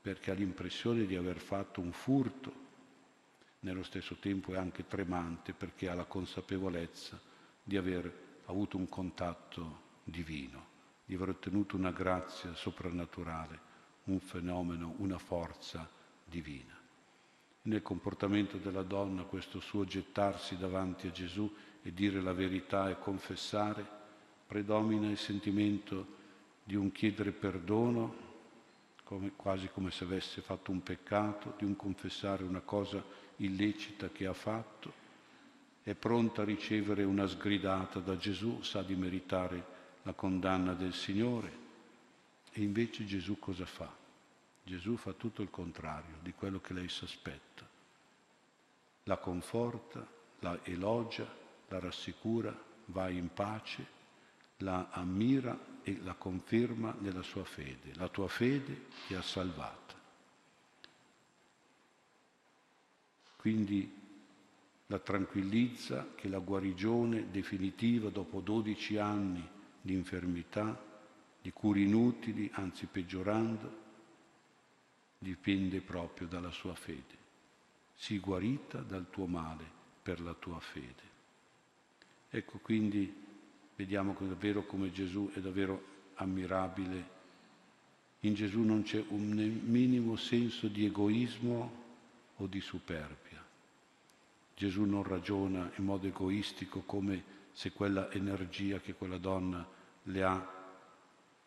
perché 0.00 0.30
ha 0.30 0.34
l'impressione 0.34 1.06
di 1.06 1.16
aver 1.16 1.38
fatto 1.38 1.80
un 1.80 1.92
furto, 1.92 2.64
nello 3.60 3.82
stesso 3.82 4.16
tempo 4.16 4.52
è 4.52 4.56
anche 4.56 4.86
tremante 4.86 5.52
perché 5.52 5.88
ha 5.88 5.94
la 5.94 6.04
consapevolezza 6.04 7.18
di 7.62 7.76
aver 7.76 8.25
avuto 8.46 8.76
un 8.76 8.88
contatto 8.88 9.84
divino, 10.04 10.74
di 11.04 11.14
aver 11.14 11.30
ottenuto 11.30 11.76
una 11.76 11.92
grazia 11.92 12.54
soprannaturale, 12.54 13.60
un 14.04 14.20
fenomeno, 14.20 14.94
una 14.98 15.18
forza 15.18 15.88
divina. 16.24 16.74
Nel 17.62 17.82
comportamento 17.82 18.58
della 18.58 18.82
donna 18.82 19.22
questo 19.24 19.60
suo 19.60 19.84
gettarsi 19.84 20.56
davanti 20.56 21.08
a 21.08 21.12
Gesù 21.12 21.52
e 21.82 21.92
dire 21.92 22.20
la 22.20 22.32
verità 22.32 22.88
e 22.88 22.98
confessare 22.98 23.84
predomina 24.46 25.08
il 25.08 25.18
sentimento 25.18 26.14
di 26.62 26.76
un 26.76 26.92
chiedere 26.92 27.32
perdono, 27.32 28.24
come, 29.02 29.32
quasi 29.34 29.68
come 29.68 29.90
se 29.90 30.04
avesse 30.04 30.40
fatto 30.40 30.70
un 30.70 30.82
peccato, 30.82 31.54
di 31.58 31.64
un 31.64 31.76
confessare 31.76 32.44
una 32.44 32.60
cosa 32.60 33.04
illecita 33.36 34.08
che 34.10 34.26
ha 34.26 34.32
fatto, 34.32 35.04
è 35.86 35.94
pronta 35.94 36.42
a 36.42 36.44
ricevere 36.44 37.04
una 37.04 37.28
sgridata 37.28 38.00
da 38.00 38.16
Gesù, 38.16 38.60
sa 38.60 38.82
di 38.82 38.96
meritare 38.96 39.64
la 40.02 40.14
condanna 40.14 40.72
del 40.72 40.92
Signore. 40.92 41.58
E 42.50 42.60
invece 42.60 43.04
Gesù 43.04 43.38
cosa 43.38 43.66
fa? 43.66 43.88
Gesù 44.64 44.96
fa 44.96 45.12
tutto 45.12 45.42
il 45.42 45.50
contrario 45.50 46.16
di 46.22 46.32
quello 46.32 46.58
che 46.58 46.72
lei 46.72 46.88
si 46.88 47.04
aspetta. 47.04 47.64
La 49.04 49.18
conforta, 49.18 50.04
la 50.40 50.58
elogia, 50.64 51.32
la 51.68 51.78
rassicura, 51.78 52.52
va 52.86 53.08
in 53.08 53.32
pace 53.32 53.86
la 54.56 54.88
ammira 54.90 55.56
e 55.84 56.00
la 56.02 56.14
conferma 56.14 56.96
nella 56.98 57.22
sua 57.22 57.44
fede. 57.44 57.94
La 57.94 58.08
tua 58.08 58.26
fede 58.26 58.86
ti 59.06 59.14
ha 59.14 59.22
salvata. 59.22 59.94
Quindi 63.36 64.05
la 64.86 64.98
tranquillizza 64.98 66.12
che 66.14 66.28
la 66.28 66.38
guarigione 66.38 67.30
definitiva 67.30 68.08
dopo 68.08 68.40
12 68.40 68.98
anni 68.98 69.46
di 69.80 69.94
infermità, 69.94 70.80
di 71.40 71.50
cure 71.50 71.80
inutili, 71.80 72.48
anzi 72.52 72.86
peggiorando, 72.86 73.84
dipende 75.18 75.80
proprio 75.80 76.26
dalla 76.28 76.50
sua 76.50 76.74
fede. 76.74 77.24
Sii 77.94 78.18
guarita 78.18 78.78
dal 78.78 79.08
tuo 79.10 79.26
male 79.26 79.64
per 80.02 80.20
la 80.20 80.34
tua 80.34 80.60
fede. 80.60 81.14
Ecco 82.28 82.58
quindi 82.58 83.12
vediamo 83.74 84.14
davvero 84.18 84.66
come 84.66 84.92
Gesù 84.92 85.30
è 85.32 85.40
davvero 85.40 85.94
ammirabile. 86.14 87.14
In 88.20 88.34
Gesù 88.34 88.60
non 88.60 88.82
c'è 88.82 89.02
un 89.08 89.60
minimo 89.64 90.16
senso 90.16 90.68
di 90.68 90.84
egoismo 90.84 91.84
o 92.36 92.46
di 92.46 92.60
superbia. 92.60 93.25
Gesù 94.56 94.84
non 94.84 95.02
ragiona 95.02 95.70
in 95.76 95.84
modo 95.84 96.06
egoistico 96.06 96.80
come 96.80 97.34
se 97.52 97.72
quella 97.72 98.10
energia 98.10 98.80
che 98.80 98.94
quella 98.94 99.18
donna 99.18 99.68
le 100.04 100.22
ha 100.22 100.54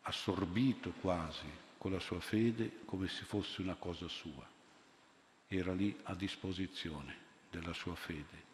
assorbito 0.01 0.91
quasi 1.01 1.47
con 1.79 1.91
la 1.91 1.99
sua 1.99 2.19
fede 2.19 2.81
come 2.85 3.07
se 3.07 3.23
fosse 3.23 3.63
una 3.63 3.73
cosa 3.73 4.07
sua. 4.07 4.47
Era 5.47 5.73
lì 5.73 5.97
a 6.03 6.13
disposizione 6.13 7.17
della 7.49 7.73
sua 7.73 7.95
fede. 7.95 8.47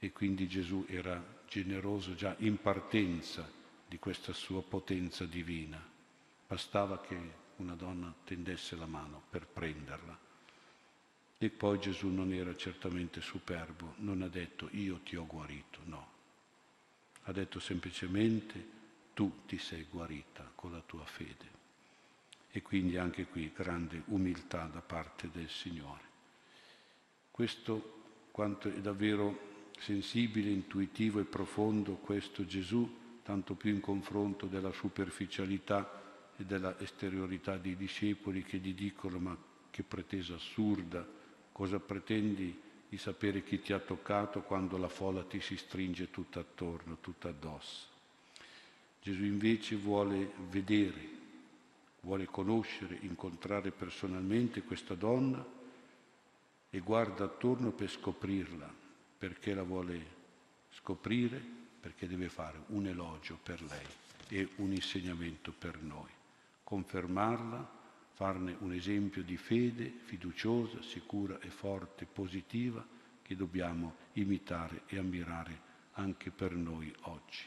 E 0.00 0.10
quindi 0.10 0.48
Gesù 0.48 0.84
era 0.88 1.24
generoso 1.46 2.16
già 2.16 2.34
in 2.38 2.60
partenza 2.60 3.48
di 3.86 4.00
questa 4.00 4.32
sua 4.32 4.62
potenza 4.64 5.24
divina. 5.26 5.80
Bastava 6.44 7.00
che 7.00 7.16
una 7.58 7.74
donna 7.74 8.12
tendesse 8.24 8.74
la 8.74 8.86
mano 8.86 9.22
per 9.30 9.46
prenderla. 9.46 10.26
E 11.40 11.50
poi 11.50 11.78
Gesù 11.78 12.08
non 12.08 12.32
era 12.32 12.56
certamente 12.56 13.20
superbo, 13.20 13.94
non 13.98 14.22
ha 14.22 14.28
detto 14.28 14.68
io 14.72 14.98
ti 15.04 15.14
ho 15.14 15.24
guarito, 15.24 15.78
no. 15.84 16.10
Ha 17.22 17.32
detto 17.32 17.60
semplicemente 17.60 18.76
tu 19.14 19.44
ti 19.46 19.56
sei 19.56 19.86
guarita 19.88 20.50
con 20.54 20.72
la 20.72 20.82
tua 20.84 21.04
fede. 21.04 21.56
E 22.50 22.60
quindi 22.60 22.96
anche 22.96 23.26
qui 23.26 23.52
grande 23.54 24.02
umiltà 24.06 24.64
da 24.64 24.80
parte 24.80 25.30
del 25.30 25.48
Signore. 25.48 26.02
Questo 27.30 27.96
quanto 28.32 28.68
è 28.68 28.80
davvero 28.80 29.70
sensibile, 29.78 30.50
intuitivo 30.50 31.20
e 31.20 31.24
profondo 31.24 31.94
questo 31.94 32.46
Gesù, 32.46 33.20
tanto 33.22 33.54
più 33.54 33.72
in 33.72 33.80
confronto 33.80 34.46
della 34.46 34.72
superficialità 34.72 36.32
e 36.36 36.44
della 36.44 36.76
esteriorità 36.80 37.56
dei 37.56 37.76
discepoli 37.76 38.42
che 38.42 38.58
gli 38.58 38.74
dicono 38.74 39.18
ma 39.18 39.36
che 39.70 39.82
pretesa 39.84 40.34
assurda, 40.34 41.06
cosa 41.58 41.80
pretendi 41.80 42.56
di 42.88 42.96
sapere 42.98 43.42
chi 43.42 43.60
ti 43.60 43.72
ha 43.72 43.80
toccato 43.80 44.42
quando 44.42 44.76
la 44.76 44.86
folla 44.86 45.24
ti 45.24 45.40
si 45.40 45.56
stringe 45.56 46.08
tutta 46.08 46.38
attorno, 46.38 46.98
tutta 47.00 47.30
addosso. 47.30 47.88
Gesù 49.02 49.24
invece 49.24 49.74
vuole 49.74 50.30
vedere, 50.50 51.08
vuole 52.02 52.26
conoscere, 52.26 52.98
incontrare 53.00 53.72
personalmente 53.72 54.62
questa 54.62 54.94
donna 54.94 55.44
e 56.70 56.78
guarda 56.78 57.24
attorno 57.24 57.72
per 57.72 57.90
scoprirla, 57.90 58.72
perché 59.18 59.52
la 59.52 59.64
vuole 59.64 60.06
scoprire, 60.70 61.42
perché 61.80 62.06
deve 62.06 62.28
fare 62.28 62.62
un 62.68 62.86
elogio 62.86 63.36
per 63.42 63.60
lei 63.62 63.86
e 64.28 64.48
un 64.58 64.70
insegnamento 64.70 65.50
per 65.50 65.82
noi. 65.82 66.10
Confermarla, 66.62 67.77
farne 68.18 68.56
un 68.62 68.72
esempio 68.72 69.22
di 69.22 69.36
fede 69.36 69.92
fiduciosa, 70.06 70.82
sicura 70.82 71.38
e 71.38 71.50
forte, 71.50 72.04
positiva, 72.04 72.84
che 73.22 73.36
dobbiamo 73.36 73.94
imitare 74.14 74.82
e 74.88 74.98
ammirare 74.98 75.60
anche 75.92 76.32
per 76.32 76.52
noi 76.56 76.92
oggi. 77.02 77.44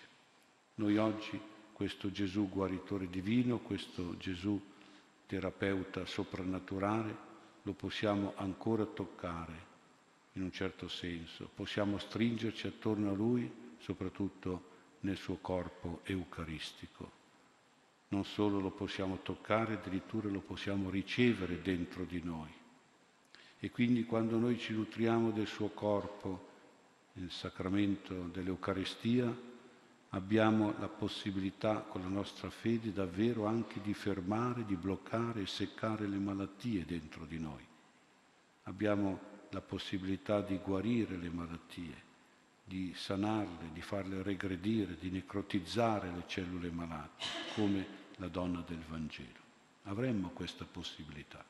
Noi 0.75 0.95
oggi 0.95 1.37
questo 1.73 2.09
Gesù 2.09 2.47
guaritore 2.47 3.09
divino, 3.09 3.59
questo 3.59 4.15
Gesù 4.15 4.61
terapeuta 5.25 6.05
soprannaturale, 6.05 7.17
lo 7.63 7.73
possiamo 7.73 8.31
ancora 8.37 8.85
toccare 8.85 9.67
in 10.33 10.43
un 10.43 10.53
certo 10.53 10.87
senso, 10.87 11.49
possiamo 11.53 11.97
stringerci 11.97 12.67
attorno 12.67 13.09
a 13.09 13.13
Lui, 13.13 13.51
soprattutto 13.79 14.69
nel 15.01 15.17
suo 15.17 15.35
corpo 15.41 15.99
eucaristico. 16.03 17.19
Non 18.11 18.25
solo 18.25 18.59
lo 18.59 18.71
possiamo 18.71 19.19
toccare, 19.21 19.73
addirittura 19.73 20.29
lo 20.29 20.41
possiamo 20.41 20.89
ricevere 20.89 21.61
dentro 21.61 22.03
di 22.03 22.21
noi. 22.23 22.49
E 23.59 23.71
quindi 23.71 24.03
quando 24.05 24.37
noi 24.37 24.57
ci 24.57 24.73
nutriamo 24.73 25.31
del 25.31 25.47
suo 25.47 25.69
corpo, 25.69 26.49
nel 27.13 27.31
sacramento 27.31 28.13
dell'Eucaristia, 28.33 29.33
abbiamo 30.09 30.73
la 30.79 30.89
possibilità 30.89 31.81
con 31.81 32.01
la 32.01 32.07
nostra 32.07 32.49
fede 32.49 32.91
davvero 32.91 33.45
anche 33.45 33.79
di 33.81 33.93
fermare, 33.93 34.65
di 34.65 34.75
bloccare 34.75 35.41
e 35.41 35.47
seccare 35.47 36.05
le 36.05 36.17
malattie 36.17 36.85
dentro 36.85 37.25
di 37.25 37.39
noi. 37.39 37.65
Abbiamo 38.63 39.19
la 39.51 39.61
possibilità 39.61 40.41
di 40.41 40.57
guarire 40.57 41.15
le 41.15 41.29
malattie, 41.29 42.09
di 42.63 42.93
sanarle, 42.93 43.71
di 43.71 43.81
farle 43.81 44.21
regredire, 44.21 44.97
di 44.99 45.09
necrotizzare 45.09 46.11
le 46.11 46.23
cellule 46.27 46.69
malate, 46.71 47.23
come 47.55 48.00
la 48.21 48.27
donna 48.27 48.63
del 48.65 48.83
Vangelo. 48.87 49.49
Avremmo 49.85 50.29
questa 50.29 50.63
possibilità. 50.63 51.43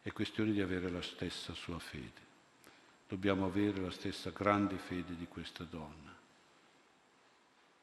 È 0.00 0.12
questione 0.12 0.52
di 0.52 0.60
avere 0.60 0.88
la 0.90 1.02
stessa 1.02 1.54
sua 1.54 1.80
fede. 1.80 2.30
Dobbiamo 3.08 3.44
avere 3.44 3.80
la 3.80 3.90
stessa 3.90 4.30
grande 4.30 4.76
fede 4.76 5.16
di 5.16 5.26
questa 5.26 5.64
donna. 5.64 6.16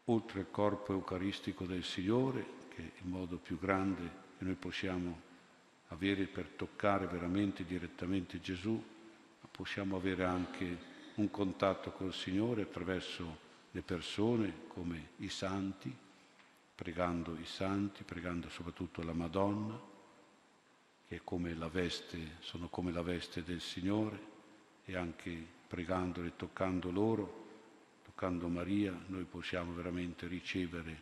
Oltre 0.05 0.39
al 0.39 0.49
corpo 0.49 0.93
eucaristico 0.93 1.65
del 1.65 1.83
Signore, 1.83 2.45
che 2.69 2.77
è 2.77 3.01
il 3.01 3.07
modo 3.07 3.35
più 3.35 3.59
grande 3.59 4.27
che 4.37 4.45
noi 4.45 4.55
possiamo 4.55 5.27
avere 5.89 6.25
per 6.25 6.47
toccare 6.47 7.05
veramente 7.05 7.65
direttamente 7.65 8.39
Gesù, 8.39 8.81
possiamo 9.51 9.97
avere 9.97 10.23
anche 10.23 10.87
un 11.15 11.29
contatto 11.29 11.91
col 11.91 12.13
Signore 12.13 12.61
attraverso 12.61 13.47
le 13.71 13.81
persone 13.81 14.67
come 14.69 15.09
i 15.17 15.27
santi, 15.27 15.93
pregando 16.79 17.37
i 17.37 17.45
santi, 17.45 18.05
pregando 18.05 18.47
soprattutto 18.47 19.03
la 19.03 19.11
Madonna, 19.11 19.77
che 21.09 21.19
come 21.25 21.53
veste, 21.53 22.37
sono 22.39 22.69
come 22.69 22.93
la 22.93 23.01
veste 23.01 23.43
del 23.43 23.59
Signore, 23.59 24.17
e 24.85 24.95
anche 24.95 25.45
pregandole, 25.67 26.27
e 26.27 26.35
toccando 26.37 26.89
loro, 26.89 27.47
toccando 28.05 28.47
Maria, 28.47 28.97
noi 29.07 29.25
possiamo 29.25 29.73
veramente 29.73 30.25
ricevere 30.27 31.01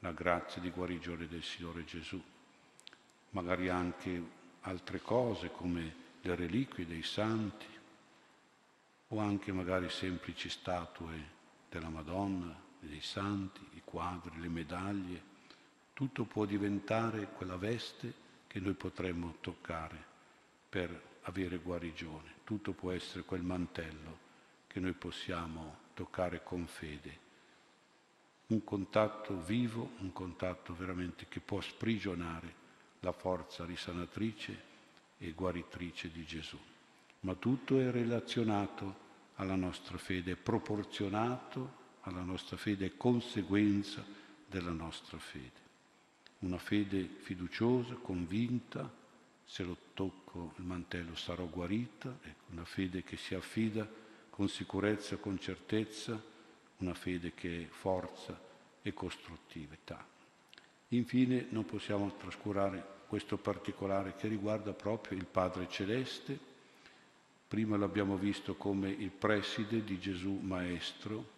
la 0.00 0.12
grazia 0.12 0.60
di 0.60 0.68
guarigione 0.68 1.26
del 1.26 1.42
Signore 1.42 1.86
Gesù. 1.86 2.22
Magari 3.30 3.70
anche 3.70 4.22
altre 4.60 5.00
cose 5.00 5.50
come 5.50 5.94
le 6.20 6.34
reliquie 6.34 6.84
dei 6.84 7.02
santi 7.02 7.66
o 9.08 9.18
anche 9.18 9.50
magari 9.50 9.88
semplici 9.88 10.50
statue 10.50 11.34
della 11.70 11.88
Madonna, 11.88 12.64
dei 12.80 13.00
santi, 13.00 13.60
i 13.74 13.82
quadri, 13.84 14.40
le 14.40 14.48
medaglie, 14.48 15.34
tutto 15.92 16.24
può 16.24 16.44
diventare 16.44 17.28
quella 17.32 17.56
veste 17.56 18.12
che 18.46 18.60
noi 18.60 18.74
potremmo 18.74 19.36
toccare 19.40 20.04
per 20.68 21.14
avere 21.22 21.58
guarigione, 21.58 22.34
tutto 22.44 22.72
può 22.72 22.92
essere 22.92 23.24
quel 23.24 23.42
mantello 23.42 24.24
che 24.66 24.78
noi 24.80 24.92
possiamo 24.92 25.84
toccare 25.94 26.42
con 26.42 26.66
fede. 26.66 27.24
Un 28.48 28.62
contatto 28.62 29.40
vivo, 29.42 29.92
un 30.00 30.12
contatto 30.12 30.74
veramente 30.74 31.26
che 31.28 31.40
può 31.40 31.60
sprigionare 31.60 32.64
la 33.00 33.12
forza 33.12 33.64
risanatrice 33.64 34.62
e 35.18 35.32
guaritrice 35.32 36.10
di 36.10 36.24
Gesù. 36.24 36.58
Ma 37.20 37.34
tutto 37.34 37.80
è 37.80 37.90
relazionato 37.90 39.04
alla 39.36 39.56
nostra 39.56 39.96
fede, 39.96 40.32
è 40.32 40.36
proporzionato 40.36 41.84
alla 42.06 42.22
nostra 42.22 42.56
fede 42.56 42.86
è 42.86 42.96
conseguenza 42.96 44.04
della 44.48 44.70
nostra 44.70 45.18
fede. 45.18 45.64
Una 46.40 46.58
fede 46.58 47.02
fiduciosa, 47.04 47.94
convinta, 47.94 48.90
se 49.44 49.62
lo 49.64 49.76
tocco 49.94 50.52
il 50.56 50.64
mantello 50.64 51.16
sarò 51.16 51.46
guarita, 51.46 52.16
una 52.50 52.64
fede 52.64 53.02
che 53.02 53.16
si 53.16 53.34
affida 53.34 53.88
con 54.30 54.48
sicurezza, 54.48 55.16
con 55.16 55.38
certezza, 55.38 56.20
una 56.78 56.94
fede 56.94 57.32
che 57.34 57.62
è 57.62 57.66
forza 57.66 58.38
e 58.82 58.92
costruttività. 58.92 60.04
Infine 60.88 61.46
non 61.50 61.64
possiamo 61.64 62.14
trascurare 62.16 62.94
questo 63.08 63.36
particolare 63.36 64.14
che 64.14 64.28
riguarda 64.28 64.72
proprio 64.72 65.18
il 65.18 65.26
Padre 65.26 65.68
Celeste. 65.68 66.38
Prima 67.48 67.76
l'abbiamo 67.76 68.16
visto 68.16 68.54
come 68.54 68.90
il 68.90 69.10
preside 69.10 69.82
di 69.82 69.98
Gesù 69.98 70.38
Maestro, 70.42 71.34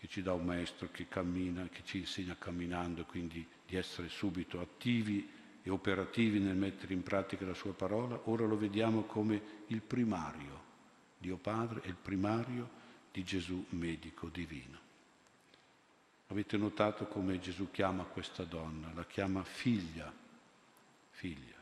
che 0.00 0.08
ci 0.08 0.22
dà 0.22 0.32
un 0.32 0.46
maestro 0.46 0.88
che 0.90 1.08
cammina, 1.08 1.68
che 1.68 1.82
ci 1.84 1.98
insegna 1.98 2.34
camminando, 2.38 3.04
quindi 3.04 3.46
di 3.66 3.76
essere 3.76 4.08
subito 4.08 4.58
attivi 4.58 5.28
e 5.62 5.68
operativi 5.68 6.38
nel 6.38 6.56
mettere 6.56 6.94
in 6.94 7.02
pratica 7.02 7.44
la 7.44 7.52
sua 7.52 7.74
parola, 7.74 8.18
ora 8.24 8.46
lo 8.46 8.56
vediamo 8.56 9.02
come 9.02 9.42
il 9.66 9.82
primario. 9.82 10.68
Dio 11.18 11.36
Padre 11.36 11.82
è 11.82 11.88
il 11.88 11.98
primario 12.00 12.70
di 13.12 13.22
Gesù 13.24 13.62
medico 13.70 14.28
divino. 14.28 14.78
Avete 16.28 16.56
notato 16.56 17.06
come 17.06 17.38
Gesù 17.38 17.70
chiama 17.70 18.04
questa 18.04 18.44
donna? 18.44 18.90
La 18.94 19.04
chiama 19.04 19.44
figlia, 19.44 20.10
figlia. 21.10 21.58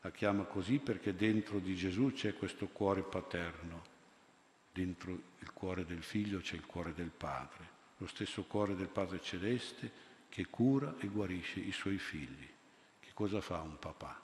La 0.00 0.10
chiama 0.10 0.44
così 0.44 0.78
perché 0.78 1.14
dentro 1.14 1.58
di 1.58 1.74
Gesù 1.76 2.10
c'è 2.10 2.34
questo 2.38 2.68
cuore 2.68 3.02
paterno 3.02 3.95
dentro 4.76 5.18
il 5.38 5.52
cuore 5.54 5.86
del 5.86 6.02
figlio 6.02 6.40
c'è 6.40 6.54
il 6.54 6.66
cuore 6.66 6.92
del 6.92 7.08
Padre, 7.08 7.66
lo 7.96 8.06
stesso 8.06 8.44
cuore 8.44 8.76
del 8.76 8.88
Padre 8.88 9.22
Celeste 9.22 9.90
che 10.28 10.48
cura 10.48 10.96
e 10.98 11.06
guarisce 11.06 11.60
i 11.60 11.72
suoi 11.72 11.96
figli. 11.96 12.46
Che 13.00 13.10
cosa 13.14 13.40
fa 13.40 13.62
un 13.62 13.78
papà? 13.78 14.20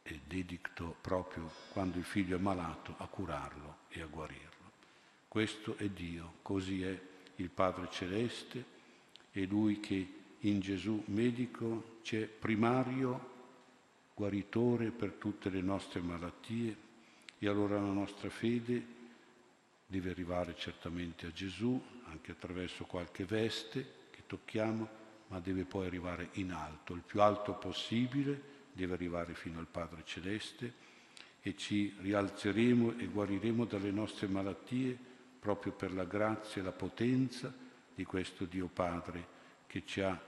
È 0.00 0.18
dedicto 0.26 0.96
proprio 1.02 1.52
quando 1.70 1.98
il 1.98 2.04
figlio 2.04 2.38
è 2.38 2.40
malato 2.40 2.94
a 2.96 3.06
curarlo 3.08 3.80
e 3.90 4.00
a 4.00 4.06
guarirlo. 4.06 4.48
Questo 5.28 5.76
è 5.76 5.86
Dio, 5.90 6.36
così 6.40 6.82
è 6.82 6.98
il 7.36 7.50
Padre 7.50 7.90
Celeste, 7.90 8.64
è 9.32 9.40
Lui 9.40 9.80
che 9.80 10.14
in 10.38 10.60
Gesù 10.60 11.02
medico 11.08 11.98
c'è 12.02 12.26
primario 12.26 13.28
guaritore 14.14 14.90
per 14.90 15.12
tutte 15.12 15.50
le 15.50 15.60
nostre 15.60 16.00
malattie 16.00 16.74
e 17.38 17.46
allora 17.46 17.78
la 17.78 17.92
nostra 17.92 18.30
fede 18.30 18.98
deve 19.90 20.10
arrivare 20.10 20.54
certamente 20.54 21.26
a 21.26 21.32
Gesù, 21.32 21.82
anche 22.04 22.30
attraverso 22.30 22.84
qualche 22.84 23.24
veste 23.24 24.08
che 24.10 24.22
tocchiamo, 24.24 24.88
ma 25.26 25.40
deve 25.40 25.64
poi 25.64 25.86
arrivare 25.86 26.28
in 26.34 26.52
alto, 26.52 26.94
il 26.94 27.02
più 27.04 27.20
alto 27.20 27.54
possibile, 27.54 28.40
deve 28.72 28.94
arrivare 28.94 29.34
fino 29.34 29.58
al 29.58 29.66
Padre 29.66 30.02
Celeste 30.04 30.88
e 31.40 31.56
ci 31.56 31.92
rialzeremo 31.98 32.98
e 32.98 33.06
guariremo 33.06 33.64
dalle 33.64 33.90
nostre 33.90 34.28
malattie 34.28 34.96
proprio 35.40 35.72
per 35.72 35.92
la 35.92 36.04
grazia 36.04 36.60
e 36.60 36.64
la 36.64 36.72
potenza 36.72 37.52
di 37.92 38.04
questo 38.04 38.44
Dio 38.44 38.68
Padre 38.68 39.38
che 39.66 39.82
ci 39.84 40.02
ha 40.02 40.20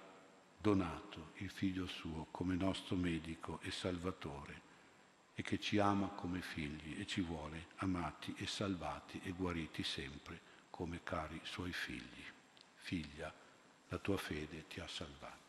donato 0.59 1.31
il 1.37 1.51
Figlio 1.51 1.87
suo 1.87 2.27
come 2.33 2.57
nostro 2.57 2.97
medico 2.97 3.61
e 3.63 3.71
Salvatore 3.71 4.71
e 5.35 5.43
che 5.43 5.59
ci 5.59 5.79
ama 5.79 6.09
come 6.09 6.41
figli 6.43 7.01
e 7.01 7.07
ci 7.07 7.21
vuole 7.21 7.69
amati 7.77 8.35
e 8.37 8.47
salvati 8.47 9.21
e 9.25 9.31
guariti 9.33 9.83
sempre 9.83 10.41
come 10.71 11.03
cari 11.03 11.41
suoi 11.43 11.73
figli. 11.73 12.25
Figlia, 12.77 13.33
la 13.89 13.99
tua 13.99 14.17
fede 14.17 14.67
ti 14.67 14.81
ha 14.81 14.89
salvato. 14.89 15.41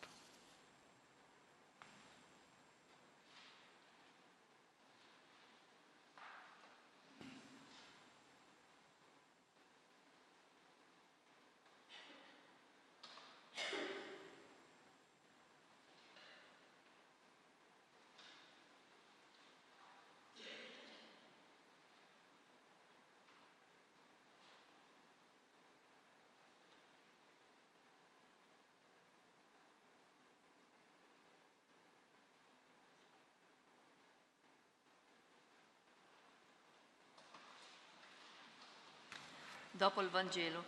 Dopo 39.73 40.01
il 40.01 40.09
Vangelo. 40.09 40.63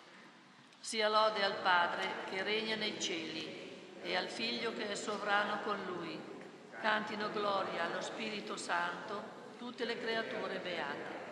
Sia 0.80 1.07
lode 1.07 1.44
al 1.44 1.56
Padre 1.61 2.26
che 2.30 2.44
regna 2.44 2.76
nei 2.76 2.99
cieli 2.99 3.99
e 4.02 4.15
al 4.15 4.27
Figlio 4.27 4.73
che 4.73 4.90
è 4.90 4.95
sovrano 4.95 5.61
con 5.61 5.77
Lui. 5.86 6.19
Cantino 6.82 7.32
gloria 7.32 7.86
allo 7.86 8.02
Spirito 8.02 8.57
Santo 8.57 9.34
tutte 9.57 9.86
le 9.86 9.99
creature 9.99 10.60
beate. 10.60 11.23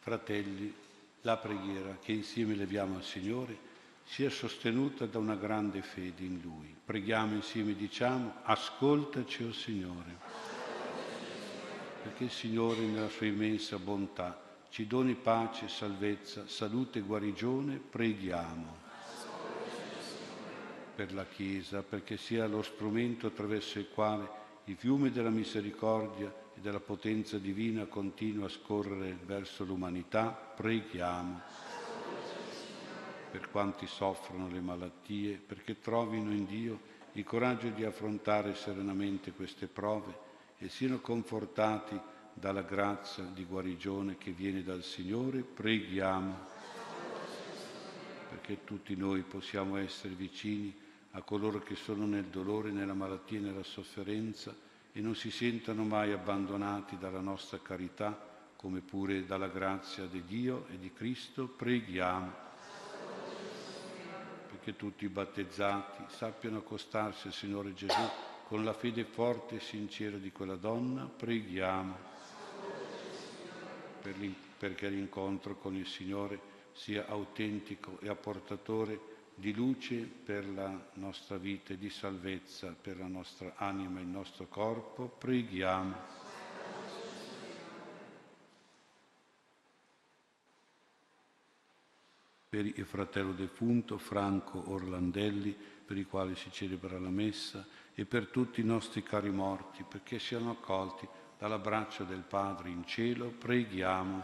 Fratelli, 0.00 0.74
la 1.20 1.36
preghiera 1.36 1.96
che 2.02 2.12
insieme 2.12 2.54
leviamo 2.54 2.96
al 2.96 3.04
Signore 3.04 3.70
sia 4.04 4.30
sostenuta 4.30 5.06
da 5.06 5.18
una 5.18 5.36
grande 5.36 5.82
fede 5.82 6.24
in 6.24 6.40
Lui. 6.42 6.74
Preghiamo 6.84 7.34
insieme, 7.34 7.74
diciamo, 7.74 8.34
ascoltaci, 8.42 9.44
o 9.44 9.48
oh 9.48 9.52
Signore, 9.52 10.18
perché 12.02 12.24
il 12.24 12.30
Signore 12.30 12.80
nella 12.80 13.08
sua 13.08 13.26
immensa 13.26 13.78
bontà 13.78 14.40
ci 14.68 14.86
doni 14.86 15.14
pace, 15.14 15.68
salvezza, 15.68 16.46
salute 16.46 17.00
e 17.00 17.02
guarigione, 17.02 17.76
preghiamo. 17.76 18.80
Per 20.94 21.12
la 21.14 21.26
Chiesa, 21.26 21.82
perché 21.82 22.16
sia 22.16 22.46
lo 22.46 22.62
strumento 22.62 23.26
attraverso 23.26 23.78
il 23.78 23.88
quale 23.88 24.40
il 24.64 24.76
fiume 24.76 25.10
della 25.10 25.30
misericordia 25.30 26.32
e 26.54 26.60
della 26.60 26.80
potenza 26.80 27.38
divina 27.38 27.86
continua 27.86 28.46
a 28.46 28.50
scorrere 28.50 29.18
verso 29.24 29.64
l'umanità, 29.64 30.30
preghiamo 30.30 31.71
per 33.32 33.48
quanti 33.50 33.86
soffrono 33.86 34.46
le 34.46 34.60
malattie, 34.60 35.38
perché 35.38 35.80
trovino 35.80 36.30
in 36.32 36.44
Dio 36.44 36.78
il 37.12 37.24
coraggio 37.24 37.68
di 37.68 37.82
affrontare 37.82 38.54
serenamente 38.54 39.32
queste 39.32 39.68
prove 39.68 40.14
e 40.58 40.68
siano 40.68 41.00
confortati 41.00 41.98
dalla 42.34 42.60
grazia 42.60 43.24
di 43.24 43.46
guarigione 43.46 44.18
che 44.18 44.32
viene 44.32 44.62
dal 44.62 44.82
Signore, 44.82 45.40
preghiamo 45.40 46.50
perché 48.28 48.64
tutti 48.64 48.94
noi 48.96 49.22
possiamo 49.22 49.76
essere 49.76 50.12
vicini 50.12 50.74
a 51.12 51.22
coloro 51.22 51.60
che 51.60 51.74
sono 51.74 52.04
nel 52.04 52.24
dolore, 52.24 52.70
nella 52.70 52.94
malattia 52.94 53.38
e 53.38 53.42
nella 53.42 53.62
sofferenza 53.62 54.54
e 54.92 55.00
non 55.00 55.14
si 55.14 55.30
sentano 55.30 55.84
mai 55.84 56.12
abbandonati 56.12 56.98
dalla 56.98 57.20
nostra 57.20 57.58
carità, 57.62 58.28
come 58.56 58.80
pure 58.80 59.24
dalla 59.24 59.48
grazia 59.48 60.04
di 60.04 60.22
Dio 60.24 60.66
e 60.70 60.78
di 60.78 60.92
Cristo, 60.92 61.46
preghiamo 61.46 62.50
che 64.62 64.76
tutti 64.76 65.04
i 65.04 65.08
battezzati 65.08 66.04
sappiano 66.08 66.58
accostarsi 66.58 67.26
al 67.26 67.32
Signore 67.32 67.74
Gesù 67.74 68.08
con 68.46 68.64
la 68.64 68.72
fede 68.72 69.04
forte 69.04 69.56
e 69.56 69.60
sincera 69.60 70.16
di 70.16 70.30
quella 70.30 70.56
donna, 70.56 71.04
preghiamo 71.04 72.10
per 74.02 74.14
perché 74.58 74.88
l'incontro 74.88 75.56
con 75.56 75.74
il 75.74 75.86
Signore 75.86 76.38
sia 76.72 77.06
autentico 77.06 77.98
e 78.00 78.08
apportatore 78.08 79.10
di 79.34 79.52
luce 79.52 79.96
per 79.96 80.48
la 80.48 80.90
nostra 80.94 81.36
vita 81.36 81.72
e 81.72 81.78
di 81.78 81.90
salvezza 81.90 82.74
per 82.80 82.98
la 82.98 83.06
nostra 83.06 83.54
anima 83.56 83.98
e 83.98 84.02
il 84.02 84.08
nostro 84.08 84.46
corpo, 84.46 85.08
preghiamo. 85.08 86.21
Per 92.52 92.66
il 92.66 92.84
fratello 92.84 93.32
defunto 93.32 93.96
Franco 93.96 94.70
Orlandelli, 94.70 95.56
per 95.86 95.96
i 95.96 96.04
quali 96.04 96.36
si 96.36 96.50
celebra 96.52 96.98
la 96.98 97.08
messa, 97.08 97.66
e 97.94 98.04
per 98.04 98.26
tutti 98.26 98.60
i 98.60 98.64
nostri 98.64 99.02
cari 99.02 99.30
morti, 99.30 99.86
perché 99.88 100.18
siano 100.18 100.50
accolti 100.50 101.08
dall'abbraccio 101.38 102.04
del 102.04 102.20
Padre 102.20 102.68
in 102.68 102.84
cielo, 102.84 103.30
preghiamo. 103.30 104.22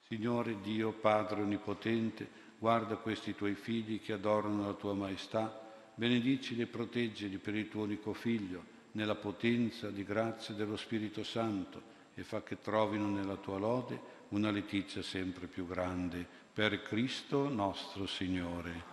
Signore 0.00 0.60
Dio, 0.60 0.90
Padre 0.90 1.42
Onnipotente, 1.42 2.28
guarda 2.58 2.96
questi 2.96 3.36
tuoi 3.36 3.54
figli 3.54 4.00
che 4.00 4.14
adorano 4.14 4.66
la 4.66 4.74
tua 4.74 4.94
maestà, 4.94 5.62
benedicili 5.94 6.62
e 6.62 6.66
proteggili 6.66 7.38
per 7.38 7.54
il 7.54 7.68
tuo 7.68 7.84
unico 7.84 8.12
Figlio, 8.14 8.64
nella 8.92 9.14
potenza 9.14 9.90
di 9.90 10.02
grazia 10.02 10.54
dello 10.54 10.76
Spirito 10.76 11.22
Santo 11.22 11.91
e 12.14 12.22
fa 12.22 12.42
che 12.42 12.60
trovino 12.60 13.06
nella 13.06 13.36
tua 13.36 13.58
lode 13.58 14.20
una 14.28 14.50
letizia 14.50 15.02
sempre 15.02 15.46
più 15.46 15.66
grande 15.66 16.26
per 16.52 16.82
Cristo 16.82 17.48
nostro 17.48 18.06
Signore. 18.06 18.90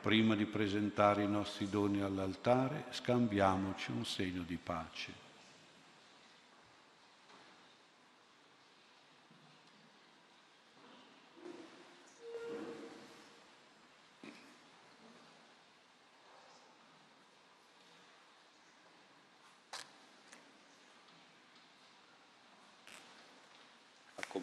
Prima 0.00 0.34
di 0.34 0.44
presentare 0.44 1.22
i 1.22 1.28
nostri 1.28 1.68
doni 1.68 2.00
all'altare, 2.00 2.86
scambiamoci 2.90 3.90
un 3.90 4.04
segno 4.04 4.42
di 4.42 4.58
pace. 4.62 5.24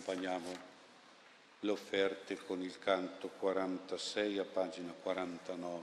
accompagniamo 0.04 0.72
le 1.64 1.72
offerte 1.72 2.38
con 2.45 2.61
il 2.61 2.77
canto 2.77 3.30
46 3.40 4.38
a 4.38 4.44
pagina 4.44 4.94
49. 5.02 5.81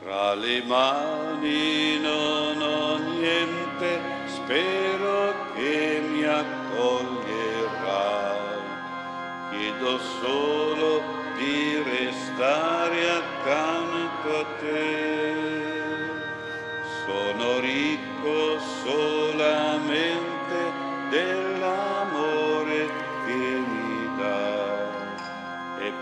Tra 0.00 0.34
le 0.34 0.62
mani 0.62 1.98
non 2.00 2.58
ho 2.58 2.96
niente, 2.96 4.00
spero 4.28 5.34
che 5.54 6.00
mi 6.08 6.24
accoglierai. 6.24 7.18
Chiedo 9.50 9.98
solo 10.22 11.02
di 11.36 11.82
restare 11.82 13.10
accanto 13.10 14.38
a 14.38 14.44
te. 14.58 15.34
Sono 17.04 17.58
ricco 17.60 18.58
solamente 18.84 20.08
del 21.10 21.39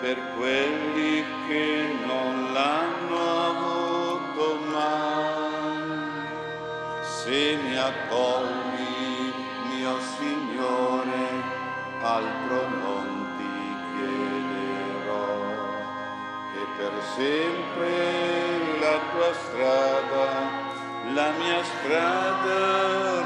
per 0.08 0.22
quelli 0.38 1.22
che 1.46 1.94
non 2.06 2.54
l'hanno 2.54 3.18
avuto 3.50 4.44
mai. 4.72 5.98
Se 7.02 7.58
mi 7.62 7.76
accogli, 7.76 9.34
mio 9.68 10.00
Signore, 10.16 11.26
altro 12.00 12.68
non 12.84 13.06
ti 13.36 13.56
chiederò. 13.92 15.36
E 16.56 16.62
per 16.78 16.92
sempre 17.16 17.90
la 18.80 18.96
tua 19.12 19.32
strada, 19.44 20.26
la 21.12 21.30
mia 21.38 21.62
strada 21.64 23.17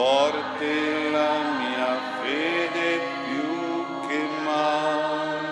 forte 0.00 1.10
la 1.10 1.32
mia 1.60 1.92
fede 2.22 2.90
più 3.26 3.48
che 4.08 4.20
mai. 4.46 5.44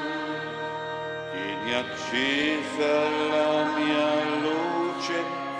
Tieni 1.32 1.72
accesa 1.84 2.94
la 3.34 3.52
mia 3.76 4.08
luce 4.46 5.16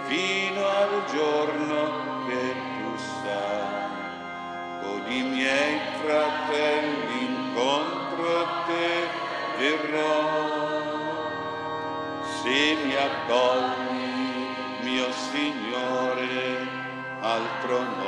fino 0.07 0.63
al 0.67 0.95
giorno 1.13 1.79
che 2.27 2.45
tu 2.77 2.91
sai. 3.21 4.07
Con 4.81 5.03
i 5.13 5.23
miei 5.35 5.75
fratelli 6.01 7.19
incontro 7.33 8.25
a 8.41 8.65
te 8.69 8.91
verrò. 9.59 10.17
Se 12.41 12.77
mi 12.85 12.95
accogli, 12.95 14.47
mio 14.81 15.09
Signore, 15.13 16.67
altro 17.21 17.79
non 17.81 18.08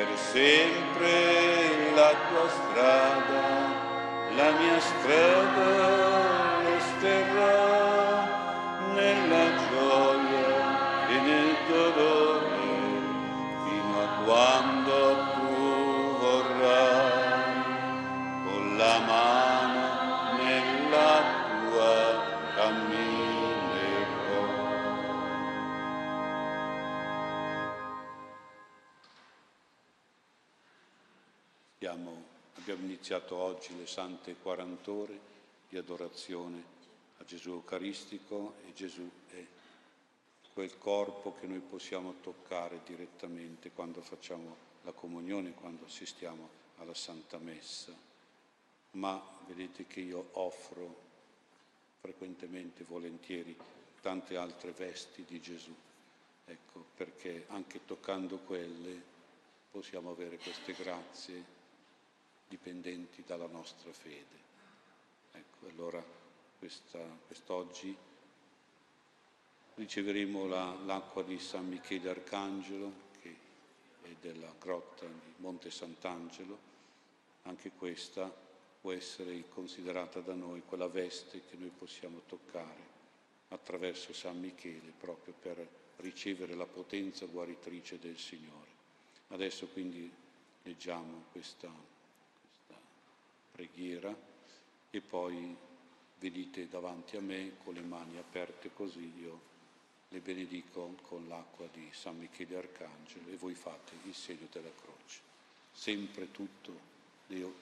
per 0.00 0.16
sempre 0.16 1.12
la 1.94 2.12
tua 2.28 2.48
strada 2.48 3.44
la 4.38 4.50
mia 4.58 4.80
strada 4.80 6.09
iniziato 33.10 33.42
oggi 33.42 33.76
le 33.76 33.88
sante 33.88 34.36
40 34.36 34.90
ore 34.92 35.18
di 35.68 35.76
adorazione 35.76 36.62
a 37.16 37.24
Gesù 37.24 37.50
Eucaristico 37.50 38.54
e 38.68 38.72
Gesù 38.72 39.10
è 39.30 39.44
quel 40.52 40.78
corpo 40.78 41.34
che 41.34 41.48
noi 41.48 41.58
possiamo 41.58 42.14
toccare 42.20 42.82
direttamente 42.86 43.72
quando 43.72 44.00
facciamo 44.00 44.54
la 44.82 44.92
comunione, 44.92 45.54
quando 45.54 45.86
assistiamo 45.86 46.48
alla 46.78 46.94
Santa 46.94 47.38
Messa. 47.38 47.92
Ma 48.92 49.20
vedete 49.48 49.88
che 49.88 49.98
io 49.98 50.28
offro 50.34 51.00
frequentemente, 51.98 52.84
volentieri, 52.84 53.56
tante 54.00 54.36
altre 54.36 54.70
vesti 54.70 55.24
di 55.24 55.40
Gesù. 55.40 55.74
Ecco, 56.44 56.84
perché 56.94 57.46
anche 57.48 57.84
toccando 57.84 58.38
quelle 58.38 59.02
possiamo 59.68 60.10
avere 60.12 60.38
queste 60.38 60.74
grazie 60.74 61.58
dipendenti 62.50 63.22
dalla 63.24 63.46
nostra 63.46 63.92
fede. 63.92 64.48
Ecco, 65.30 65.68
allora 65.68 66.04
questa, 66.58 66.98
quest'oggi 67.26 67.96
riceveremo 69.76 70.46
la, 70.46 70.76
l'acqua 70.84 71.22
di 71.22 71.38
San 71.38 71.68
Michele 71.68 72.10
Arcangelo, 72.10 72.92
che 73.22 73.36
è 74.02 74.08
della 74.20 74.52
grotta 74.58 75.06
di 75.06 75.32
Monte 75.36 75.70
Sant'Angelo, 75.70 76.58
anche 77.44 77.70
questa 77.70 78.30
può 78.80 78.90
essere 78.90 79.48
considerata 79.48 80.20
da 80.20 80.34
noi 80.34 80.62
quella 80.66 80.88
veste 80.88 81.42
che 81.48 81.56
noi 81.56 81.70
possiamo 81.70 82.22
toccare 82.26 82.88
attraverso 83.48 84.12
San 84.12 84.40
Michele 84.40 84.92
proprio 84.98 85.34
per 85.38 85.66
ricevere 85.98 86.54
la 86.54 86.66
potenza 86.66 87.26
guaritrice 87.26 87.98
del 87.98 88.18
Signore. 88.18 88.68
Adesso 89.28 89.68
quindi 89.68 90.10
leggiamo 90.62 91.24
questa, 91.30 91.70
preghiera 93.60 94.16
e 94.88 95.00
poi 95.02 95.54
venite 96.18 96.66
davanti 96.68 97.16
a 97.16 97.20
me 97.20 97.56
con 97.62 97.74
le 97.74 97.82
mani 97.82 98.16
aperte 98.16 98.70
così 98.72 99.12
io 99.20 99.48
le 100.08 100.20
benedico 100.20 100.94
con 101.02 101.28
l'acqua 101.28 101.68
di 101.70 101.86
San 101.92 102.16
Michele 102.16 102.56
Arcangelo 102.56 103.28
e 103.30 103.36
voi 103.36 103.54
fate 103.54 103.92
il 104.04 104.14
segno 104.14 104.48
della 104.50 104.72
croce. 104.80 105.20
Sempre 105.72 106.32
tutto, 106.32 106.72
Dio, 107.26 107.52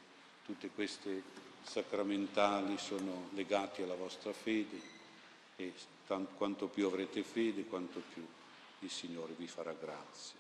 tutte 0.45 0.71
queste 0.71 1.23
sacramentali 1.63 2.79
sono 2.79 3.29
legati 3.35 3.83
alla 3.83 3.97
vostra 3.97 4.33
fede 4.33 4.81
e 5.57 5.75
tant, 6.07 6.35
quanto 6.37 6.69
più 6.69 6.87
avrete 6.87 7.23
fede, 7.23 7.65
quanto 7.65 8.01
più 8.15 8.25
il 8.79 8.91
Signore 8.91 9.35
vi 9.37 9.49
farà 9.49 9.73
grazia. 9.73 10.39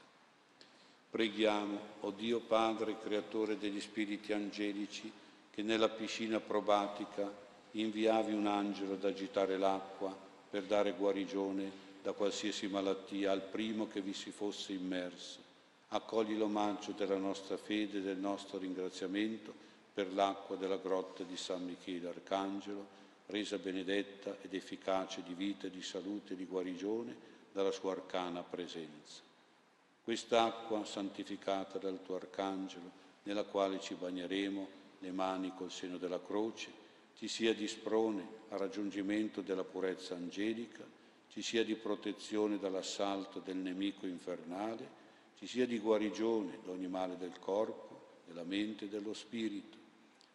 Preghiamo, 1.10 1.76
o 2.00 2.06
oh 2.06 2.10
Dio 2.12 2.38
Padre, 2.40 2.98
creatore 3.00 3.58
degli 3.58 3.80
spiriti 3.80 4.32
angelici, 4.32 5.12
che 5.58 5.64
nella 5.64 5.88
piscina 5.88 6.38
probatica 6.38 7.28
inviavi 7.72 8.32
un 8.32 8.46
angelo 8.46 8.92
ad 8.92 9.04
agitare 9.04 9.58
l'acqua 9.58 10.16
per 10.48 10.62
dare 10.62 10.92
guarigione 10.92 11.68
da 12.00 12.12
qualsiasi 12.12 12.68
malattia 12.68 13.32
al 13.32 13.42
primo 13.42 13.88
che 13.88 14.00
vi 14.00 14.12
si 14.12 14.30
fosse 14.30 14.72
immerso. 14.72 15.40
Accogli 15.88 16.36
l'omaggio 16.36 16.92
della 16.92 17.16
nostra 17.16 17.56
fede 17.56 17.98
e 17.98 18.02
del 18.02 18.18
nostro 18.18 18.58
ringraziamento 18.58 19.52
per 19.92 20.14
l'acqua 20.14 20.54
della 20.54 20.76
grotta 20.76 21.24
di 21.24 21.36
San 21.36 21.64
Michele 21.64 22.06
Arcangelo, 22.06 22.86
resa 23.26 23.58
benedetta 23.58 24.36
ed 24.40 24.54
efficace 24.54 25.24
di 25.24 25.34
vita, 25.34 25.66
di 25.66 25.82
salute 25.82 26.34
e 26.34 26.36
di 26.36 26.46
guarigione 26.46 27.16
dalla 27.50 27.72
sua 27.72 27.90
arcana 27.90 28.44
presenza. 28.44 29.22
Quest'acqua 30.04 30.84
santificata 30.84 31.78
dal 31.78 32.00
tuo 32.04 32.14
arcangelo, 32.14 32.92
nella 33.24 33.42
quale 33.42 33.80
ci 33.80 33.94
bagneremo 33.94 34.77
le 34.98 35.10
mani 35.10 35.52
col 35.56 35.70
seno 35.70 35.98
della 35.98 36.20
croce, 36.20 36.86
ci 37.16 37.28
sia 37.28 37.54
di 37.54 37.66
sprone 37.66 38.26
al 38.50 38.58
raggiungimento 38.58 39.40
della 39.40 39.64
purezza 39.64 40.14
angelica, 40.14 40.84
ci 41.30 41.42
sia 41.42 41.64
di 41.64 41.74
protezione 41.74 42.58
dall'assalto 42.58 43.40
del 43.40 43.56
nemico 43.56 44.06
infernale, 44.06 44.96
ci 45.38 45.46
sia 45.46 45.66
di 45.66 45.78
guarigione 45.78 46.58
da 46.64 46.72
ogni 46.72 46.88
male 46.88 47.16
del 47.16 47.38
corpo, 47.38 48.20
della 48.26 48.44
mente 48.44 48.84
e 48.84 48.88
dello 48.88 49.14
spirito. 49.14 49.76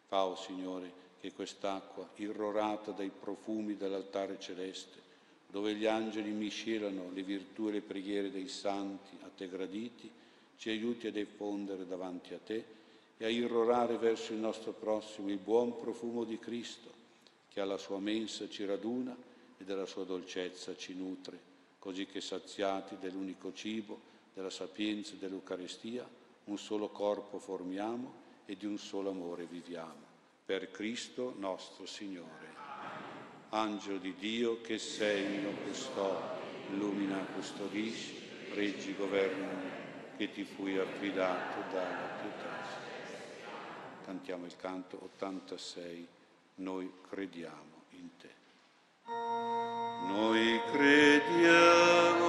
Fa, 0.06 0.26
oh 0.26 0.36
Signore, 0.36 1.02
che 1.20 1.32
quest'acqua, 1.32 2.08
irrorata 2.16 2.90
dai 2.90 3.10
profumi 3.10 3.76
dell'altare 3.76 4.38
celeste, 4.38 5.02
dove 5.48 5.74
gli 5.74 5.86
angeli 5.86 6.30
miscelano 6.30 7.10
le 7.12 7.22
virtù 7.22 7.68
e 7.68 7.72
le 7.72 7.80
preghiere 7.80 8.30
dei 8.30 8.48
santi 8.48 9.16
a 9.22 9.30
te 9.34 9.48
graditi, 9.48 10.10
ci 10.56 10.70
aiuti 10.70 11.06
a 11.06 11.12
diffondere 11.12 11.86
davanti 11.86 12.34
a 12.34 12.38
te 12.38 12.64
e 13.24 13.26
a 13.26 13.30
irrorare 13.30 13.96
verso 13.96 14.34
il 14.34 14.38
nostro 14.38 14.72
prossimo 14.72 15.30
il 15.30 15.38
buon 15.38 15.78
profumo 15.78 16.24
di 16.24 16.38
Cristo, 16.38 16.92
che 17.48 17.58
alla 17.58 17.78
sua 17.78 17.98
mensa 17.98 18.50
ci 18.50 18.66
raduna 18.66 19.16
e 19.56 19.64
della 19.64 19.86
sua 19.86 20.04
dolcezza 20.04 20.76
ci 20.76 20.94
nutre, 20.94 21.40
così 21.78 22.04
che 22.04 22.20
saziati 22.20 22.98
dell'unico 23.00 23.54
cibo, 23.54 23.98
della 24.34 24.50
sapienza 24.50 25.14
e 25.14 25.16
dell'Eucaristia, 25.16 26.06
un 26.44 26.58
solo 26.58 26.90
corpo 26.90 27.38
formiamo 27.38 28.12
e 28.44 28.58
di 28.58 28.66
un 28.66 28.76
solo 28.76 29.08
amore 29.08 29.46
viviamo 29.46 30.02
per 30.44 30.70
Cristo 30.70 31.34
nostro 31.38 31.86
Signore. 31.86 32.52
Angelo 33.48 33.96
di 33.96 34.14
Dio 34.18 34.60
che 34.60 34.76
sei 34.76 35.38
mio 35.38 35.52
custode, 35.64 36.42
illumina, 36.72 37.24
custodisci, 37.34 38.18
reggi, 38.52 38.94
governa, 38.94 39.62
che 40.18 40.30
ti 40.30 40.44
fui 40.44 40.76
affidato 40.76 41.72
dalla 41.72 42.18
pietà. 42.20 42.83
Cantiamo 44.04 44.44
il 44.44 44.54
canto 44.56 44.98
86, 45.02 46.06
noi 46.56 46.92
crediamo 47.08 47.84
in 47.92 48.10
te. 48.18 48.34
Noi 49.06 50.60
crediamo 50.70 52.23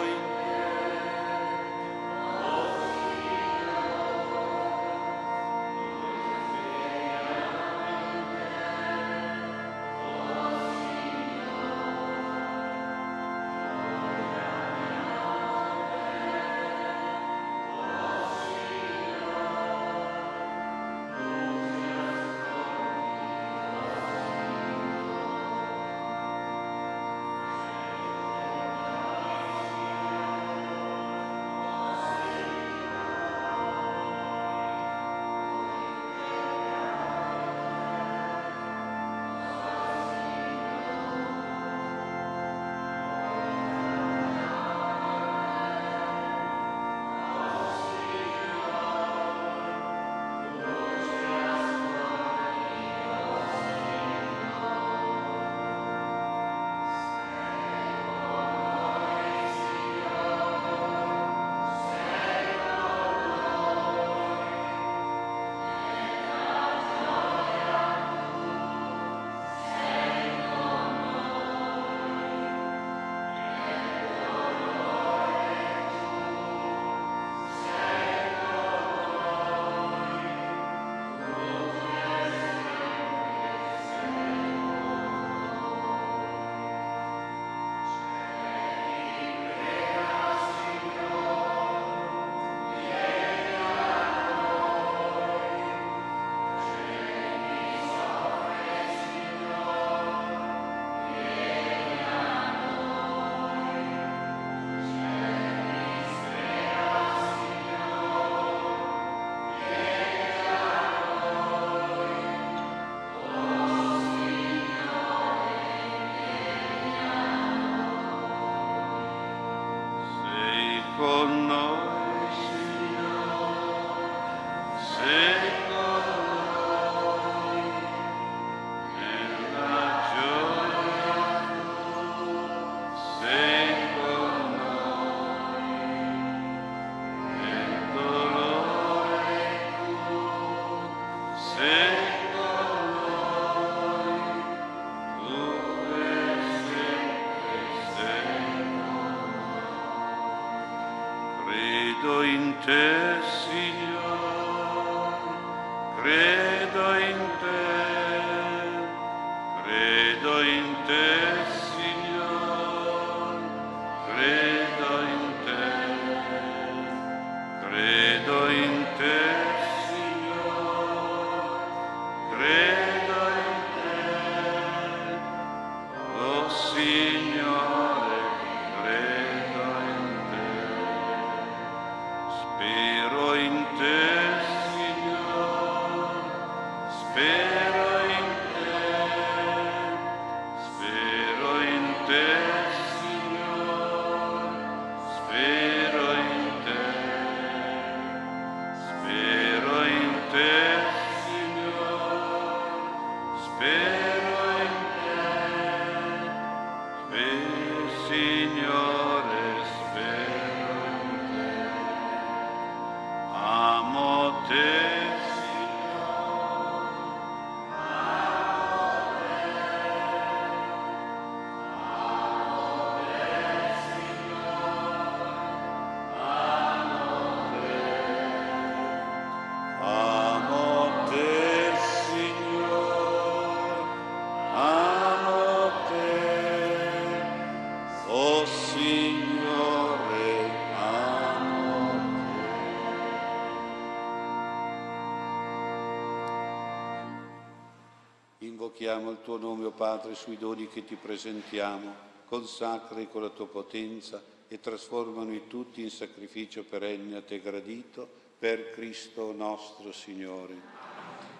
Invochiamo 248.77 249.11
il 249.11 249.21
tuo 249.23 249.37
nome, 249.37 249.63
o 249.63 249.67
oh 249.69 249.71
Padre, 249.71 250.15
sui 250.15 250.35
doni 250.35 250.67
che 250.67 250.83
ti 250.83 250.95
presentiamo, 250.95 251.95
consacri 252.25 253.07
con 253.09 253.21
la 253.21 253.29
tua 253.29 253.47
potenza 253.47 254.21
e 254.49 254.59
trasformano 254.59 255.47
tutti 255.47 255.81
in 255.81 255.89
sacrificio 255.89 256.65
perenne 256.65 257.15
a 257.15 257.21
te 257.21 257.39
gradito, 257.39 258.05
per 258.37 258.71
Cristo 258.71 259.31
nostro 259.31 259.93
Signore. 259.93 260.61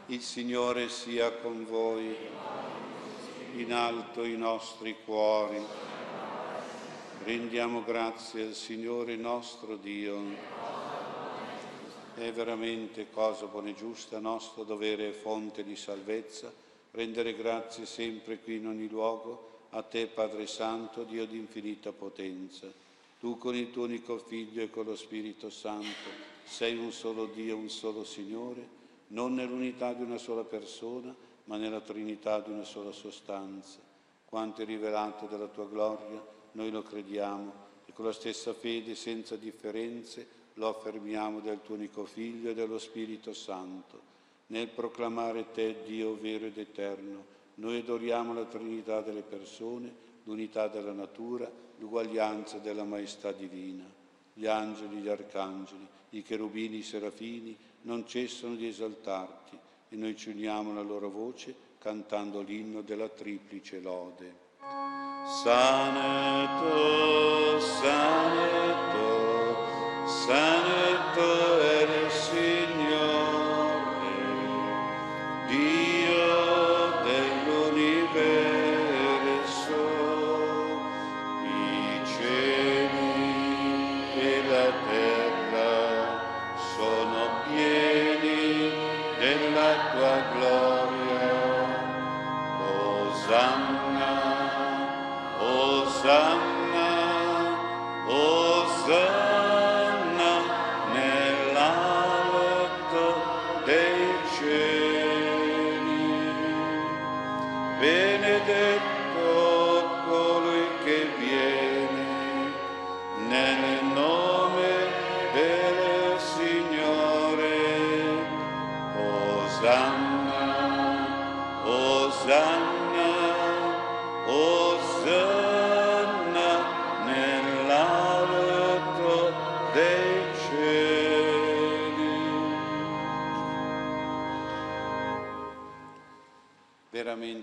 Il 0.06 0.22
Signore 0.22 0.88
sia 0.88 1.34
con 1.34 1.66
voi, 1.66 2.16
in 3.56 3.74
alto 3.74 4.24
i 4.24 4.38
nostri 4.38 4.96
cuori. 5.04 5.62
Rendiamo 7.26 7.84
grazie 7.84 8.44
al 8.44 8.54
Signore 8.54 9.18
nostro 9.18 9.76
Dio. 9.76 10.22
È 12.14 12.32
veramente 12.32 13.10
cosa 13.12 13.48
buona 13.48 13.72
e 13.72 13.76
giusta, 13.76 14.20
nostro 14.20 14.64
dovere 14.64 15.10
e 15.10 15.12
fonte 15.12 15.66
di 15.66 15.76
salvezza 15.76 16.64
rendere 16.96 17.36
grazie 17.36 17.86
sempre 17.86 18.40
qui 18.40 18.56
in 18.56 18.68
ogni 18.68 18.88
luogo 18.88 19.52
a 19.72 19.82
te 19.82 20.08
Padre 20.08 20.48
Santo, 20.48 21.04
Dio 21.04 21.28
di 21.28 21.38
infinita 21.38 21.92
potenza. 21.92 22.72
Tu 23.20 23.38
con 23.38 23.54
il 23.54 23.70
tuo 23.72 23.84
unico 23.84 24.18
Figlio 24.18 24.62
e 24.62 24.70
con 24.70 24.86
lo 24.86 24.96
Spirito 24.96 25.50
Santo 25.50 26.24
sei 26.46 26.78
un 26.78 26.94
solo 26.94 27.26
Dio, 27.26 27.58
un 27.58 27.70
solo 27.70 28.06
Signore, 28.06 28.66
non 29.08 29.34
nell'unità 29.34 29.92
di 29.94 30.04
una 30.04 30.18
sola 30.18 30.44
persona, 30.44 31.14
ma 31.46 31.58
nella 31.58 31.82
Trinità 31.82 32.40
di 32.40 32.52
una 32.52 32.64
sola 32.64 32.94
sostanza. 32.94 33.80
Quanto 34.24 34.62
è 34.62 34.66
rivelato 34.66 35.26
della 35.26 35.48
tua 35.48 35.68
gloria, 35.68 36.26
noi 36.54 36.72
lo 36.72 36.82
crediamo 36.82 37.54
e 37.86 37.92
con 37.92 38.06
la 38.06 38.14
stessa 38.14 38.54
fede, 38.54 38.96
senza 38.96 39.36
differenze, 39.36 40.26
lo 40.54 40.70
affermiamo 40.70 41.42
del 41.42 41.60
tuo 41.62 41.76
unico 41.76 42.06
Figlio 42.06 42.52
e 42.52 42.54
dello 42.54 42.80
Spirito 42.80 43.34
Santo 43.34 44.14
nel 44.48 44.68
proclamare 44.68 45.52
te 45.52 45.84
Dio 45.86 46.16
vero 46.20 46.46
ed 46.46 46.58
eterno, 46.58 47.34
noi 47.56 47.78
adoriamo 47.80 48.34
la 48.34 48.46
Trinità 48.46 49.02
delle 49.02 49.22
persone, 49.22 49.94
l'unità 50.24 50.68
della 50.68 50.92
natura, 50.92 51.50
l'uguaglianza 51.78 52.58
della 52.58 52.84
maestà 52.84 53.32
divina. 53.32 53.84
Gli 54.34 54.46
angeli, 54.48 54.98
gli 54.98 55.08
arcangeli, 55.08 55.88
i 56.12 56.22
cherubini, 56.22 56.78
i 56.78 56.84
serafini 56.84 57.58
non 57.84 58.06
cessano 58.06 58.56
di 58.56 58.68
esaltarti 58.68 59.58
e 59.90 59.96
noi 59.96 60.16
ci 60.16 60.30
uniamo 60.30 60.72
alla 60.72 60.82
loro 60.82 61.10
voce 61.10 61.56
cantando 61.78 62.42
l'inno 62.42 62.82
della 62.82 63.10
triplice 63.10 63.80
lode. 63.80 64.44
Saneto, 65.44 66.70
saneto, 67.60 69.06
saneto 70.06 71.60
è 71.62 72.05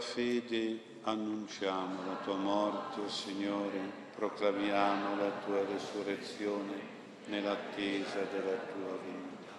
Fede, 0.00 0.80
annunciamo 1.02 2.04
la 2.06 2.16
tua 2.24 2.36
morte, 2.36 3.08
Signore, 3.08 3.78
proclamiamo 4.14 5.16
la 5.16 5.30
tua 5.44 5.64
resurrezione 5.64 6.98
nell'attesa 7.26 8.22
della 8.32 8.56
tua 8.56 8.98
venuta. 9.04 9.52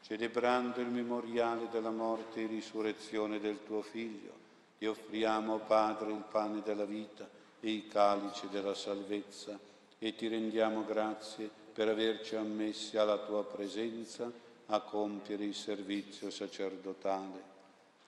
Celebrando 0.00 0.80
il 0.80 0.88
memoriale 0.88 1.68
della 1.70 1.90
morte 1.90 2.42
e 2.42 2.46
risurrezione 2.46 3.40
del 3.40 3.64
tuo 3.64 3.82
Figlio, 3.82 4.32
ti 4.78 4.86
offriamo, 4.86 5.58
Padre, 5.58 6.12
il 6.12 6.24
pane 6.30 6.62
della 6.62 6.86
vita 6.86 7.28
e 7.60 7.72
il 7.72 7.88
calice 7.88 8.48
della 8.48 8.74
salvezza 8.74 9.58
e 9.98 10.14
ti 10.14 10.28
rendiamo 10.28 10.84
grazie 10.84 11.50
per 11.72 11.88
averci 11.88 12.36
ammessi 12.36 12.96
alla 12.96 13.18
tua 13.18 13.44
presenza 13.44 14.30
a 14.66 14.80
compiere 14.80 15.44
il 15.44 15.54
servizio 15.54 16.30
sacerdotale 16.30 17.49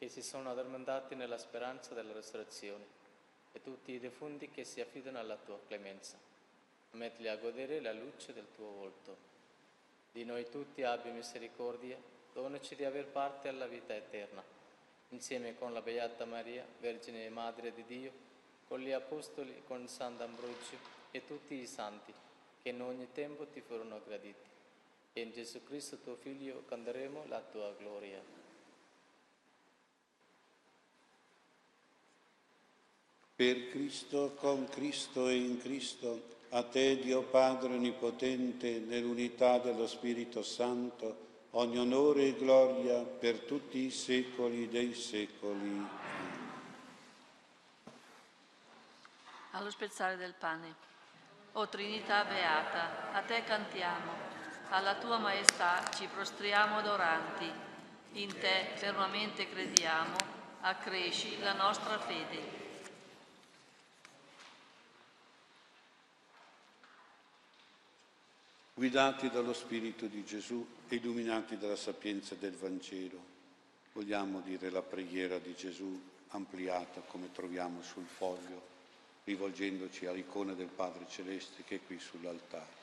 che 0.00 0.08
si 0.08 0.22
sono 0.22 0.50
addormentati 0.50 1.14
nella 1.14 1.36
speranza 1.36 1.92
della 1.92 2.14
resurrezione, 2.14 2.86
e 3.52 3.60
tutti 3.60 3.92
i 3.92 4.00
defunti 4.00 4.48
che 4.48 4.64
si 4.64 4.80
affidano 4.80 5.18
alla 5.18 5.36
tua 5.36 5.60
clemenza. 5.66 6.16
Mettili 6.92 7.28
a 7.28 7.36
godere 7.36 7.82
la 7.82 7.92
luce 7.92 8.32
del 8.32 8.46
tuo 8.56 8.70
volto. 8.70 9.14
Di 10.10 10.24
noi 10.24 10.48
tutti 10.48 10.82
abbi 10.84 11.10
misericordia, 11.10 11.98
donaci 12.32 12.76
di 12.76 12.86
aver 12.86 13.08
parte 13.08 13.48
alla 13.48 13.66
vita 13.66 13.94
eterna, 13.94 14.42
insieme 15.10 15.58
con 15.58 15.74
la 15.74 15.82
Beata 15.82 16.24
Maria, 16.24 16.64
Vergine 16.78 17.26
e 17.26 17.28
Madre 17.28 17.74
di 17.74 17.84
Dio, 17.84 18.10
con 18.68 18.80
gli 18.80 18.92
Apostoli, 18.92 19.64
con 19.66 19.86
Sant'Ambrogio 19.86 20.78
e 21.10 21.26
tutti 21.26 21.56
i 21.56 21.66
santi, 21.66 22.14
che 22.62 22.70
in 22.70 22.80
ogni 22.80 23.12
tempo 23.12 23.46
ti 23.48 23.60
furono 23.60 24.00
graditi. 24.02 24.48
E 25.12 25.20
in 25.20 25.32
Gesù 25.32 25.62
Cristo 25.62 25.98
tuo 25.98 26.14
Figlio 26.14 26.64
canteremo 26.64 27.26
la 27.26 27.40
tua 27.40 27.70
gloria. 27.76 28.39
Per 33.40 33.70
Cristo, 33.70 34.36
con 34.38 34.68
Cristo 34.68 35.26
e 35.28 35.36
in 35.36 35.58
Cristo, 35.62 36.24
a 36.50 36.62
te 36.62 36.98
Dio 36.98 37.22
Padre 37.22 37.72
Onnipotente, 37.72 38.80
nell'unità 38.80 39.56
dello 39.56 39.86
Spirito 39.86 40.42
Santo, 40.42 41.46
ogni 41.52 41.78
onore 41.78 42.24
e 42.24 42.34
gloria 42.34 42.98
per 42.98 43.38
tutti 43.38 43.78
i 43.78 43.90
secoli 43.90 44.68
dei 44.68 44.92
secoli. 44.92 45.86
Allo 49.52 49.70
spezzare 49.70 50.18
del 50.18 50.34
pane. 50.38 50.74
O 51.52 51.66
Trinità 51.66 52.24
Beata, 52.24 53.10
a 53.14 53.22
te 53.22 53.42
cantiamo, 53.44 54.12
alla 54.68 54.96
tua 54.96 55.16
maestà 55.16 55.88
ci 55.96 56.06
prostriamo 56.08 56.76
adoranti, 56.76 57.50
in 58.12 58.38
te 58.38 58.72
fermamente 58.74 59.48
crediamo, 59.48 60.14
accresci 60.60 61.40
la 61.40 61.54
nostra 61.54 61.98
fede. 62.00 62.59
Guidati 68.80 69.28
dallo 69.28 69.52
Spirito 69.52 70.06
di 70.06 70.24
Gesù 70.24 70.66
e 70.88 70.96
illuminati 70.96 71.58
dalla 71.58 71.76
sapienza 71.76 72.34
del 72.34 72.54
Vangelo, 72.54 73.22
vogliamo 73.92 74.40
dire 74.40 74.70
la 74.70 74.80
preghiera 74.80 75.38
di 75.38 75.54
Gesù 75.54 76.00
ampliata 76.28 77.02
come 77.02 77.30
troviamo 77.30 77.82
sul 77.82 78.06
foglio, 78.06 78.62
rivolgendoci 79.24 80.06
all'icona 80.06 80.54
del 80.54 80.70
Padre 80.74 81.04
Celeste 81.10 81.62
che 81.66 81.74
è 81.74 81.80
qui 81.86 81.98
sull'altare. 81.98 82.78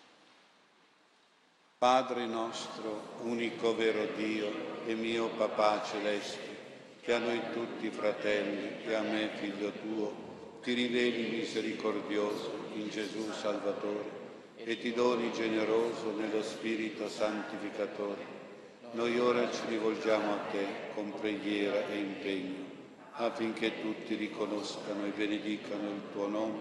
Padre 1.79 2.27
nostro, 2.27 3.15
unico 3.23 3.75
vero 3.75 4.05
Dio 4.15 4.85
e 4.85 4.93
mio 4.93 5.29
Papà 5.29 5.83
Celeste, 5.83 6.57
che 7.01 7.13
a 7.13 7.17
noi 7.17 7.41
tutti 7.53 7.89
fratelli 7.89 8.83
e 8.83 8.93
a 8.93 9.01
me 9.01 9.29
figlio 9.39 9.71
tuo, 9.71 10.59
ti 10.61 10.73
riveli 10.73 11.37
misericordioso 11.37 12.67
in 12.75 12.87
Gesù 12.87 13.31
Salvatore 13.31 14.16
e 14.67 14.77
ti 14.77 14.91
doni 14.91 15.31
generoso 15.31 16.13
nello 16.17 16.43
Spirito 16.43 17.07
Santificatore. 17.07 18.35
Noi 18.91 19.17
ora 19.17 19.49
ci 19.49 19.61
rivolgiamo 19.69 20.33
a 20.33 20.37
te 20.51 20.65
con 20.93 21.13
preghiera 21.21 21.87
e 21.87 21.95
impegno, 21.95 22.65
affinché 23.11 23.79
tutti 23.79 24.15
riconoscano 24.15 25.05
e 25.05 25.11
benedicano 25.15 25.87
il 25.87 26.01
tuo 26.11 26.27
nome, 26.27 26.59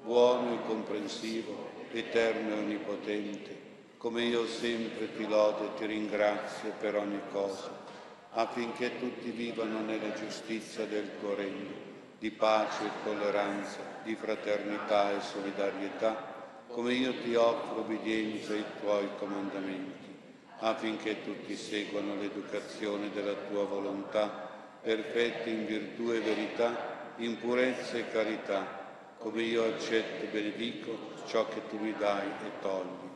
buono 0.00 0.54
e 0.54 0.64
comprensivo, 0.64 1.70
eterno 1.90 2.54
e 2.54 2.58
onnipotente, 2.58 3.58
come 3.96 4.22
io 4.22 4.46
sempre 4.46 5.12
ti 5.16 5.26
lodo 5.26 5.64
e 5.64 5.78
ti 5.78 5.86
ringrazio 5.86 6.72
per 6.78 6.94
ogni 6.94 7.20
cosa, 7.32 7.84
affinché 8.30 8.96
tutti 9.00 9.28
vivano 9.30 9.80
nella 9.80 10.12
giustizia 10.12 10.84
del 10.84 11.18
tuo 11.18 11.34
regno, 11.34 11.74
di 12.16 12.30
pace 12.30 12.84
e 12.84 12.90
tolleranza, 13.02 13.80
di 14.04 14.14
fraternità 14.14 15.10
e 15.10 15.20
solidarietà, 15.20 16.29
come 16.72 16.92
io 16.92 17.12
ti 17.22 17.34
offro 17.34 17.80
obbedienza 17.80 18.52
ai 18.52 18.64
tuoi 18.80 19.08
comandamenti, 19.18 20.06
affinché 20.60 21.24
tutti 21.24 21.56
seguano 21.56 22.14
l'educazione 22.14 23.10
della 23.12 23.34
tua 23.48 23.64
volontà, 23.64 24.48
perfetti 24.80 25.50
in 25.50 25.66
virtù 25.66 26.10
e 26.12 26.20
verità, 26.20 27.14
in 27.16 27.38
purezza 27.38 27.96
e 27.96 28.08
carità, 28.10 29.14
come 29.18 29.42
io 29.42 29.64
accetto 29.64 30.24
e 30.24 30.28
benedico 30.28 30.96
ciò 31.26 31.46
che 31.48 31.60
tu 31.68 31.78
mi 31.78 31.92
dai 31.98 32.28
e 32.28 32.50
togli. 32.62 33.08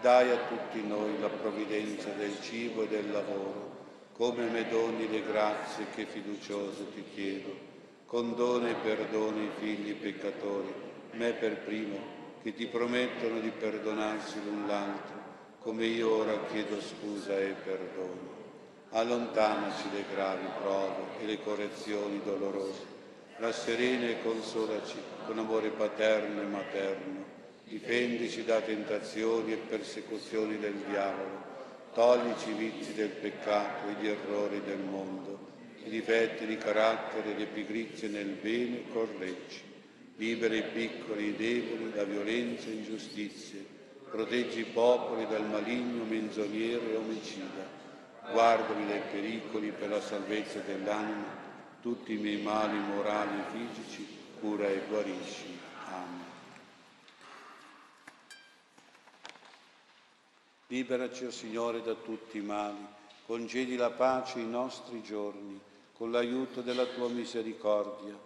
Dai 0.00 0.30
a 0.30 0.38
tutti 0.48 0.86
noi 0.86 1.18
la 1.20 1.28
provvidenza 1.28 2.10
del 2.10 2.36
cibo 2.42 2.82
e 2.82 2.88
del 2.88 3.10
lavoro, 3.10 3.74
come 4.14 4.48
me 4.50 4.68
doni 4.68 5.08
le 5.08 5.22
grazie 5.22 5.86
che 5.94 6.06
fiducioso 6.06 6.86
ti 6.92 7.04
chiedo. 7.14 7.74
Condone 8.04 8.70
e 8.70 8.74
perdoni 8.74 9.44
i 9.44 9.50
figli 9.58 9.94
peccatori, 9.94 10.72
me 11.12 11.32
per 11.32 11.58
primo, 11.58 12.15
che 12.46 12.54
ti 12.54 12.66
promettono 12.66 13.40
di 13.40 13.50
perdonarsi 13.50 14.38
l'un 14.44 14.68
l'altro, 14.68 15.16
come 15.58 15.84
io 15.84 16.18
ora 16.18 16.44
chiedo 16.44 16.80
scusa 16.80 17.36
e 17.36 17.56
perdono. 17.64 18.34
Allontanaci 18.90 19.90
le 19.92 20.04
gravi 20.14 20.46
prove 20.60 21.18
e 21.20 21.26
le 21.26 21.42
correzioni 21.42 22.20
dolorose, 22.22 22.84
rasserena 23.38 24.06
e 24.06 24.22
consolaci 24.22 24.96
con 25.26 25.40
amore 25.40 25.70
paterno 25.70 26.40
e 26.40 26.44
materno, 26.44 27.24
difendici 27.64 28.44
da 28.44 28.60
tentazioni 28.60 29.54
e 29.54 29.56
persecuzioni 29.56 30.56
del 30.60 30.76
diavolo, 30.88 31.42
toglici 31.94 32.50
i 32.50 32.70
vizi 32.70 32.94
del 32.94 33.08
peccato 33.08 33.88
e 33.88 33.94
gli 34.00 34.06
errori 34.06 34.62
del 34.64 34.84
mondo, 34.88 35.48
i 35.82 35.90
difetti 35.90 36.46
di 36.46 36.56
carattere 36.56 37.32
e 37.34 37.38
le 37.38 37.46
pigrizie 37.46 38.06
nel 38.06 38.38
bene 38.40 38.84
correggi 38.92 39.74
libera 40.16 40.54
i 40.54 40.62
piccoli 40.62 41.24
e 41.24 41.28
i 41.28 41.36
deboli 41.36 41.92
da 41.92 42.04
violenza 42.04 42.68
e 42.68 42.72
ingiustizie, 42.72 43.64
proteggi 44.08 44.60
i 44.60 44.64
popoli 44.64 45.26
dal 45.26 45.46
maligno 45.46 46.04
menzognero 46.04 46.88
e 46.88 46.96
omicida, 46.96 47.68
guardami 48.30 48.86
dai 48.86 49.02
pericoli 49.10 49.70
per 49.72 49.90
la 49.90 50.00
salvezza 50.00 50.60
dell'anima, 50.60 51.44
tutti 51.82 52.14
i 52.14 52.16
miei 52.16 52.40
mali 52.40 52.78
morali 52.78 53.38
e 53.38 53.74
fisici, 53.74 54.06
cura 54.40 54.66
e 54.68 54.82
guarisci. 54.88 55.58
Amen. 55.90 56.24
Liberaci, 60.68 61.24
o 61.24 61.28
oh 61.28 61.30
Signore, 61.30 61.82
da 61.82 61.94
tutti 61.94 62.38
i 62.38 62.42
mali, 62.42 62.84
congedi 63.26 63.76
la 63.76 63.90
pace 63.90 64.38
ai 64.38 64.46
nostri 64.46 65.02
giorni, 65.02 65.60
con 65.92 66.10
l'aiuto 66.10 66.62
della 66.62 66.86
tua 66.86 67.08
misericordia 67.08 68.25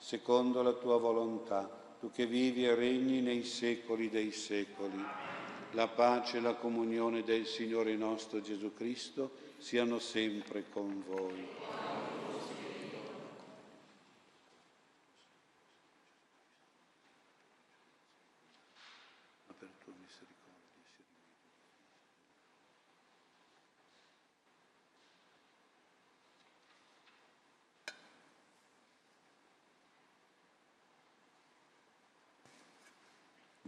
secondo 0.00 0.62
la 0.62 0.72
tua 0.72 0.98
volontà, 0.98 1.70
tu 2.00 2.10
che 2.10 2.26
vivi 2.26 2.64
e 2.64 2.74
regni 2.74 3.20
nei 3.20 3.44
secoli 3.44 4.08
dei 4.08 4.32
secoli. 4.32 5.00
La 5.72 5.86
pace 5.86 6.38
e 6.38 6.40
la 6.40 6.54
comunione 6.54 7.22
del 7.22 7.46
Signore 7.46 7.94
nostro 7.94 8.40
Gesù 8.40 8.72
Cristo 8.74 9.30
siano 9.58 9.98
sempre 10.00 10.64
con 10.68 11.04
voi. 11.06 11.46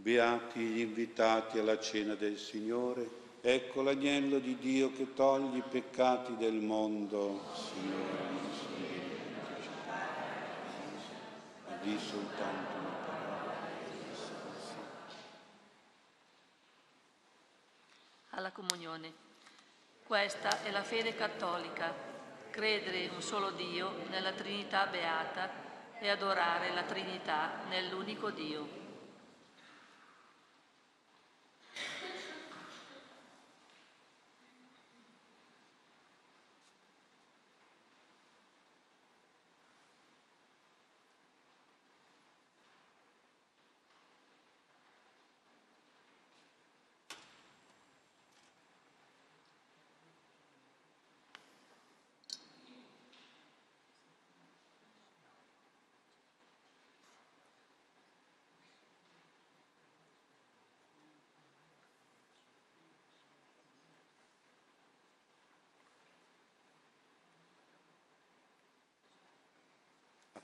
Beati 0.03 0.59
gli 0.59 0.79
invitati 0.81 1.59
alla 1.59 1.79
cena 1.79 2.15
del 2.15 2.37
Signore. 2.37 3.07
Ecco 3.39 3.81
l'agnello 3.81 4.39
di 4.39 4.57
Dio 4.57 4.91
che 4.91 5.13
toglie 5.13 5.59
i 5.59 5.61
peccati 5.61 6.35
del 6.35 6.55
mondo. 6.55 7.41
Signore, 7.53 8.31
ma 11.65 11.75
di 11.81 11.97
soltanto 11.97 12.79
una 12.79 12.95
parola. 13.05 13.53
Alla 18.31 18.51
comunione. 18.51 19.13
Questa 20.05 20.63
è 20.63 20.71
la 20.71 20.83
fede 20.83 21.15
cattolica, 21.15 21.93
credere 22.49 23.03
in 23.03 23.11
un 23.13 23.21
solo 23.21 23.51
Dio, 23.51 24.03
nella 24.09 24.33
Trinità 24.33 24.85
beata 24.85 25.49
e 25.97 26.09
adorare 26.09 26.73
la 26.73 26.83
Trinità 26.83 27.61
nell'unico 27.69 28.31
Dio. 28.31 28.82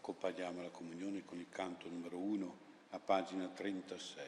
Accompagniamo 0.09 0.63
la 0.63 0.69
comunione 0.69 1.23
con 1.23 1.37
il 1.37 1.45
canto 1.49 1.87
numero 1.87 2.17
1 2.17 2.57
a 2.91 2.99
pagina 2.99 3.47
36. 3.47 4.25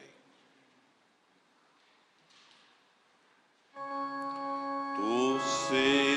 Tu 4.94 5.38
sei 5.38 6.11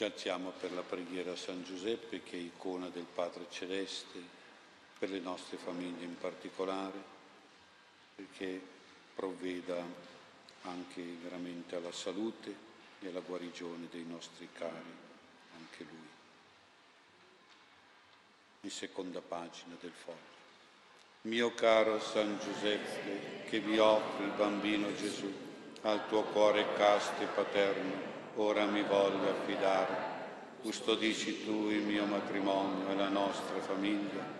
Ci 0.00 0.06
alziamo 0.06 0.52
per 0.58 0.72
la 0.72 0.80
preghiera 0.80 1.32
a 1.32 1.36
San 1.36 1.62
Giuseppe, 1.62 2.22
che 2.22 2.38
è 2.38 2.40
icona 2.40 2.88
del 2.88 3.04
Padre 3.04 3.44
Celeste, 3.50 4.18
per 4.98 5.10
le 5.10 5.18
nostre 5.18 5.58
famiglie 5.58 6.06
in 6.06 6.16
particolare, 6.16 6.98
perché 8.14 8.62
provveda 9.14 9.84
anche 10.62 11.02
veramente 11.22 11.76
alla 11.76 11.92
salute 11.92 12.56
e 13.00 13.08
alla 13.08 13.20
guarigione 13.20 13.88
dei 13.90 14.06
nostri 14.06 14.48
cari, 14.54 14.94
anche 15.58 15.84
lui. 15.84 16.08
In 18.62 18.70
seconda 18.70 19.20
pagina 19.20 19.76
del 19.80 19.92
foglio. 19.92 20.38
Mio 21.28 21.52
caro 21.52 22.00
San 22.00 22.38
Giuseppe, 22.38 23.42
che 23.50 23.60
vi 23.60 23.76
offri 23.76 24.24
il 24.24 24.30
bambino 24.30 24.94
Gesù 24.94 25.30
al 25.82 26.08
tuo 26.08 26.22
cuore 26.22 26.72
casto 26.72 27.20
e 27.20 27.26
paterno, 27.26 28.19
ora 28.40 28.64
mi 28.64 28.82
voglio 28.82 29.28
affidare. 29.28 30.08
Custodisci 30.62 31.44
tu 31.44 31.68
il 31.68 31.82
mio 31.82 32.06
matrimonio 32.06 32.88
e 32.90 32.96
la 32.96 33.08
nostra 33.08 33.60
famiglia. 33.60 34.38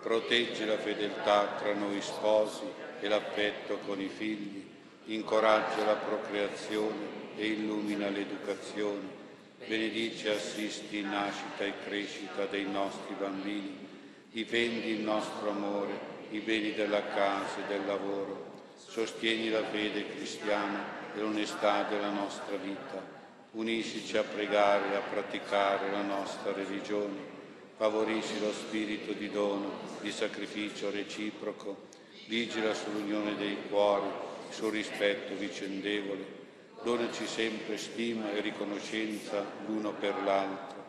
Proteggi 0.00 0.64
la 0.64 0.78
fedeltà 0.78 1.58
tra 1.58 1.74
noi 1.74 2.00
sposi 2.00 2.62
e 3.00 3.08
l'affetto 3.08 3.78
con 3.86 4.00
i 4.00 4.08
figli. 4.08 4.66
Incoraggia 5.06 5.84
la 5.84 5.96
procreazione 5.96 7.20
e 7.36 7.46
illumina 7.46 8.08
l'educazione. 8.08 9.20
Benedici 9.66 10.26
e 10.26 10.30
assisti 10.30 10.98
in 10.98 11.10
nascita 11.10 11.64
e 11.64 11.74
crescita 11.84 12.46
dei 12.46 12.64
nostri 12.64 13.14
bambini. 13.18 13.86
Difendi 14.30 14.88
il 14.88 15.00
nostro 15.00 15.50
amore, 15.50 16.10
i 16.30 16.40
beni 16.40 16.72
della 16.72 17.04
casa 17.04 17.58
e 17.58 17.68
del 17.68 17.84
lavoro. 17.86 18.50
Sostieni 18.76 19.50
la 19.50 19.64
fede 19.64 20.08
cristiana 20.08 21.12
e 21.14 21.20
l'onestà 21.20 21.82
della 21.84 22.10
nostra 22.10 22.56
vita 22.56 23.20
uniscici 23.52 24.16
a 24.16 24.22
pregare 24.22 24.92
e 24.92 24.96
a 24.96 25.00
praticare 25.00 25.90
la 25.90 26.02
nostra 26.02 26.52
religione, 26.52 27.30
favorisci 27.76 28.40
lo 28.40 28.52
spirito 28.52 29.12
di 29.12 29.28
dono, 29.30 29.70
di 30.00 30.10
sacrificio 30.10 30.90
reciproco, 30.90 31.88
vigila 32.28 32.72
sull'unione 32.72 33.36
dei 33.36 33.58
cuori, 33.68 34.08
sul 34.48 34.72
rispetto 34.72 35.34
vicendevole, 35.34 36.40
donaci 36.82 37.26
sempre 37.26 37.76
stima 37.76 38.32
e 38.32 38.40
riconoscenza 38.40 39.44
l'uno 39.66 39.92
per 39.92 40.14
l'altro, 40.24 40.80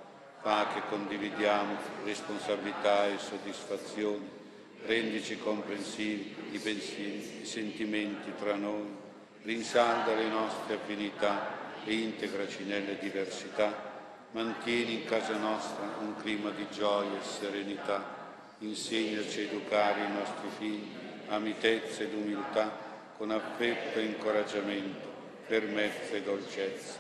fa 0.42 0.68
che 0.74 0.82
condividiamo 0.90 1.76
responsabilità 2.06 3.08
e 3.08 3.18
soddisfazione, 3.18 4.42
rendici 4.86 5.38
comprensivi 5.38 6.36
i 6.52 6.60
pensieri, 6.60 7.42
i 7.42 7.46
sentimenti 7.46 8.32
tra 8.38 8.56
noi, 8.56 9.02
rinsalda 9.44 10.14
le 10.14 10.28
nostre 10.28 10.76
affinità 10.76 11.63
e 11.86 11.94
integraci 11.94 12.64
nelle 12.64 12.98
diversità, 12.98 13.92
mantieni 14.32 15.02
in 15.02 15.06
casa 15.06 15.38
nostra 15.38 15.98
un 16.00 16.16
clima 16.18 16.50
di 16.52 16.66
gioia 16.72 17.20
e 17.20 17.24
serenità, 17.24 18.22
insegnaci 18.60 19.40
a 19.40 19.44
educare 19.44 20.04
i 20.04 20.12
nostri 20.12 20.50
figli 20.58 21.02
a 21.28 21.38
ed 21.38 22.14
umiltà, 22.14 22.72
con 23.18 23.32
affetto 23.32 24.00
e 24.00 24.04
incoraggiamento, 24.04 25.12
fermezza 25.46 26.14
e 26.14 26.22
dolcezza. 26.22 27.00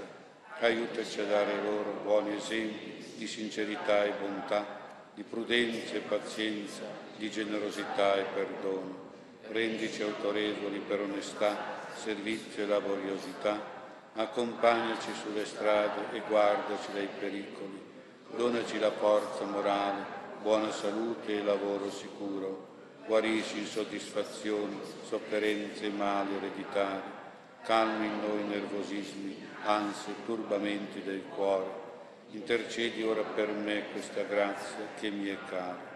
Aiutaci 0.60 1.20
a 1.20 1.26
dare 1.26 1.62
loro 1.64 2.00
buoni 2.04 2.36
esempi 2.36 3.04
di 3.16 3.28
sincerità 3.28 4.06
e 4.06 4.14
bontà, 4.20 4.82
di 5.14 5.24
prudenza 5.24 5.96
e 5.96 6.00
pazienza, 6.00 6.84
di 7.18 7.30
generosità 7.30 8.16
e 8.16 8.26
perdono. 8.34 9.12
Rendici 9.50 10.02
autorevoli 10.02 10.80
per 10.80 11.02
onestà, 11.02 11.58
servizio 11.96 12.64
e 12.64 12.68
laboriosità, 12.68 13.83
accompagnaci 14.16 15.12
sulle 15.14 15.46
strade 15.46 16.12
e 16.12 16.22
guardaci 16.28 16.92
dai 16.94 17.08
pericoli, 17.20 17.82
donaci 18.36 18.78
la 18.78 18.92
forza 18.92 19.44
morale, 19.46 20.06
buona 20.42 20.72
salute 20.72 21.40
e 21.40 21.44
lavoro 21.44 21.90
sicuro, 21.90 22.68
guarisci 23.08 23.60
insoddisfazioni, 23.60 24.80
sofferenze 25.08 25.86
e 25.86 25.90
mali 25.90 26.36
ereditari, 26.36 27.02
calmi 27.64 28.06
in 28.06 28.20
noi 28.20 28.44
nervosismi, 28.44 29.48
ansie, 29.64 30.14
turbamenti 30.26 31.02
del 31.02 31.24
cuore. 31.34 31.82
Intercedi 32.32 33.04
ora 33.04 33.22
per 33.22 33.50
me 33.50 33.86
questa 33.92 34.24
grazia 34.24 34.88
che 35.00 35.10
mi 35.10 35.28
è 35.28 35.38
cara. 35.50 35.92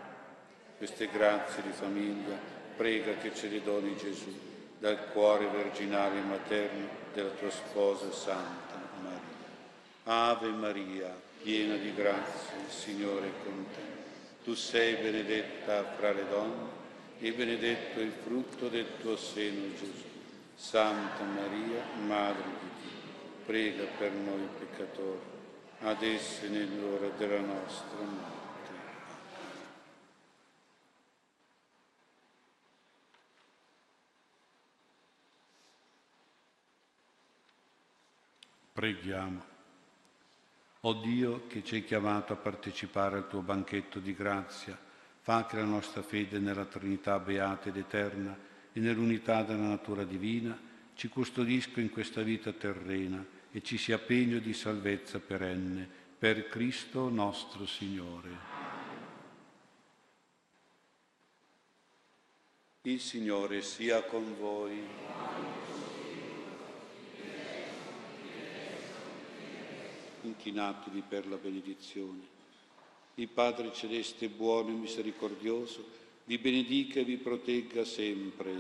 Queste 0.78 1.08
grazie 1.08 1.64
di 1.64 1.72
famiglia, 1.72 2.38
prega 2.76 3.14
che 3.16 3.34
ce 3.34 3.48
le 3.48 3.64
doni 3.64 3.96
Gesù, 3.98 4.32
dal 4.78 5.10
cuore 5.12 5.48
virginale 5.48 6.20
e 6.20 6.22
materno 6.22 7.06
della 7.18 7.30
tua 7.30 7.50
sposa 7.50 8.12
Santa 8.12 8.80
Maria. 9.02 9.20
Ave 10.04 10.50
Maria, 10.50 11.20
piena 11.42 11.76
di 11.76 11.92
grazia, 11.96 12.58
il 12.64 12.72
Signore 12.72 13.26
è 13.26 13.32
con 13.44 13.66
te. 13.74 13.82
Tu 14.44 14.54
sei 14.54 14.98
benedetta 14.98 15.84
fra 15.98 16.12
le 16.12 16.30
donne 16.30 16.70
e 17.20 17.32
benedetto 17.34 18.00
il 18.02 18.12
frutto 18.24 18.68
del 18.68 18.86
tuo 19.02 19.18
seno, 19.18 19.74
Gesù. 19.74 20.06
Santa 20.54 21.24
Maria, 21.24 21.82
Madre 22.06 22.44
di 22.44 22.88
Dio, 22.88 23.00
prega 23.48 23.86
per 23.98 24.12
noi 24.12 24.48
peccatori, 24.60 25.20
adesso 25.82 26.46
e 26.46 26.50
nell'ora 26.50 27.08
della 27.18 27.40
nostra 27.40 27.98
morte. 27.98 28.37
Preghiamo. 38.78 39.44
O 40.82 40.94
Dio 40.94 41.48
che 41.48 41.64
ci 41.64 41.74
hai 41.74 41.84
chiamato 41.84 42.34
a 42.34 42.36
partecipare 42.36 43.18
al 43.18 43.28
tuo 43.28 43.42
banchetto 43.42 43.98
di 43.98 44.14
grazia, 44.14 44.78
fa 45.20 45.48
che 45.48 45.56
la 45.56 45.64
nostra 45.64 46.04
fede 46.04 46.38
nella 46.38 46.66
Trinità 46.66 47.18
beata 47.18 47.70
ed 47.70 47.78
eterna 47.78 48.38
e 48.72 48.80
nell'unità 48.80 49.42
della 49.42 49.66
natura 49.66 50.04
divina 50.04 50.56
ci 50.94 51.08
custodisca 51.08 51.82
in 51.82 51.90
questa 51.90 52.22
vita 52.22 52.52
terrena 52.52 53.26
e 53.50 53.64
ci 53.64 53.80
sia 53.80 53.98
pegno 53.98 54.38
di 54.38 54.54
salvezza 54.54 55.20
perenne 55.20 55.90
per 56.20 56.48
Cristo 56.48 57.10
nostro 57.10 57.66
Signore. 57.66 58.30
Il 62.84 63.00
Signore 63.00 63.64
sia 63.64 64.04
con 64.04 64.36
voi. 64.38 65.47
Inchinatevi 70.28 71.04
per 71.08 71.28
la 71.28 71.38
benedizione. 71.38 72.36
Il 73.16 73.30
Padre 73.30 73.74
Celeste 73.74 74.30
buono 74.30 74.70
e 74.70 74.74
misericordioso 74.74 75.84
vi 76.26 76.38
benedica 76.38 77.00
e 77.00 77.04
vi 77.04 77.18
protegga 77.18 77.84
sempre. 77.84 78.54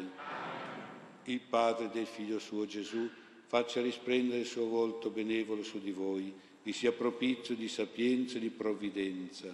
Il 1.25 1.41
Padre 1.41 1.89
del 1.91 2.05
Figlio 2.05 2.39
suo 2.39 2.65
Gesù 2.65 3.07
faccia 3.45 3.81
risplendere 3.81 4.39
il 4.39 4.45
suo 4.45 4.67
volto 4.67 5.09
benevolo 5.09 5.63
su 5.63 5.79
di 5.79 5.91
voi, 5.91 6.33
vi 6.63 6.71
sia 6.73 6.91
propizio 6.91 7.55
di 7.55 7.67
sapienza 7.67 8.37
e 8.37 8.39
di 8.39 8.49
provvidenza. 8.49 9.47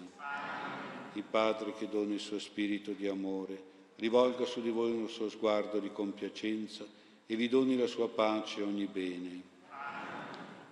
Il 1.14 1.23
Padre 1.23 1.73
che 1.73 1.90
dona 1.90 2.14
il 2.14 2.19
suo 2.19 2.40
spirito 2.40 2.91
di 2.91 3.07
amore, 3.07 3.61
rivolga 3.98 4.45
su 4.45 4.61
di 4.61 4.69
voi 4.69 4.91
uno 4.91 5.07
suo 5.07 5.30
sguardo 5.30 5.80
di 5.80 5.91
compiacenza 5.91 6.85
e 7.26 7.35
vi 7.35 7.49
doni 7.49 7.76
la 7.76 7.88
sua 7.88 8.10
pace 8.10 8.60
e 8.60 8.64
ogni 8.64 8.85
bene 8.85 9.52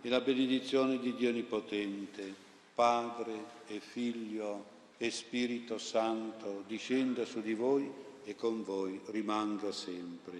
e 0.03 0.10
la 0.10 0.19
benedizione 0.19 0.98
di 0.98 1.14
Dio 1.14 1.30
Onnipotente, 1.30 2.34
Padre 2.73 3.45
e 3.68 3.80
Figlio 3.80 4.65
e 4.98 5.11
Spirito 5.11 5.78
Santo, 5.78 6.64
discenda 6.65 7.23
su 7.23 7.40
di 7.41 7.53
voi 7.53 7.90
e 8.23 8.36
con 8.36 8.64
voi 8.64 8.99
rimanga 9.07 9.72
sempre. 9.72 10.40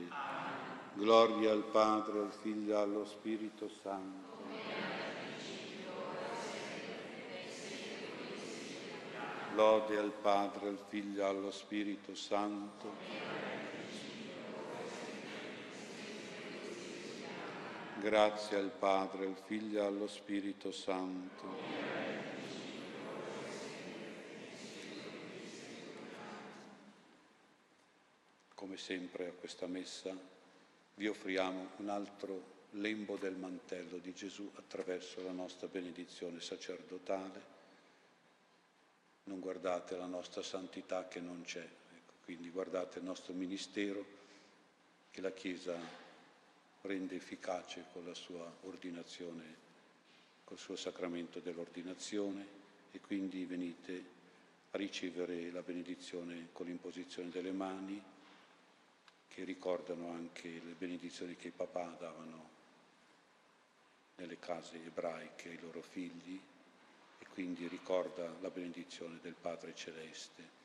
Gloria 0.94 1.52
al 1.52 1.64
Padre, 1.64 2.20
al 2.20 2.34
Figlio 2.42 2.74
e 2.74 2.82
allo 2.82 3.06
Spirito 3.06 3.70
Santo. 3.82 4.30
Lode 9.54 9.98
al 9.98 10.14
Padre, 10.22 10.70
al 10.70 10.80
Figlio 10.88 11.22
e 11.22 11.26
allo 11.26 11.52
Spirito 11.52 12.16
Santo 12.16 13.51
Grazie 18.02 18.58
al 18.58 18.72
Padre, 18.72 19.28
al 19.28 19.38
Figlio 19.46 19.80
e 19.80 19.86
allo 19.86 20.08
Spirito 20.08 20.72
Santo. 20.72 21.46
Come 28.56 28.78
sempre 28.78 29.28
a 29.28 29.32
questa 29.34 29.68
messa 29.68 30.18
vi 30.96 31.08
offriamo 31.08 31.74
un 31.78 31.90
altro 31.90 32.42
lembo 32.72 33.18
del 33.18 33.36
mantello 33.36 33.98
di 33.98 34.16
Gesù 34.16 34.52
attraverso 34.56 35.22
la 35.22 35.32
nostra 35.32 35.68
benedizione 35.68 36.42
sacerdotale. 36.42 37.42
Non 39.26 39.40
guardate 39.40 39.96
la 39.96 40.08
nostra 40.08 40.42
santità 40.42 41.08
che 41.08 41.20
non 41.20 41.44
c'è, 41.46 41.60
ecco, 41.60 42.14
quindi 42.24 42.50
guardate 42.50 42.98
il 42.98 43.06
nostro 43.06 43.34
ministero 43.34 44.04
che 45.12 45.22
la 45.22 45.32
Chiesa 45.32 46.10
rende 46.82 47.16
efficace 47.16 47.86
con 47.92 48.06
la 48.06 48.14
sua 48.14 48.52
ordinazione 48.62 49.70
col 50.44 50.58
suo 50.58 50.76
sacramento 50.76 51.40
dell'ordinazione 51.40 52.60
e 52.92 53.00
quindi 53.00 53.46
venite 53.46 54.20
a 54.72 54.78
ricevere 54.78 55.52
la 55.52 55.62
benedizione 55.62 56.48
con 56.52 56.66
l'imposizione 56.66 57.30
delle 57.30 57.52
mani 57.52 58.02
che 59.28 59.44
ricordano 59.44 60.12
anche 60.12 60.50
le 60.50 60.74
benedizioni 60.78 61.36
che 61.36 61.50
i 61.50 61.52
papà 61.52 61.96
davano 62.00 62.50
nelle 64.16 64.40
case 64.40 64.84
ebraiche 64.84 65.50
ai 65.50 65.60
loro 65.60 65.82
figli 65.82 66.40
e 67.20 67.26
quindi 67.30 67.68
ricorda 67.68 68.36
la 68.42 68.50
benedizione 68.50 69.20
del 69.22 69.36
Padre 69.40 69.74
Celeste. 69.74 70.60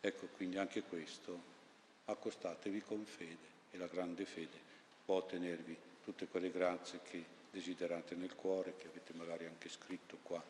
Ecco 0.00 0.26
quindi 0.28 0.56
anche 0.56 0.82
questo, 0.82 1.58
accostatevi 2.04 2.80
con 2.82 3.04
fede 3.04 3.48
e 3.70 3.76
la 3.76 3.86
grande 3.86 4.24
fede 4.24 4.69
può 5.10 5.18
ottenervi 5.18 5.76
tutte 6.04 6.28
quelle 6.28 6.52
grazie 6.52 7.00
che 7.02 7.24
desiderate 7.50 8.14
nel 8.14 8.36
cuore, 8.36 8.76
che 8.76 8.86
avete 8.86 9.12
magari 9.14 9.44
anche 9.44 9.68
scritto 9.68 10.18
qua, 10.22 10.40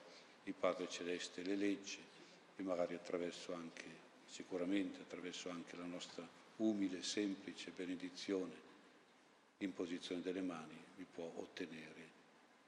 il 0.45 0.53
Padre 0.53 0.87
Celeste 0.87 1.41
le 1.41 1.57
legge 1.57 1.99
e 2.57 2.62
magari 2.62 2.95
attraverso 2.95 3.55
anche, 3.55 3.87
sicuramente 4.27 5.01
attraverso 5.01 5.49
anche 5.49 5.77
la 5.77 5.87
nostra 5.87 6.28
umile, 6.57 7.03
semplice 7.03 7.70
benedizione, 7.70 8.53
imposizione 9.59 10.20
delle 10.20 10.43
mani, 10.43 10.77
vi 10.95 11.07
può 11.11 11.32
ottenere. 11.37 12.09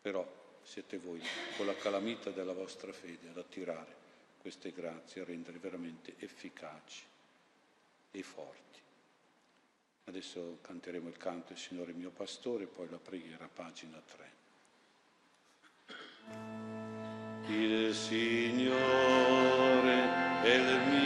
Però 0.01 0.27
siete 0.63 0.97
voi, 0.97 1.21
con 1.59 1.67
la 1.67 1.77
calamita 1.77 2.31
della 2.31 2.55
vostra 2.55 2.91
fede, 2.95 3.29
ad 3.29 3.37
attirare 3.37 3.95
queste 4.41 4.73
grazie, 4.73 5.21
a 5.21 5.25
rendere 5.27 5.59
veramente 5.59 6.15
efficaci 6.21 7.05
e 8.13 8.23
forti. 8.23 8.82
Adesso 10.05 10.59
canteremo 10.63 11.09
il 11.09 11.17
canto 11.17 11.53
Il 11.53 11.59
Signore 11.59 11.93
mio 11.93 12.11
pastore, 12.11 12.67
poi 12.67 12.89
la 12.91 12.99
preghiera, 12.99 13.49
pagina 13.53 14.03
3. 14.05 14.31
Il 17.49 17.95
Signore 17.95 18.81
è 20.43 20.55
il 20.55 20.81
mio 20.89 21.02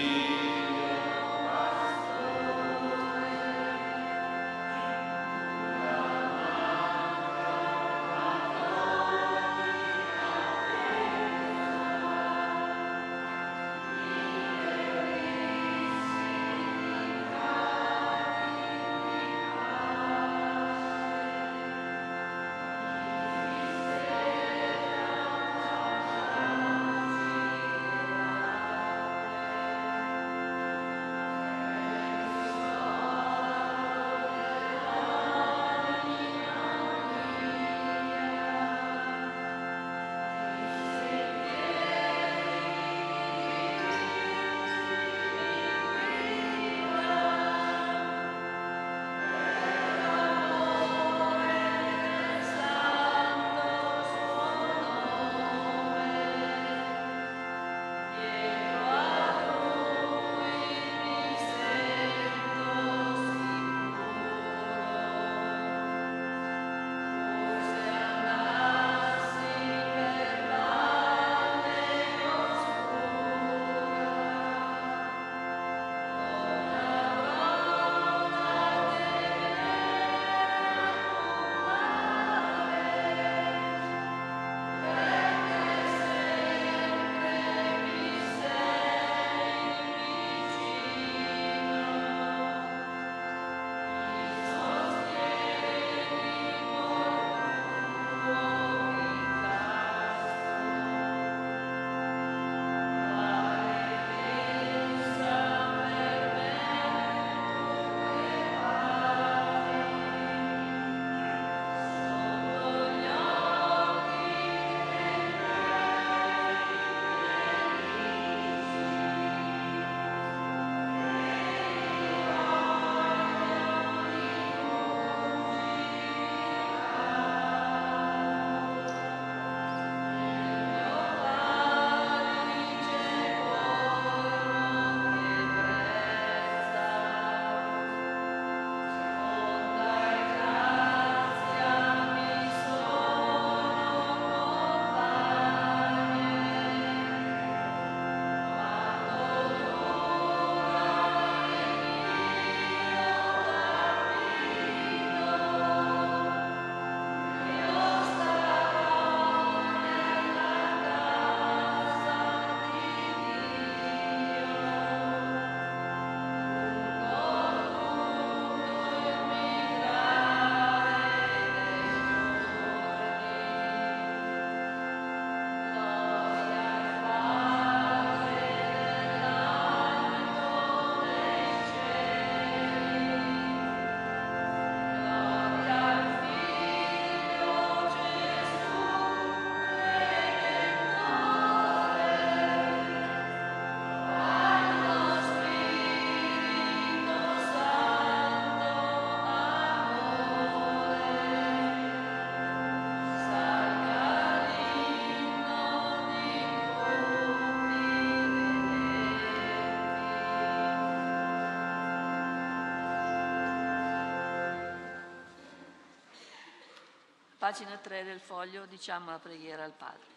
Pagina 217.47 217.77
3 217.77 218.03
del 218.03 218.19
foglio 218.19 218.67
diciamo 218.67 219.13
la 219.13 219.21
preghiera 219.21 219.63
al 219.63 219.71
Padre. 219.71 220.09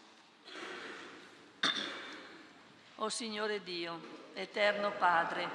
O 2.95 3.09
Signore 3.09 3.61
Dio, 3.61 3.99
eterno 4.33 4.89
Padre, 4.93 5.47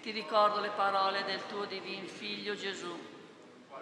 ti 0.00 0.12
ricordo 0.12 0.60
le 0.60 0.70
parole 0.70 1.22
del 1.24 1.44
tuo 1.46 1.66
divin 1.66 2.06
Figlio 2.06 2.54
Gesù. 2.54 2.98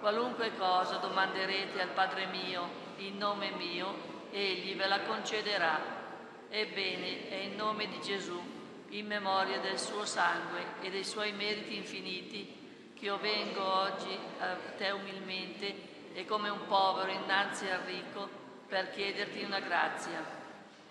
Qualunque 0.01 0.56
cosa 0.56 0.97
domanderete 0.97 1.81
al 1.81 1.90
Padre 1.90 2.27
mio, 2.27 2.69
in 2.97 3.16
nome 3.19 3.52
mio, 3.52 4.27
egli 4.32 4.74
ve 4.74 4.89
la 4.89 5.02
concederà. 5.02 5.78
Ebbene, 6.48 7.28
è 7.28 7.36
in 7.36 7.55
nome 7.55 7.86
di 7.86 8.01
Gesù, 8.01 8.43
in 8.89 9.06
memoria 9.06 9.60
del 9.60 9.78
suo 9.78 10.05
sangue 10.05 10.81
e 10.81 10.90
dei 10.90 11.05
suoi 11.05 11.31
meriti 11.31 11.77
infiniti, 11.77 12.93
che 12.98 13.05
io 13.05 13.16
vengo 13.19 13.62
oggi 13.62 14.19
a 14.40 14.56
te 14.77 14.90
umilmente 14.90 15.98
e 16.14 16.24
come 16.24 16.48
un 16.48 16.66
povero 16.66 17.10
innanzi 17.10 17.68
al 17.68 17.80
ricco 17.80 18.28
per 18.68 18.90
chiederti 18.90 19.43
una 19.43 19.60
grazia. 19.60 20.36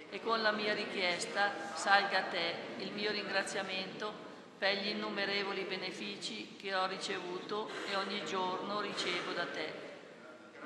E 0.09 0.21
con 0.21 0.41
la 0.41 0.51
mia 0.51 0.73
richiesta 0.73 1.51
salga 1.73 2.19
a 2.19 2.23
te 2.23 2.55
il 2.77 2.91
mio 2.91 3.11
ringraziamento 3.11 4.25
per 4.57 4.77
gli 4.77 4.87
innumerevoli 4.87 5.63
benefici 5.63 6.55
che 6.55 6.73
ho 6.73 6.87
ricevuto 6.87 7.69
e 7.89 7.95
ogni 7.95 8.23
giorno 8.25 8.81
ricevo 8.81 9.33
da 9.33 9.45
te. 9.45 9.85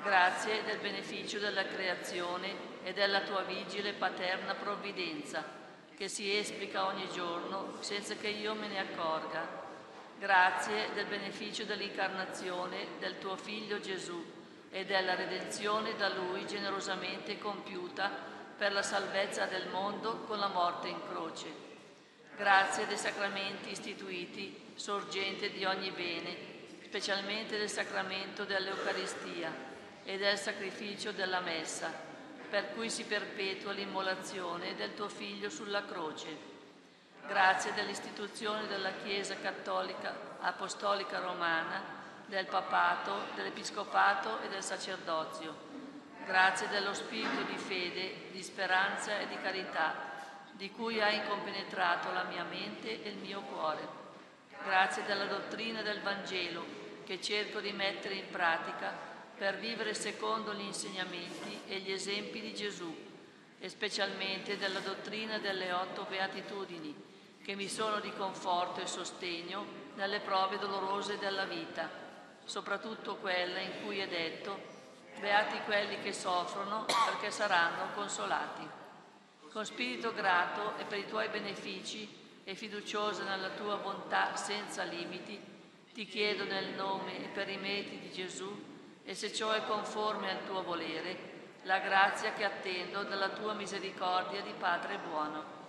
Grazie 0.02 0.64
del 0.64 0.78
beneficio 0.78 1.38
della 1.38 1.66
creazione 1.66 2.70
e 2.82 2.92
della 2.92 3.20
tua 3.20 3.42
vigile 3.42 3.92
paterna 3.92 4.54
provvidenza, 4.54 5.44
che 5.96 6.08
si 6.08 6.34
esplica 6.34 6.86
ogni 6.86 7.08
giorno 7.12 7.76
senza 7.80 8.14
che 8.14 8.28
io 8.28 8.54
me 8.54 8.68
ne 8.68 8.78
accorga. 8.78 9.60
Grazie 10.18 10.92
del 10.94 11.06
beneficio 11.06 11.64
dell'incarnazione 11.64 12.86
del 12.98 13.18
tuo 13.18 13.36
Figlio 13.36 13.80
Gesù 13.80 14.40
e 14.74 14.86
della 14.86 15.14
redenzione 15.14 15.94
da 15.96 16.08
Lui 16.08 16.46
generosamente 16.46 17.38
compiuta 17.38 18.10
per 18.56 18.72
la 18.72 18.82
salvezza 18.82 19.44
del 19.44 19.68
mondo 19.68 20.20
con 20.20 20.38
la 20.38 20.48
morte 20.48 20.88
in 20.88 20.98
croce. 21.10 21.70
Grazie 22.34 22.86
dei 22.86 22.96
sacramenti 22.96 23.70
istituiti, 23.70 24.72
sorgente 24.74 25.50
di 25.52 25.66
ogni 25.66 25.90
bene, 25.90 26.36
specialmente 26.84 27.58
del 27.58 27.68
sacramento 27.68 28.44
dell'Eucaristia 28.44 29.52
e 30.04 30.16
del 30.16 30.38
sacrificio 30.38 31.12
della 31.12 31.40
Messa, 31.40 31.92
per 32.48 32.72
cui 32.72 32.88
si 32.88 33.04
perpetua 33.04 33.72
l'immolazione 33.72 34.74
del 34.74 34.94
tuo 34.94 35.10
Figlio 35.10 35.50
sulla 35.50 35.84
croce. 35.84 36.50
Grazie 37.26 37.74
dell'istituzione 37.74 38.66
della 38.66 38.92
Chiesa 39.02 39.36
Cattolica 39.36 40.36
Apostolica 40.40 41.18
Romana, 41.20 42.01
del 42.32 42.46
Papato, 42.46 43.26
dell'Episcopato 43.34 44.40
e 44.40 44.48
del 44.48 44.62
Sacerdozio. 44.62 45.54
Grazie 46.24 46.66
dello 46.68 46.94
spirito 46.94 47.42
di 47.42 47.58
fede, 47.58 48.30
di 48.30 48.42
speranza 48.42 49.18
e 49.18 49.26
di 49.26 49.36
carità 49.36 50.10
di 50.52 50.70
cui 50.70 50.98
hai 51.02 51.16
incompenetrato 51.16 52.10
la 52.10 52.22
mia 52.22 52.44
mente 52.44 53.04
e 53.04 53.10
il 53.10 53.18
mio 53.18 53.42
cuore. 53.42 53.86
Grazie 54.64 55.04
della 55.04 55.26
dottrina 55.26 55.82
del 55.82 56.00
Vangelo 56.00 56.64
che 57.04 57.20
cerco 57.20 57.60
di 57.60 57.72
mettere 57.72 58.14
in 58.14 58.30
pratica 58.30 58.96
per 59.36 59.58
vivere 59.58 59.92
secondo 59.92 60.54
gli 60.54 60.62
insegnamenti 60.62 61.60
e 61.66 61.80
gli 61.80 61.92
esempi 61.92 62.40
di 62.40 62.54
Gesù 62.54 62.96
e 63.58 63.68
specialmente 63.68 64.56
della 64.56 64.80
dottrina 64.80 65.36
delle 65.36 65.70
otto 65.70 66.06
beatitudini 66.08 66.94
che 67.44 67.54
mi 67.56 67.68
sono 67.68 68.00
di 68.00 68.12
conforto 68.16 68.80
e 68.80 68.86
sostegno 68.86 69.80
nelle 69.96 70.20
prove 70.20 70.56
dolorose 70.56 71.18
della 71.18 71.44
vita, 71.44 72.02
soprattutto 72.44 73.16
quella 73.16 73.60
in 73.60 73.82
cui 73.82 73.98
è 73.98 74.08
detto 74.08 74.70
beati 75.20 75.60
quelli 75.64 76.00
che 76.00 76.12
soffrono 76.12 76.84
perché 76.84 77.30
saranno 77.30 77.92
consolati. 77.94 78.68
Con 79.52 79.64
spirito 79.64 80.12
grato 80.12 80.76
e 80.78 80.84
per 80.84 80.98
i 80.98 81.06
tuoi 81.06 81.28
benefici 81.28 82.40
e 82.44 82.54
fiduciosa 82.54 83.22
nella 83.22 83.50
tua 83.50 83.76
bontà 83.76 84.34
senza 84.34 84.82
limiti, 84.82 85.40
ti 85.92 86.06
chiedo 86.06 86.44
nel 86.44 86.70
nome 86.74 87.24
e 87.24 87.28
per 87.28 87.48
i 87.48 87.56
meriti 87.56 88.00
di 88.00 88.10
Gesù, 88.10 88.70
e 89.04 89.14
se 89.14 89.32
ciò 89.32 89.52
è 89.52 89.64
conforme 89.66 90.30
al 90.30 90.46
tuo 90.46 90.62
volere, 90.62 91.30
la 91.62 91.78
grazia 91.78 92.32
che 92.32 92.44
attendo 92.44 93.02
dalla 93.04 93.28
tua 93.28 93.52
misericordia 93.52 94.40
di 94.40 94.54
Padre 94.58 94.98
buono. 94.98 95.60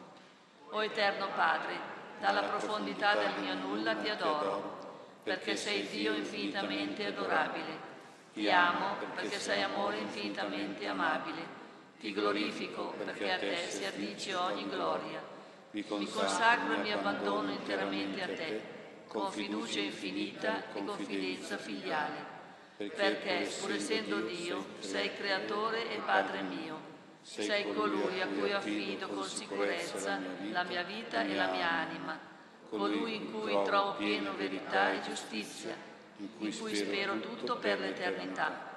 O 0.70 0.84
Eterno 0.84 1.28
Padre, 1.36 1.78
dalla 2.20 2.44
profondità 2.44 3.16
del 3.16 3.34
mio 3.40 3.54
nulla 3.54 3.96
ti 3.96 4.10
adoro, 4.10 4.83
perché 5.24 5.56
sei 5.56 5.88
Dio 5.88 6.14
infinitamente 6.14 7.06
adorabile. 7.06 7.92
Ti 8.34 8.50
amo 8.50 8.96
perché 9.16 9.40
sei 9.40 9.62
amore 9.62 9.98
infinitamente 10.00 10.88
amabile. 10.88 11.62
ti 12.00 12.12
glorifico 12.12 12.94
perché 12.98 13.32
a 13.32 13.40
te 13.40 13.56
si 13.70 13.86
addice 13.86 14.36
ogni 14.36 14.68
gloria. 14.68 15.24
Mi 15.72 15.84
consacro 15.86 16.74
e 16.74 16.78
mi 16.80 16.92
abbandono 16.92 17.50
interamente 17.50 18.22
a 18.22 18.28
te, 18.28 18.62
con 19.08 19.32
fiducia 19.32 19.80
infinita 19.80 20.70
e 20.74 20.84
confidenza 20.84 21.58
filiale, 21.58 22.26
perché, 22.76 23.50
pur 23.62 23.72
essendo 23.72 24.20
Dio, 24.20 24.66
sei 24.80 25.16
creatore 25.16 25.90
e 25.92 26.00
Padre 26.00 26.42
mio. 26.42 26.92
Sei 27.22 27.74
colui 27.74 28.20
a 28.20 28.28
cui 28.28 28.52
affido 28.52 29.08
con 29.08 29.24
sicurezza 29.24 30.20
la 30.52 30.64
mia 30.64 30.84
vita 30.84 31.24
e 31.24 31.34
la 31.34 31.48
mia 31.48 31.72
anima, 31.72 32.20
colui 32.78 33.16
in 33.16 33.32
cui 33.32 33.52
trovo 33.64 33.94
pieno 33.94 34.34
verità 34.36 34.92
e 34.94 35.02
giustizia, 35.02 35.76
in 36.18 36.38
cui 36.38 36.52
spero 36.52 37.20
tutto 37.20 37.58
per 37.58 37.80
l'eternità. 37.80 38.72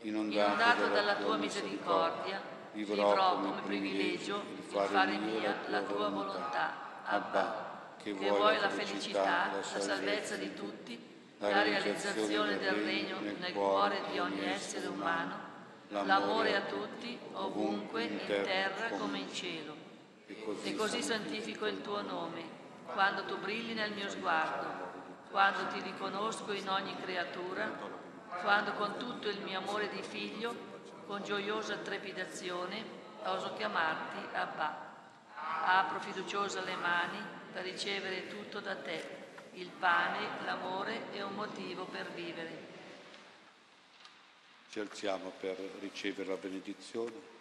Inondato 0.00 0.88
dalla 0.88 1.16
tua 1.16 1.36
misericordia, 1.36 2.40
vivrò 2.72 3.34
come 3.36 3.60
privilegio 3.62 4.42
di 4.54 4.62
fare 4.62 5.16
mia 5.18 5.54
la 5.68 5.82
tua 5.82 6.08
volontà, 6.08 6.80
Abba, 7.04 7.96
che 8.02 8.12
vuoi 8.12 8.58
la 8.58 8.70
felicità, 8.70 9.50
la 9.52 9.80
salvezza 9.80 10.36
di 10.36 10.54
tutti, 10.54 10.98
la 11.38 11.62
realizzazione 11.62 12.58
del 12.58 12.72
regno 12.72 13.20
nel 13.20 13.52
cuore 13.52 14.00
di 14.10 14.18
ogni 14.18 14.44
essere 14.46 14.86
umano, 14.86 15.50
l'amore 15.88 16.56
a 16.56 16.62
tutti, 16.62 17.18
ovunque, 17.32 18.04
in 18.04 18.18
terra 18.26 18.88
come 18.96 19.18
in 19.18 19.32
cielo. 19.32 19.74
E 20.62 20.74
così 20.74 21.02
santifico 21.02 21.66
il 21.66 21.82
tuo 21.82 22.00
nome, 22.00 22.60
quando 22.92 23.24
tu 23.24 23.38
brilli 23.38 23.74
nel 23.74 23.92
mio 23.92 24.08
sguardo, 24.08 24.90
quando 25.30 25.66
ti 25.68 25.80
riconosco 25.80 26.52
in 26.52 26.68
ogni 26.68 26.96
creatura, 27.00 27.70
quando 28.42 28.72
con 28.72 28.96
tutto 28.98 29.28
il 29.28 29.40
mio 29.42 29.58
amore 29.58 29.88
di 29.88 30.02
figlio 30.02 30.70
con 31.06 31.22
gioiosa 31.22 31.76
trepidazione 31.76 33.00
oso 33.24 33.54
chiamarti 33.54 34.34
Abba. 34.34 34.90
Apro 35.64 36.00
fiduciosa 36.00 36.62
le 36.62 36.74
mani 36.76 37.18
per 37.52 37.62
ricevere 37.62 38.28
tutto 38.28 38.60
da 38.60 38.74
te, 38.76 39.04
il 39.52 39.68
pane, 39.68 40.44
l'amore 40.44 41.12
e 41.12 41.22
un 41.22 41.34
motivo 41.34 41.84
per 41.84 42.10
vivere. 42.12 42.70
Ci 44.70 44.80
alziamo 44.80 45.32
per 45.38 45.56
ricevere 45.80 46.30
la 46.30 46.36
benedizione. 46.36 47.31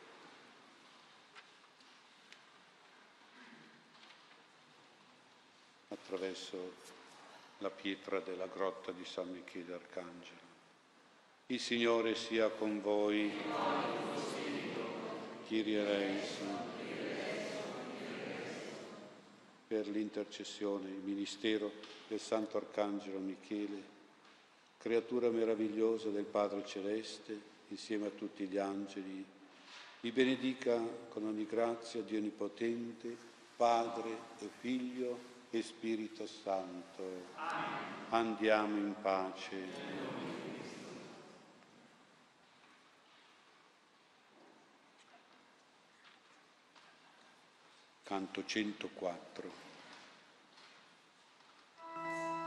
Attraverso 5.92 6.74
la 7.60 7.70
pietra 7.70 8.20
della 8.20 8.48
grotta 8.48 8.92
di 8.92 9.06
San 9.06 9.30
Michele 9.30 9.74
Arcangelo. 9.74 10.50
Il 11.48 11.60
Signore 11.60 12.16
sia 12.16 12.50
con 12.50 12.82
voi. 12.82 13.32
Kyrie 15.48 15.80
eleison. 15.80 16.70
Per 19.68 19.88
l'intercessione, 19.88 20.90
il 20.90 21.02
ministero 21.04 21.72
del 22.08 22.20
Santo 22.20 22.58
Arcangelo 22.58 23.20
Michele, 23.20 23.84
creatura 24.78 25.30
meravigliosa 25.30 26.10
del 26.10 26.26
Padre 26.26 26.66
Celeste, 26.66 27.40
insieme 27.68 28.08
a 28.08 28.12
tutti 28.12 28.46
gli 28.48 28.58
angeli, 28.58 29.26
vi 30.02 30.12
benedica 30.12 30.82
con 31.10 31.26
ogni 31.26 31.46
grazia 31.46 32.02
Dio 32.02 32.18
Onnipotente, 32.18 33.16
Padre 33.56 34.10
e 34.40 34.50
Figlio 34.60 35.31
e 35.52 35.62
Spirito 35.62 36.26
Santo. 36.26 37.28
Andiamo 38.10 38.78
in 38.78 38.96
pace. 39.02 40.10
canto 48.12 48.44
104. 48.44 49.50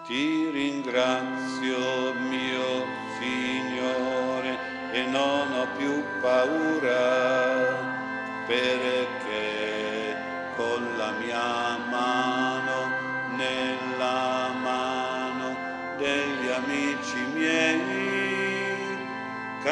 Ti 0.05 0.51
ringrazio 0.51 2.13
mio 2.13 2.85
Signore 3.19 4.59
e 4.93 5.07
non 5.07 5.51
ho 5.53 5.67
più 5.79 6.05
paura 6.21 7.73
perché 8.47 9.24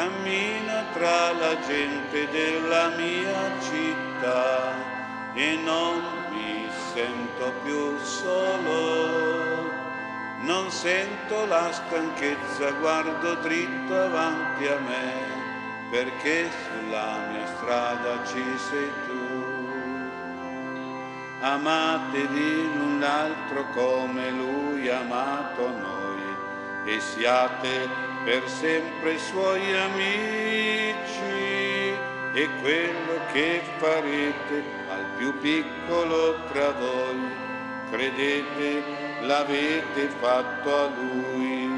cammino 0.03 0.83
tra 0.91 1.31
la 1.31 1.57
gente 1.65 2.27
della 2.29 2.89
mia 2.89 3.51
città 3.61 4.73
e 5.33 5.55
non 5.63 6.01
mi 6.31 6.67
sento 6.93 7.53
più 7.63 7.97
solo, 7.99 9.71
non 10.41 10.69
sento 10.69 11.45
la 11.45 11.71
stanchezza, 11.71 12.71
guardo 12.81 13.35
dritto 13.35 13.95
avanti 13.95 14.67
a 14.67 14.77
me, 14.79 15.13
perché 15.89 16.49
sulla 16.51 17.29
mia 17.31 17.47
strada 17.55 18.25
ci 18.25 18.43
sei 18.69 18.91
tu. 19.07 19.41
Amatevi 21.41 22.73
l'un 22.73 22.99
l'altro 22.99 23.65
come 23.73 24.29
lui 24.31 24.89
amato 24.89 25.69
noi 25.69 26.35
e 26.85 26.99
siate 26.99 28.12
per 28.23 28.47
sempre 28.47 29.17
suoi 29.17 29.75
amici 29.75 31.11
e 32.33 32.49
quello 32.61 33.19
che 33.33 33.61
farete 33.77 34.63
al 34.89 35.05
più 35.17 35.37
piccolo 35.39 36.39
tra 36.51 36.71
voi, 36.71 37.19
credete 37.91 38.83
l'avete 39.21 40.07
fatto 40.19 40.75
a 40.75 40.89
lui. 40.95 41.69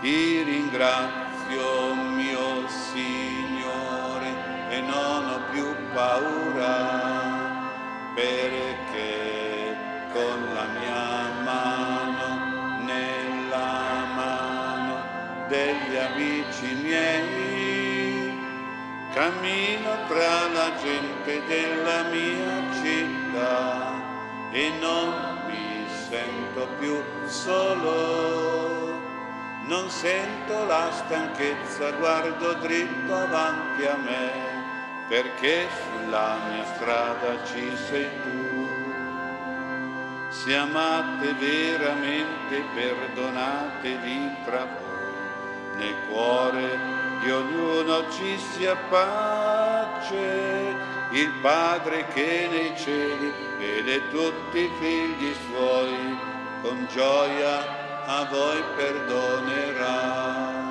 Ti 0.00 0.42
ringrazio 0.42 1.94
mio 1.94 2.68
Signore 2.68 4.28
e 4.68 4.80
non 4.80 5.30
ho 5.30 5.40
più 5.50 5.74
paura 5.94 6.74
perché 8.14 9.76
con 10.12 10.54
la 10.54 10.66
mia 10.78 11.35
cammino 19.16 19.96
tra 20.08 20.46
la 20.52 20.76
gente 20.76 21.42
della 21.46 22.02
mia 22.10 22.70
città 22.82 23.94
e 24.52 24.70
non 24.78 25.38
mi 25.46 25.86
sento 25.88 26.68
più 26.78 27.02
solo. 27.24 29.00
Non 29.62 29.88
sento 29.88 30.66
la 30.66 30.90
stanchezza, 30.92 31.92
guardo 31.92 32.52
dritto 32.60 33.14
avanti 33.14 33.86
a 33.86 33.96
me 33.96 34.30
perché 35.08 35.66
sulla 35.80 36.36
mia 36.50 36.66
strada 36.74 37.42
ci 37.46 37.74
sei 37.88 38.10
tu. 38.22 38.68
Se 40.28 40.54
amate 40.54 41.32
veramente, 41.32 42.62
perdonatevi 42.74 44.36
tra 44.44 44.66
voi, 44.66 45.76
nel 45.78 45.94
cuore 46.06 47.05
di 47.20 47.30
ognuno 47.30 48.10
ci 48.10 48.38
sia 48.38 48.76
pace, 48.88 50.74
il 51.12 51.30
Padre 51.40 52.06
che 52.08 52.48
nei 52.50 52.76
cieli 52.76 53.32
vede 53.58 54.08
tutti 54.10 54.58
i 54.58 54.70
figli 54.78 55.34
suoi, 55.48 56.18
con 56.62 56.86
gioia 56.92 58.04
a 58.06 58.24
voi 58.30 58.62
perdonerà. 58.76 60.64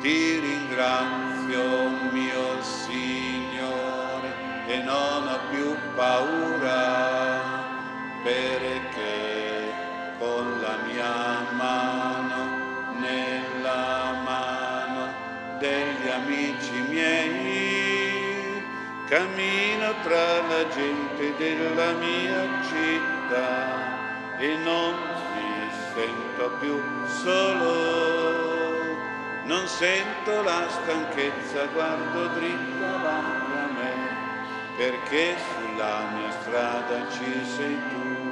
Ti 0.00 0.38
ringrazio, 0.38 1.88
mio 2.10 2.62
Signore, 2.62 4.34
e 4.66 4.78
non 4.78 5.28
ho 5.28 5.38
più 5.50 5.76
paura, 5.94 7.40
perché 8.22 8.61
cammino 19.12 19.92
tra 20.04 20.40
la 20.48 20.66
gente 20.68 21.36
della 21.36 21.92
mia 21.92 22.48
città 22.62 24.38
e 24.38 24.56
non 24.56 24.94
mi 25.34 25.68
sento 25.92 26.56
più 26.58 26.80
solo 27.22 28.72
non 29.44 29.66
sento 29.66 30.42
la 30.42 30.66
stanchezza, 30.66 31.66
guardo 31.74 32.28
dritto 32.38 32.84
avanti 32.86 33.52
a 33.52 33.68
me, 33.76 33.94
perché 34.78 35.36
sulla 35.36 36.08
mia 36.14 36.30
strada 36.40 37.10
ci 37.10 37.44
sei 37.54 37.78
tu. 37.90 38.30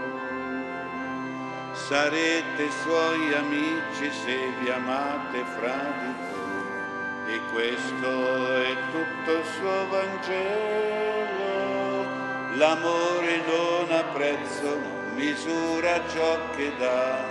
Sarete 1.73 2.71
suoi 2.83 3.35
amici 3.35 4.11
se 4.13 4.51
vi 4.61 4.71
amate 4.71 5.45
fra 5.45 5.77
di 6.01 6.15
voi, 6.21 6.30
e 7.31 7.41
questo 7.53 8.57
è 8.57 8.77
tutto 8.91 9.31
il 9.31 9.45
suo 9.57 9.89
Vangelo. 9.89 11.39
L'amore 12.57 13.43
non 13.47 13.87
ha 13.97 14.03
prezzo, 14.13 14.77
non 14.81 15.15
misura 15.15 16.03
ciò 16.09 16.51
che 16.57 16.73
dà, 16.77 17.25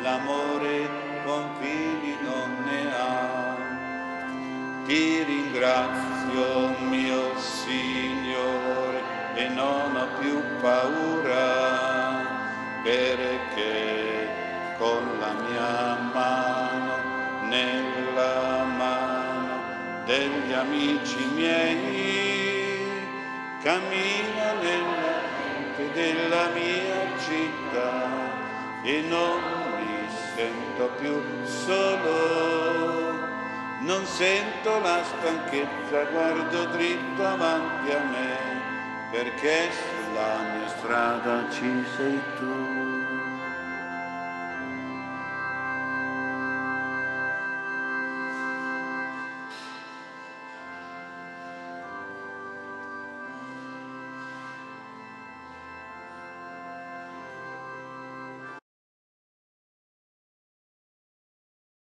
l'amore 0.00 0.88
confini 1.26 2.16
non 2.22 2.64
ne 2.64 2.94
ha. 2.94 3.56
Ti 4.86 5.22
ringrazio, 5.24 6.76
mio 6.88 7.38
Signore, 7.38 9.02
e 9.34 9.48
non 9.48 9.94
ho 9.94 10.08
più 10.20 10.42
paura, 10.62 12.24
perché 12.82 14.28
con 14.78 15.18
la 15.20 15.32
mia 15.32 15.98
mano, 16.12 16.92
nella 17.48 18.53
degli 20.04 20.52
amici 20.52 21.24
miei, 21.34 23.06
cammino 23.62 24.60
nella 24.60 25.20
mente 25.38 25.92
della 25.92 26.48
mia 26.54 27.18
città 27.18 28.82
e 28.82 29.00
non 29.08 29.64
sento 30.34 30.90
più 30.98 31.22
solo, 31.44 33.18
non 33.80 34.04
sento 34.04 34.80
la 34.80 35.02
stanchezza, 35.04 36.04
guardo 36.10 36.64
dritto 36.66 37.24
avanti 37.24 37.92
a 37.92 38.02
me, 38.02 38.36
perché 39.10 39.70
sulla 39.70 40.38
mia 40.52 40.68
strada 40.68 41.48
ci 41.50 41.84
sei 41.96 42.20
tu. 42.36 42.83